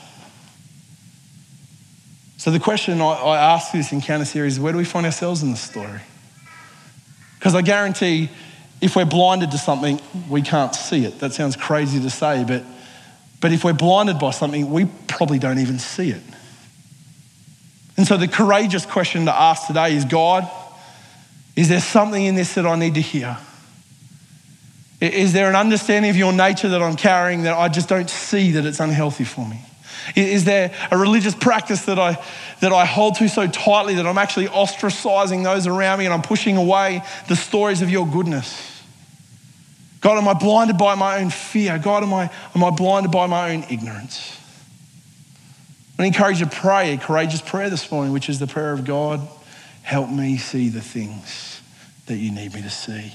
So 2.37 2.51
the 2.51 2.59
question 2.59 3.01
I, 3.01 3.13
I 3.13 3.53
ask 3.53 3.71
this 3.71 3.91
encounter 3.91 4.25
series 4.25 4.53
is 4.53 4.59
where 4.59 4.73
do 4.73 4.77
we 4.77 4.85
find 4.85 5.07
ourselves 5.07 5.41
in 5.41 5.49
the 5.49 5.57
story? 5.57 6.01
Because 7.39 7.55
I 7.55 7.63
guarantee 7.63 8.29
if 8.81 8.95
we're 8.95 9.05
blinded 9.05 9.51
to 9.51 9.57
something, 9.57 9.99
we 10.29 10.41
can't 10.41 10.73
see 10.73 11.05
it. 11.05 11.19
That 11.19 11.33
sounds 11.33 11.55
crazy 11.55 11.99
to 11.99 12.09
say, 12.09 12.45
but, 12.47 12.63
but 13.41 13.51
if 13.51 13.63
we're 13.63 13.73
blinded 13.73 14.19
by 14.19 14.31
something, 14.31 14.71
we 14.71 14.85
probably 15.07 15.39
don't 15.39 15.59
even 15.59 15.79
see 15.79 16.11
it. 16.11 16.21
And 17.97 18.07
so 18.07 18.15
the 18.15 18.29
courageous 18.29 18.85
question 18.85 19.25
to 19.25 19.33
ask 19.33 19.67
today 19.67 19.95
is 19.95 20.05
God, 20.05 20.49
is 21.55 21.67
there 21.67 21.81
something 21.81 22.23
in 22.23 22.35
this 22.35 22.53
that 22.53 22.65
I 22.65 22.75
need 22.77 22.95
to 22.95 23.01
hear? 23.01 23.37
Is 25.01 25.33
there 25.33 25.49
an 25.49 25.55
understanding 25.55 26.09
of 26.09 26.17
your 26.17 26.31
nature 26.31 26.69
that 26.69 26.81
I'm 26.81 26.95
carrying 26.95 27.43
that 27.43 27.57
I 27.57 27.67
just 27.69 27.89
don't 27.89 28.09
see 28.09 28.51
that 28.51 28.65
it's 28.65 28.79
unhealthy 28.79 29.25
for 29.25 29.45
me? 29.45 29.59
Is 30.15 30.45
there 30.45 30.73
a 30.91 30.97
religious 30.97 31.35
practice 31.35 31.85
that 31.85 31.99
I, 31.99 32.23
that 32.61 32.71
I 32.71 32.85
hold 32.85 33.15
to 33.15 33.27
so 33.29 33.47
tightly 33.47 33.95
that 33.95 34.05
I'm 34.05 34.17
actually 34.17 34.47
ostracizing 34.47 35.43
those 35.43 35.67
around 35.67 35.99
me 35.99 36.05
and 36.05 36.13
I'm 36.13 36.21
pushing 36.21 36.57
away 36.57 37.01
the 37.27 37.35
stories 37.35 37.81
of 37.81 37.89
your 37.89 38.07
goodness? 38.07 38.81
God, 40.01 40.17
am 40.17 40.27
I 40.27 40.33
blinded 40.33 40.77
by 40.77 40.95
my 40.95 41.19
own 41.19 41.29
fear? 41.29 41.77
God, 41.77 42.03
am 42.03 42.13
I, 42.13 42.29
am 42.55 42.63
I 42.63 42.69
blinded 42.69 43.11
by 43.11 43.27
my 43.27 43.51
own 43.53 43.65
ignorance? 43.69 44.37
I 45.99 46.05
encourage 46.05 46.39
you 46.39 46.45
to 46.45 46.55
pray 46.55 46.93
a 46.93 46.97
courageous 46.97 47.41
prayer 47.41 47.69
this 47.69 47.91
morning, 47.91 48.13
which 48.13 48.29
is 48.29 48.39
the 48.39 48.47
prayer 48.47 48.71
of 48.71 48.85
God, 48.85 49.27
help 49.83 50.09
me 50.09 50.37
see 50.37 50.69
the 50.69 50.79
things 50.79 51.61
that 52.05 52.15
you 52.15 52.31
need 52.31 52.53
me 52.53 52.61
to 52.61 52.69
see. 52.69 53.11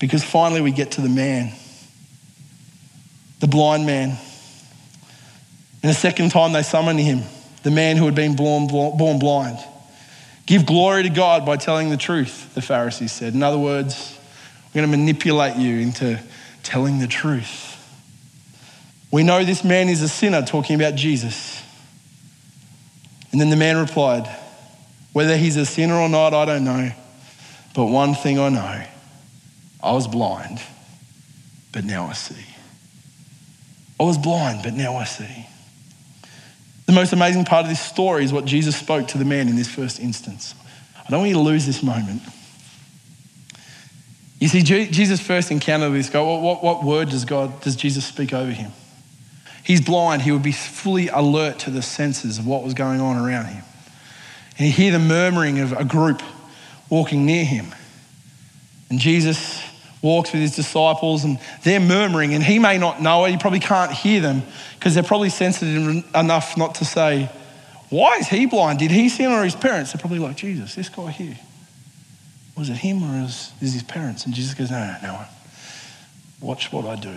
Because 0.00 0.24
finally 0.24 0.60
we 0.60 0.72
get 0.72 0.92
to 0.92 1.00
the 1.00 1.08
man, 1.08 1.52
the 3.38 3.46
blind 3.46 3.86
man. 3.86 4.18
And 5.84 5.90
the 5.90 5.94
second 5.94 6.30
time 6.30 6.54
they 6.54 6.62
summoned 6.62 6.98
him, 6.98 7.24
the 7.62 7.70
man 7.70 7.98
who 7.98 8.06
had 8.06 8.14
been 8.14 8.36
born, 8.36 8.68
born 8.68 9.18
blind. 9.18 9.58
Give 10.46 10.64
glory 10.64 11.02
to 11.02 11.10
God 11.10 11.44
by 11.44 11.58
telling 11.58 11.90
the 11.90 11.98
truth, 11.98 12.54
the 12.54 12.62
Pharisees 12.62 13.12
said. 13.12 13.34
In 13.34 13.42
other 13.42 13.58
words, 13.58 14.18
we're 14.68 14.80
going 14.80 14.90
to 14.90 14.96
manipulate 14.96 15.56
you 15.56 15.80
into 15.80 16.18
telling 16.62 17.00
the 17.00 17.06
truth. 17.06 17.76
We 19.10 19.24
know 19.24 19.44
this 19.44 19.62
man 19.62 19.90
is 19.90 20.00
a 20.00 20.08
sinner, 20.08 20.40
talking 20.40 20.74
about 20.74 20.94
Jesus. 20.94 21.62
And 23.30 23.38
then 23.38 23.50
the 23.50 23.56
man 23.56 23.76
replied, 23.76 24.26
Whether 25.12 25.36
he's 25.36 25.58
a 25.58 25.66
sinner 25.66 25.96
or 25.96 26.08
not, 26.08 26.32
I 26.32 26.46
don't 26.46 26.64
know. 26.64 26.92
But 27.74 27.84
one 27.84 28.14
thing 28.14 28.38
I 28.38 28.48
know 28.48 28.84
I 29.82 29.92
was 29.92 30.08
blind, 30.08 30.62
but 31.72 31.84
now 31.84 32.06
I 32.06 32.14
see. 32.14 32.42
I 34.00 34.04
was 34.04 34.16
blind, 34.16 34.60
but 34.62 34.72
now 34.72 34.96
I 34.96 35.04
see. 35.04 35.46
The 36.86 36.92
most 36.92 37.12
amazing 37.12 37.44
part 37.44 37.64
of 37.64 37.70
this 37.70 37.80
story 37.80 38.24
is 38.24 38.32
what 38.32 38.44
Jesus 38.44 38.76
spoke 38.76 39.08
to 39.08 39.18
the 39.18 39.24
man 39.24 39.48
in 39.48 39.56
this 39.56 39.68
first 39.68 40.00
instance. 40.00 40.54
I 41.06 41.10
don't 41.10 41.20
want 41.20 41.30
you 41.30 41.36
to 41.36 41.40
lose 41.40 41.66
this 41.66 41.82
moment. 41.82 42.22
You 44.38 44.48
see, 44.48 44.62
Jesus' 44.62 45.20
first 45.20 45.50
encountered 45.50 45.92
this 45.92 46.10
guy, 46.10 46.20
what, 46.20 46.42
what, 46.42 46.62
what 46.62 46.84
word 46.84 47.08
does 47.08 47.24
God, 47.24 47.62
does 47.62 47.76
Jesus 47.76 48.04
speak 48.04 48.34
over 48.34 48.50
him? 48.50 48.72
He's 49.62 49.80
blind. 49.80 50.20
He 50.20 50.32
would 50.32 50.42
be 50.42 50.52
fully 50.52 51.08
alert 51.08 51.60
to 51.60 51.70
the 51.70 51.80
senses 51.80 52.38
of 52.38 52.46
what 52.46 52.62
was 52.62 52.74
going 52.74 53.00
on 53.00 53.16
around 53.16 53.46
him. 53.46 53.64
And 54.58 54.66
he'd 54.66 54.72
hear 54.72 54.92
the 54.92 54.98
murmuring 54.98 55.60
of 55.60 55.72
a 55.72 55.84
group 55.84 56.22
walking 56.90 57.24
near 57.24 57.44
him. 57.44 57.74
And 58.90 58.98
Jesus 58.98 59.62
walks 60.04 60.32
with 60.32 60.42
his 60.42 60.54
disciples 60.54 61.24
and 61.24 61.40
they're 61.62 61.80
murmuring, 61.80 62.34
and 62.34 62.44
he 62.44 62.58
may 62.60 62.78
not 62.78 63.00
know 63.00 63.24
it. 63.24 63.30
He 63.32 63.38
probably 63.38 63.58
can't 63.58 63.90
hear 63.90 64.20
them 64.20 64.42
because 64.78 64.94
they're 64.94 65.02
probably 65.02 65.30
sensitive 65.30 66.04
enough 66.14 66.56
not 66.56 66.76
to 66.76 66.84
say, 66.84 67.30
Why 67.88 68.18
is 68.18 68.28
he 68.28 68.46
blind? 68.46 68.78
Did 68.78 68.90
he 68.90 69.08
sin 69.08 69.32
or 69.32 69.42
his 69.42 69.56
parents? 69.56 69.92
They're 69.92 70.00
probably 70.00 70.20
like, 70.20 70.36
Jesus, 70.36 70.74
this 70.74 70.90
guy 70.90 71.10
here. 71.10 71.36
Was 72.56 72.68
it 72.70 72.76
him 72.76 73.02
or 73.02 73.24
is, 73.24 73.50
is 73.60 73.72
his 73.72 73.82
parents? 73.82 74.26
And 74.26 74.34
Jesus 74.34 74.54
goes, 74.54 74.70
No, 74.70 74.78
no, 74.78 74.98
no. 75.02 75.24
Watch 76.40 76.70
what 76.70 76.84
I 76.84 76.96
do. 76.96 77.16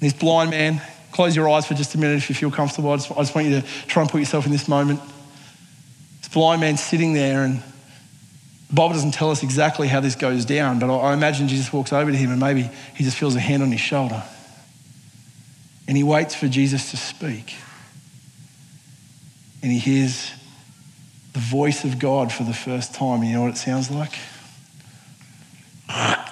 This 0.00 0.12
blind 0.12 0.50
man, 0.50 0.82
close 1.12 1.34
your 1.34 1.48
eyes 1.48 1.66
for 1.66 1.74
just 1.74 1.94
a 1.94 1.98
minute 1.98 2.16
if 2.16 2.28
you 2.28 2.34
feel 2.34 2.50
comfortable. 2.50 2.90
I 2.90 2.96
just, 2.96 3.10
I 3.12 3.16
just 3.16 3.34
want 3.34 3.46
you 3.46 3.60
to 3.60 3.66
try 3.86 4.02
and 4.02 4.10
put 4.10 4.18
yourself 4.18 4.46
in 4.46 4.52
this 4.52 4.66
moment. 4.66 5.00
This 6.18 6.28
blind 6.28 6.60
man 6.60 6.76
sitting 6.76 7.14
there, 7.14 7.44
and 7.44 7.62
Bible 8.70 8.94
doesn't 8.94 9.12
tell 9.12 9.30
us 9.30 9.42
exactly 9.42 9.88
how 9.88 10.00
this 10.00 10.14
goes 10.14 10.44
down, 10.44 10.78
but 10.78 10.94
I, 10.94 11.14
imagine 11.14 11.48
Jesus 11.48 11.72
walks 11.72 11.92
over 11.92 12.10
to 12.10 12.16
him 12.16 12.30
and 12.30 12.38
maybe 12.38 12.68
he 12.94 13.04
just 13.04 13.16
feels 13.16 13.34
a 13.34 13.40
hand 13.40 13.62
on 13.62 13.72
his 13.72 13.80
shoulder. 13.80 14.22
And 15.86 15.96
he 15.96 16.02
waits 16.02 16.34
for 16.34 16.48
Jesus 16.48 16.90
to 16.90 16.98
speak. 16.98 17.54
And 19.62 19.72
he 19.72 19.78
hears 19.78 20.32
the 21.32 21.38
voice 21.38 21.84
of 21.84 21.98
God 21.98 22.30
for 22.30 22.44
the 22.44 22.52
first 22.52 22.94
time. 22.94 23.22
You 23.22 23.32
know 23.32 23.42
what 23.42 23.50
it 23.50 23.56
sounds 23.56 23.90
like? 23.90 24.12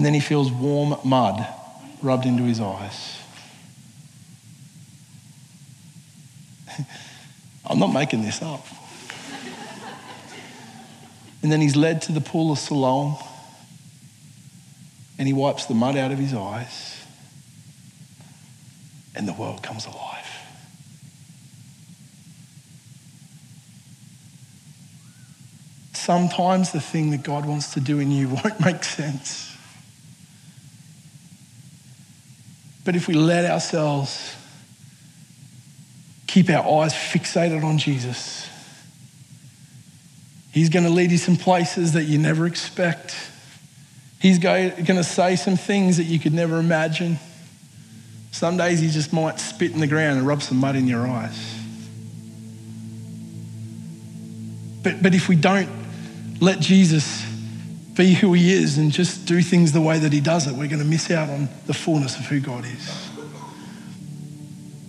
And 0.00 0.06
then 0.06 0.14
he 0.14 0.20
feels 0.20 0.50
warm 0.50 0.96
mud 1.04 1.46
rubbed 2.00 2.24
into 2.24 2.44
his 2.44 2.58
eyes. 2.58 3.18
I'm 7.66 7.78
not 7.78 7.92
making 7.92 8.22
this 8.22 8.40
up. 8.40 8.66
and 11.42 11.52
then 11.52 11.60
he's 11.60 11.76
led 11.76 12.00
to 12.00 12.12
the 12.12 12.22
pool 12.22 12.50
of 12.50 12.58
Siloam 12.58 13.16
and 15.18 15.28
he 15.28 15.34
wipes 15.34 15.66
the 15.66 15.74
mud 15.74 15.98
out 15.98 16.12
of 16.12 16.18
his 16.18 16.32
eyes 16.32 17.04
and 19.14 19.28
the 19.28 19.34
world 19.34 19.62
comes 19.62 19.84
alive. 19.84 20.26
Sometimes 25.92 26.72
the 26.72 26.80
thing 26.80 27.10
that 27.10 27.22
God 27.22 27.44
wants 27.44 27.74
to 27.74 27.80
do 27.80 27.98
in 27.98 28.10
you 28.10 28.28
won't 28.30 28.58
make 28.64 28.82
sense. 28.82 29.49
But 32.84 32.96
if 32.96 33.08
we 33.08 33.14
let 33.14 33.44
ourselves 33.44 34.34
keep 36.26 36.48
our 36.50 36.82
eyes 36.82 36.92
fixated 36.94 37.62
on 37.64 37.78
Jesus, 37.78 38.48
He's 40.52 40.68
going 40.68 40.84
to 40.84 40.90
lead 40.90 41.12
you 41.12 41.18
some 41.18 41.36
places 41.36 41.92
that 41.92 42.04
you 42.04 42.18
never 42.18 42.46
expect. 42.46 43.14
He's 44.18 44.38
going 44.38 44.84
to 44.84 45.04
say 45.04 45.36
some 45.36 45.56
things 45.56 45.96
that 45.98 46.04
you 46.04 46.18
could 46.18 46.34
never 46.34 46.58
imagine. 46.58 47.18
Some 48.32 48.56
days 48.56 48.80
He 48.80 48.88
just 48.90 49.12
might 49.12 49.38
spit 49.38 49.72
in 49.72 49.80
the 49.80 49.86
ground 49.86 50.18
and 50.18 50.26
rub 50.26 50.42
some 50.42 50.58
mud 50.58 50.76
in 50.76 50.88
your 50.88 51.06
eyes. 51.06 51.56
But, 54.82 55.02
but 55.02 55.14
if 55.14 55.28
we 55.28 55.36
don't 55.36 55.68
let 56.40 56.58
Jesus 56.58 57.24
be 58.00 58.14
who 58.14 58.32
he 58.32 58.50
is 58.50 58.78
and 58.78 58.90
just 58.90 59.26
do 59.26 59.42
things 59.42 59.72
the 59.72 59.80
way 59.80 59.98
that 59.98 60.10
he 60.10 60.20
does 60.20 60.46
it, 60.46 60.52
we're 60.52 60.68
going 60.68 60.82
to 60.82 60.88
miss 60.88 61.10
out 61.10 61.28
on 61.28 61.50
the 61.66 61.74
fullness 61.74 62.18
of 62.18 62.24
who 62.24 62.40
God 62.40 62.64
is. 62.64 63.10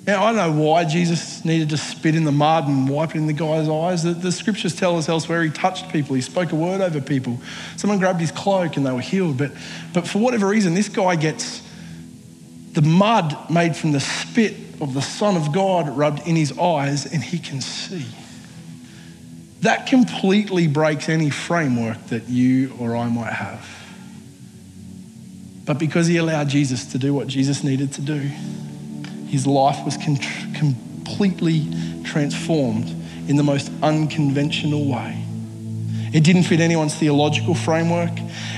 Now, 0.07 0.25
I 0.25 0.31
know 0.31 0.51
why 0.51 0.85
Jesus 0.85 1.43
needed 1.43 1.69
to 1.69 1.77
spit 1.77 2.15
in 2.15 2.23
the 2.23 2.31
mud 2.31 2.69
and 2.69 2.87
wipe 2.87 3.09
it 3.09 3.17
in 3.17 3.27
the 3.27 3.33
guy's 3.33 3.67
eyes. 3.67 4.03
The, 4.03 4.13
the, 4.13 4.31
scriptures 4.31 4.73
tell 4.75 4.97
us 4.97 5.09
elsewhere 5.09 5.43
he 5.43 5.49
touched 5.49 5.91
people, 5.91 6.15
he 6.15 6.21
spoke 6.21 6.53
a 6.53 6.55
word 6.55 6.79
over 6.79 7.01
people. 7.01 7.37
Someone 7.75 7.99
grabbed 7.99 8.21
his 8.21 8.31
cloak 8.31 8.77
and 8.77 8.85
they 8.85 8.91
were 8.91 9.01
healed. 9.01 9.37
But, 9.37 9.51
but 9.93 10.07
for 10.07 10.19
whatever 10.19 10.47
reason, 10.47 10.73
this 10.73 10.89
guy 10.89 11.17
gets 11.17 11.61
the 12.71 12.81
mud 12.81 13.49
made 13.49 13.75
from 13.75 13.91
the 13.91 13.99
spit 13.99 14.55
of 14.79 14.93
the 14.93 15.01
Son 15.01 15.35
of 15.35 15.51
God 15.51 15.89
rubbed 15.89 16.25
in 16.25 16.37
his 16.37 16.57
eyes 16.57 17.05
and 17.11 17.21
he 17.21 17.37
can 17.37 17.59
see 17.59 18.05
that 19.61 19.87
completely 19.87 20.67
breaks 20.67 21.07
any 21.07 21.29
framework 21.29 22.07
that 22.07 22.27
you 22.27 22.73
or 22.79 22.95
I 22.95 23.07
might 23.07 23.33
have. 23.33 23.67
But 25.65 25.77
because 25.77 26.07
he 26.07 26.17
allowed 26.17 26.49
Jesus 26.49 26.85
to 26.87 26.97
do 26.97 27.13
what 27.13 27.27
Jesus 27.27 27.63
needed 27.63 27.93
to 27.93 28.01
do, 28.01 28.17
his 29.27 29.45
life 29.45 29.85
was 29.85 29.97
con- 29.97 30.17
completely 30.55 31.67
transformed 32.03 32.89
in 33.27 33.35
the 33.35 33.43
most 33.43 33.71
unconventional 33.83 34.85
way. 34.89 35.23
It 36.11 36.23
didn't 36.23 36.43
fit 36.43 36.59
anyone's 36.59 36.95
theological 36.95 37.53
framework, 37.53 38.11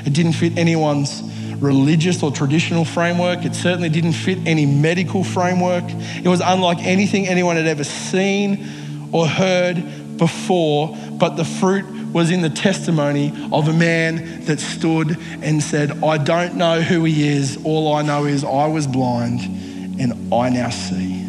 it 0.06 0.14
didn't 0.14 0.34
fit 0.34 0.58
anyone's 0.58 1.22
religious 1.60 2.24
or 2.24 2.32
traditional 2.32 2.86
framework, 2.86 3.46
it 3.46 3.56
certainly 3.56 3.90
didn't 3.90 4.14
fit 4.14 4.40
any 4.46 4.66
medical 4.66 5.24
framework. 5.24 5.84
It 6.24 6.28
was 6.28 6.42
unlike 6.44 6.80
anything 6.80 7.28
anyone 7.28 7.58
had 7.58 7.68
ever 7.68 7.84
seen 7.84 8.68
or 9.12 9.28
heard 9.28 9.78
before, 10.18 10.96
but 11.14 11.36
the 11.36 11.46
fruit 11.46 11.86
was 12.14 12.30
in 12.30 12.42
the 12.42 12.50
testimony 12.50 13.34
of 13.52 13.68
a 13.68 13.74
man 13.74 14.46
that 14.46 14.60
stood 14.60 15.18
and 15.42 15.62
said, 15.62 16.04
I 16.04 16.18
don't 16.18 16.56
know 16.56 16.80
who 16.82 17.04
he 17.04 17.28
is. 17.28 17.60
All 17.66 17.94
I 17.94 18.04
know 18.04 18.26
is 18.26 18.44
I 18.44 18.68
was 18.68 18.86
blind 18.86 19.42
and 20.00 20.34
I 20.34 20.50
now 20.50 20.70
see. 20.70 21.22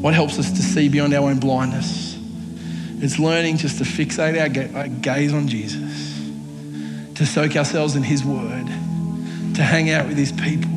What 0.00 0.14
helps 0.14 0.38
us 0.38 0.50
to 0.52 0.62
see 0.62 0.88
beyond 0.88 1.12
our 1.12 1.28
own 1.28 1.40
blindness? 1.40 2.16
It's 3.02 3.18
learning 3.18 3.56
just 3.56 3.78
to 3.78 3.84
fixate 3.84 4.38
our 4.38 4.78
uh, 4.78 4.86
gaze 4.86 5.32
on 5.32 5.48
Jesus, 5.48 6.20
to 7.16 7.26
soak 7.26 7.56
ourselves 7.56 7.96
in 7.96 8.02
his 8.02 8.24
word, 8.24 8.66
to 9.56 9.62
hang 9.62 9.90
out 9.90 10.06
with 10.06 10.16
his 10.16 10.32
people, 10.32 10.70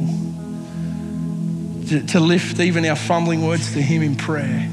to, 2.07 2.19
lift 2.19 2.59
even 2.59 2.85
our 2.85 2.95
fumbling 2.95 3.45
words 3.45 3.73
to 3.73 3.81
him 3.81 4.01
in 4.01 4.15
prayer 4.15 4.69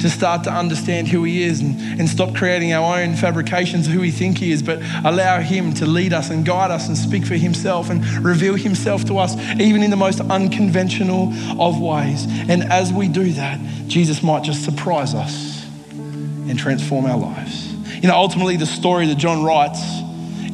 to 0.00 0.10
start 0.10 0.44
to 0.44 0.50
understand 0.50 1.08
who 1.08 1.24
He 1.24 1.42
is 1.42 1.60
and, 1.60 2.00
and 2.00 2.08
stop 2.08 2.34
creating 2.34 2.72
our 2.72 2.98
own 2.98 3.14
fabrications 3.16 3.86
of 3.86 3.92
who 3.92 4.00
we 4.00 4.10
think 4.10 4.38
He 4.38 4.52
is, 4.52 4.62
but 4.62 4.80
allow 5.04 5.40
Him 5.40 5.72
to 5.74 5.86
lead 5.86 6.12
us 6.12 6.30
and 6.30 6.44
guide 6.44 6.70
us 6.70 6.88
and 6.88 6.96
speak 6.96 7.24
for 7.24 7.34
Himself 7.34 7.90
and 7.90 8.04
reveal 8.24 8.54
Himself 8.54 9.04
to 9.06 9.18
us, 9.18 9.36
even 9.58 9.82
in 9.82 9.90
the 9.90 9.96
most 9.96 10.20
unconventional 10.20 11.32
of 11.60 11.80
ways. 11.80 12.26
And 12.48 12.62
as 12.64 12.92
we 12.92 13.08
do 13.08 13.32
that, 13.32 13.60
Jesus 13.86 14.22
might 14.22 14.42
just 14.42 14.64
surprise 14.64 15.14
us 15.14 15.66
and 15.90 16.58
transform 16.58 17.06
our 17.06 17.18
lives. 17.18 17.72
You 17.96 18.08
know, 18.08 18.14
ultimately, 18.14 18.56
the 18.56 18.66
story 18.66 19.06
that 19.08 19.18
John 19.18 19.44
writes 19.44 19.80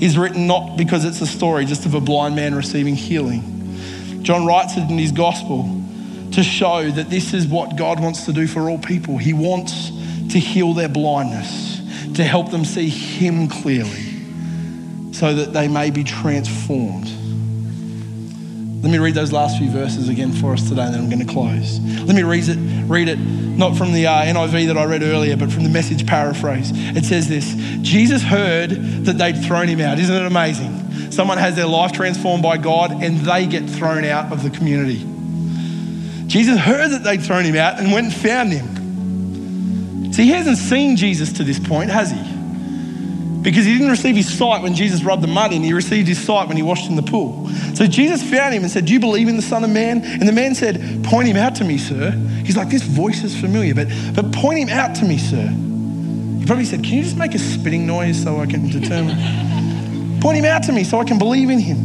is 0.01 0.19
written 0.19 0.47
not 0.47 0.77
because 0.77 1.05
it's 1.05 1.21
a 1.21 1.27
story 1.27 1.65
just 1.65 1.87
of 1.87 1.95
a 1.95 2.01
blind 2.01 2.37
man 2.37 2.55
receiving 2.55 2.95
healing. 2.95 3.51
John 4.23 4.47
writes 4.47 4.77
it 4.77 4.91
in 4.91 4.99
his 4.99 5.13
gospel 5.13 5.84
to 6.35 6.43
show 6.43 6.91
that 6.91 7.11
this 7.11 7.33
is 7.33 7.47
what 7.47 7.77
God 7.77 8.01
wants 8.01 8.25
to 8.27 8.33
do 8.33 8.47
for 8.47 8.69
all 8.69 8.79
people. 8.79 9.19
He 9.19 9.33
wants 9.33 9.91
to 10.31 10.39
heal 10.39 10.73
their 10.73 10.89
blindness, 10.89 11.81
to 12.17 12.25
help 12.25 12.51
them 12.51 12.65
see 12.65 12.89
Him 12.89 13.49
clearly, 13.49 15.13
so 15.13 15.35
that 15.35 15.53
they 15.53 15.69
may 15.69 15.91
be 15.91 16.03
transformed. 16.03 17.09
Let 18.83 18.91
me 18.91 18.99
read 18.99 19.15
those 19.15 19.33
last 19.33 19.59
few 19.59 19.71
verses 19.71 20.09
again 20.09 20.33
for 20.33 20.53
us 20.53 20.69
today, 20.69 20.83
and 20.83 20.95
then 20.95 21.01
I'm 21.03 21.09
going 21.09 21.27
to 21.27 21.33
close. 21.33 21.79
Let 22.01 22.15
me 22.15 22.23
read 22.23 22.49
it, 22.49 22.59
read 22.87 23.09
it 23.09 23.19
not 23.19 23.77
from 23.77 23.93
the 23.93 24.07
uh, 24.07 24.25
NIV 24.25 24.67
that 24.67 24.77
I 24.77 24.85
read 24.85 25.03
earlier, 25.03 25.37
but 25.37 25.51
from 25.51 25.63
the 25.63 25.71
message 25.71 26.07
paraphrase. 26.07 26.71
It 26.75 27.05
says 27.05 27.29
this 27.29 27.55
Jesus 27.81 28.23
heard 28.23 28.71
that 29.07 29.17
they'd 29.17 29.43
thrown 29.43 29.69
him 29.69 29.81
out. 29.81 29.99
Isn't 29.99 30.15
it 30.15 30.27
amazing? 30.27 31.13
Someone 31.13 31.39
has 31.39 31.55
their 31.55 31.67
life 31.67 31.93
transformed 31.93 32.43
by 32.43 32.59
God, 32.59 32.91
and 32.91 33.21
they 33.21 33.47
get 33.47 33.71
thrown 33.71 34.05
out 34.05 34.33
of 34.33 34.43
the 34.43 34.51
community. 34.51 35.14
Jesus 36.35 36.59
heard 36.59 36.91
that 36.91 37.05
they'd 37.05 37.23
thrown 37.23 37.45
him 37.45 37.55
out 37.55 37.79
and 37.79 37.93
went 37.93 38.07
and 38.07 38.13
found 38.13 38.53
him. 38.53 40.13
See, 40.13 40.25
he 40.25 40.31
hasn't 40.31 40.59
seen 40.59 40.97
Jesus 40.97 41.35
to 41.35 41.45
this 41.45 41.61
point, 41.61 41.91
has 41.91 42.11
he? 42.11 42.21
Because 43.41 43.65
he 43.65 43.75
didn't 43.75 43.93
receive 43.93 44.17
his 44.17 44.37
sight 44.37 44.61
when 44.61 44.75
Jesus 44.75 45.05
rubbed 45.05 45.23
the 45.23 45.29
mud 45.29 45.53
in, 45.53 45.63
he 45.63 45.73
received 45.73 46.09
his 46.09 46.21
sight 46.21 46.49
when 46.49 46.57
he 46.57 46.63
washed 46.65 46.91
in 46.91 46.97
the 46.97 47.05
pool. 47.05 47.49
So 47.75 47.87
Jesus 47.87 48.21
found 48.29 48.53
him 48.53 48.65
and 48.65 48.73
said, 48.73 48.87
Do 48.87 48.93
you 48.93 48.99
believe 48.99 49.29
in 49.29 49.37
the 49.37 49.43
Son 49.43 49.63
of 49.63 49.71
Man? 49.71 50.03
And 50.03 50.27
the 50.27 50.33
man 50.33 50.57
said, 50.57 51.05
Point 51.05 51.29
him 51.29 51.37
out 51.37 51.55
to 51.57 51.65
me, 51.65 51.79
sir. 51.79 52.11
He's 52.45 52.57
like, 52.57 52.69
This 52.69 52.83
voice 52.83 53.23
is 53.23 53.41
familiar, 53.41 53.73
but, 53.73 53.87
but 54.17 54.33
point 54.33 54.59
him 54.59 54.71
out 54.71 54.97
to 54.97 55.05
me, 55.05 55.19
sir. 55.19 55.47
He 55.47 56.47
probably 56.47 56.65
said, 56.65 56.83
Can 56.83 56.95
you 56.95 57.05
just 57.05 57.17
make 57.17 57.37
a 57.37 57.39
spitting 57.39 57.87
noise 57.87 58.21
so 58.21 58.41
I 58.41 58.47
can 58.47 58.71
determine? 58.71 59.15
point 60.21 60.39
him 60.39 60.47
out 60.47 60.65
to 60.65 60.73
me 60.73 60.83
so 60.83 60.99
I 60.99 61.05
can 61.05 61.17
believe 61.17 61.49
in 61.51 61.61
him. 61.61 61.79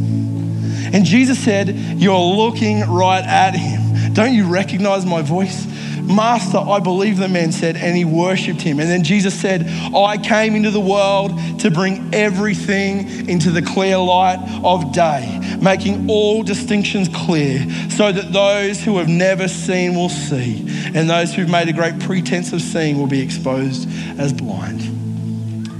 And 0.92 1.04
Jesus 1.04 1.38
said, 1.38 1.68
You're 1.68 2.18
looking 2.18 2.80
right 2.80 3.24
at 3.24 3.54
him. 3.54 3.79
Don't 4.12 4.34
you 4.34 4.46
recognize 4.46 5.06
my 5.06 5.22
voice? 5.22 5.66
Master, 6.02 6.58
I 6.58 6.80
believe 6.80 7.18
the 7.18 7.28
man 7.28 7.52
said, 7.52 7.76
and 7.76 7.96
he 7.96 8.04
worshiped 8.04 8.60
him. 8.60 8.80
And 8.80 8.90
then 8.90 9.04
Jesus 9.04 9.38
said, 9.38 9.66
I 9.94 10.18
came 10.18 10.56
into 10.56 10.70
the 10.70 10.80
world 10.80 11.38
to 11.60 11.70
bring 11.70 12.12
everything 12.12 13.28
into 13.28 13.50
the 13.50 13.62
clear 13.62 13.98
light 13.98 14.38
of 14.64 14.92
day, 14.92 15.58
making 15.60 16.10
all 16.10 16.42
distinctions 16.42 17.08
clear, 17.08 17.60
so 17.90 18.10
that 18.10 18.32
those 18.32 18.82
who 18.82 18.98
have 18.98 19.08
never 19.08 19.46
seen 19.46 19.94
will 19.94 20.08
see, 20.08 20.66
and 20.94 21.08
those 21.08 21.32
who've 21.34 21.50
made 21.50 21.68
a 21.68 21.72
great 21.72 22.00
pretense 22.00 22.52
of 22.52 22.60
seeing 22.60 22.98
will 22.98 23.06
be 23.06 23.20
exposed 23.20 23.88
as 24.18 24.32
blind. 24.32 24.80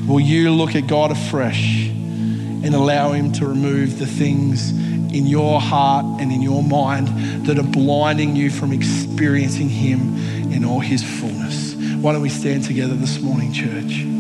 Will 0.08 0.20
you 0.20 0.52
look 0.52 0.76
at 0.76 0.86
God 0.86 1.10
afresh 1.10 1.88
and 1.88 2.74
allow 2.74 3.12
him 3.12 3.32
to 3.32 3.46
remove 3.46 3.98
the 3.98 4.06
things 4.06 4.70
in 5.12 5.26
your 5.26 5.60
heart 5.60 6.04
and 6.20 6.32
in 6.32 6.42
your 6.42 6.62
mind 6.62 7.08
that 7.46 7.58
are 7.58 7.62
blinding 7.62 8.36
you 8.36 8.50
from 8.50 8.72
experiencing 8.72 9.68
Him 9.68 10.52
in 10.52 10.64
all 10.64 10.80
His 10.80 11.02
fullness. 11.02 11.74
Why 11.74 12.12
don't 12.12 12.22
we 12.22 12.28
stand 12.28 12.64
together 12.64 12.94
this 12.94 13.20
morning, 13.20 13.52
church? 13.52 14.19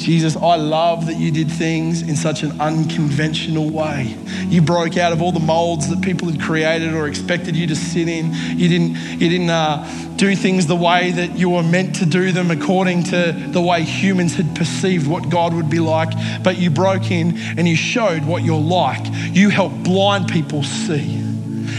Jesus, 0.00 0.34
I 0.34 0.56
love 0.56 1.06
that 1.06 1.16
you 1.16 1.30
did 1.30 1.50
things 1.50 2.00
in 2.00 2.16
such 2.16 2.42
an 2.42 2.58
unconventional 2.58 3.68
way. 3.68 4.16
You 4.46 4.62
broke 4.62 4.96
out 4.96 5.12
of 5.12 5.20
all 5.20 5.30
the 5.30 5.40
molds 5.40 5.90
that 5.90 6.00
people 6.00 6.30
had 6.30 6.40
created 6.40 6.94
or 6.94 7.06
expected 7.06 7.54
you 7.54 7.66
to 7.66 7.76
sit 7.76 8.08
in. 8.08 8.32
You 8.56 8.68
didn't, 8.68 9.20
you 9.20 9.28
didn't 9.28 9.50
uh, 9.50 10.16
do 10.16 10.34
things 10.34 10.66
the 10.66 10.74
way 10.74 11.10
that 11.10 11.36
you 11.36 11.50
were 11.50 11.62
meant 11.62 11.96
to 11.96 12.06
do 12.06 12.32
them 12.32 12.50
according 12.50 13.04
to 13.04 13.32
the 13.32 13.60
way 13.60 13.82
humans 13.82 14.34
had 14.36 14.56
perceived 14.56 15.06
what 15.06 15.28
God 15.28 15.52
would 15.52 15.68
be 15.68 15.80
like. 15.80 16.10
But 16.42 16.56
you 16.56 16.70
broke 16.70 17.10
in 17.10 17.36
and 17.36 17.68
you 17.68 17.76
showed 17.76 18.24
what 18.24 18.42
you're 18.42 18.58
like. 18.58 19.06
You 19.34 19.50
helped 19.50 19.82
blind 19.82 20.28
people 20.28 20.62
see. 20.62 21.29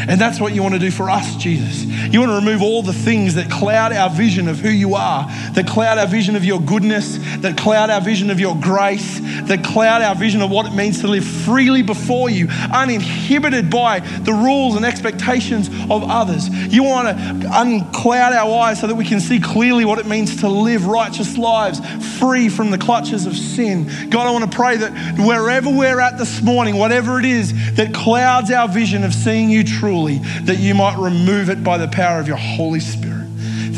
And 0.07 0.19
that's 0.19 0.39
what 0.39 0.53
you 0.53 0.61
want 0.61 0.73
to 0.73 0.79
do 0.79 0.91
for 0.91 1.09
us, 1.09 1.35
Jesus. 1.35 1.83
You 1.83 2.19
want 2.19 2.31
to 2.31 2.35
remove 2.35 2.61
all 2.61 2.81
the 2.81 2.93
things 2.93 3.35
that 3.35 3.49
cloud 3.49 3.93
our 3.93 4.09
vision 4.09 4.47
of 4.47 4.59
who 4.59 4.69
you 4.69 4.95
are, 4.95 5.25
that 5.53 5.67
cloud 5.67 5.97
our 5.97 6.07
vision 6.07 6.35
of 6.35 6.43
your 6.43 6.59
goodness, 6.61 7.17
that 7.39 7.57
cloud 7.57 7.89
our 7.89 8.01
vision 8.01 8.29
of 8.29 8.39
your 8.39 8.55
grace, 8.55 9.19
that 9.47 9.63
cloud 9.63 10.01
our 10.01 10.15
vision 10.15 10.41
of 10.41 10.49
what 10.49 10.65
it 10.65 10.73
means 10.73 11.01
to 11.01 11.07
live 11.07 11.25
freely 11.25 11.81
before 11.81 12.29
you, 12.29 12.47
uninhibited 12.73 13.69
by 13.69 13.99
the 13.99 14.33
rules 14.33 14.75
and 14.75 14.85
expectations 14.85 15.67
of 15.89 16.03
others. 16.03 16.49
You 16.49 16.83
want 16.83 17.17
to 17.17 17.49
uncloud 17.51 18.33
our 18.33 18.61
eyes 18.61 18.81
so 18.81 18.87
that 18.87 18.95
we 18.95 19.05
can 19.05 19.19
see 19.19 19.39
clearly 19.39 19.85
what 19.85 19.99
it 19.99 20.05
means 20.05 20.41
to 20.41 20.49
live 20.49 20.85
righteous 20.85 21.37
lives 21.37 21.79
free 22.19 22.49
from 22.49 22.71
the 22.71 22.77
clutches 22.77 23.25
of 23.25 23.35
sin. 23.35 23.89
God, 24.09 24.27
I 24.27 24.31
want 24.31 24.49
to 24.49 24.55
pray 24.55 24.77
that 24.77 25.17
wherever 25.19 25.69
we're 25.69 25.99
at 25.99 26.17
this 26.17 26.41
morning, 26.41 26.77
whatever 26.77 27.19
it 27.19 27.25
is 27.25 27.75
that 27.75 27.93
clouds 27.93 28.51
our 28.51 28.67
vision 28.67 29.03
of 29.03 29.13
seeing 29.13 29.49
you 29.49 29.63
truly, 29.63 29.90
that 29.91 30.57
you 30.57 30.73
might 30.73 30.97
remove 30.97 31.49
it 31.49 31.63
by 31.63 31.77
the 31.77 31.87
power 31.87 32.19
of 32.19 32.27
your 32.27 32.37
Holy 32.37 32.79
Spirit. 32.79 33.27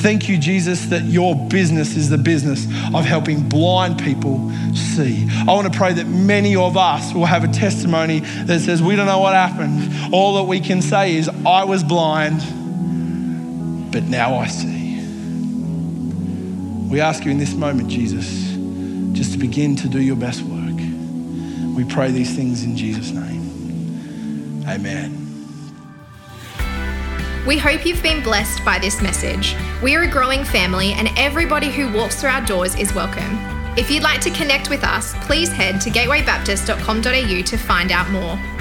Thank 0.04 0.30
you, 0.30 0.38
Jesus, 0.38 0.86
that 0.88 1.04
your 1.04 1.36
business 1.48 1.96
is 1.96 2.10
the 2.10 2.18
business 2.18 2.66
of 2.94 3.06
helping 3.06 3.50
blind 3.50 3.98
people 3.98 4.52
see. 4.76 5.28
I 5.32 5.46
want 5.46 5.72
to 5.72 5.78
pray 5.78 5.94
that 5.94 6.06
many 6.06 6.56
of 6.56 6.78
us 6.78 7.14
will 7.14 7.26
have 7.26 7.44
a 7.44 7.48
testimony 7.48 8.20
that 8.20 8.60
says, 8.60 8.84
We 8.84 8.96
don't 8.96 9.08
know 9.08 9.20
what 9.20 9.34
happened. 9.34 10.14
All 10.14 10.36
that 10.36 10.44
we 10.44 10.60
can 10.60 10.82
say 10.82 11.16
is, 11.16 11.30
I 11.46 11.64
was 11.64 11.84
blind, 11.84 12.42
but 13.92 14.04
now 14.04 14.36
I 14.36 14.48
see. 14.48 15.00
We 16.90 17.00
ask 17.00 17.26
you 17.26 17.32
in 17.32 17.40
this 17.40 17.56
moment, 17.56 17.90
Jesus, 17.90 18.28
just 19.18 19.32
to 19.32 19.40
begin 19.40 19.76
to 19.78 19.88
do 19.88 20.00
your 20.00 20.18
best 20.18 20.44
work. 20.44 20.76
We 21.76 21.86
pray 21.86 22.12
these 22.12 22.36
things 22.36 22.64
in 22.64 22.78
Jesus' 22.78 23.10
name. 23.10 24.64
Amen. 24.68 25.23
We 27.46 27.58
hope 27.58 27.86
you've 27.86 28.02
been 28.02 28.24
blessed 28.24 28.64
by 28.64 28.80
this 28.80 29.02
message. 29.02 29.56
We 29.82 29.96
are 29.98 30.04
a 30.04 30.08
growing 30.08 30.46
family, 30.46 30.94
and 30.94 31.10
everybody 31.18 31.70
who 31.70 31.92
walks 31.92 32.22
through 32.22 32.30
our 32.30 32.46
doors 32.46 32.74
is 32.76 32.94
welcome. 32.94 33.38
If 33.76 33.92
you'd 33.92 34.04
like 34.04 34.22
to 34.22 34.30
connect 34.30 34.70
with 34.70 34.84
us, 34.84 35.14
please 35.26 35.52
head 35.52 35.82
to 35.82 35.90
gatewaybaptist.com.au 35.90 37.42
to 37.42 37.58
find 37.58 37.92
out 37.92 38.10
more. 38.12 38.53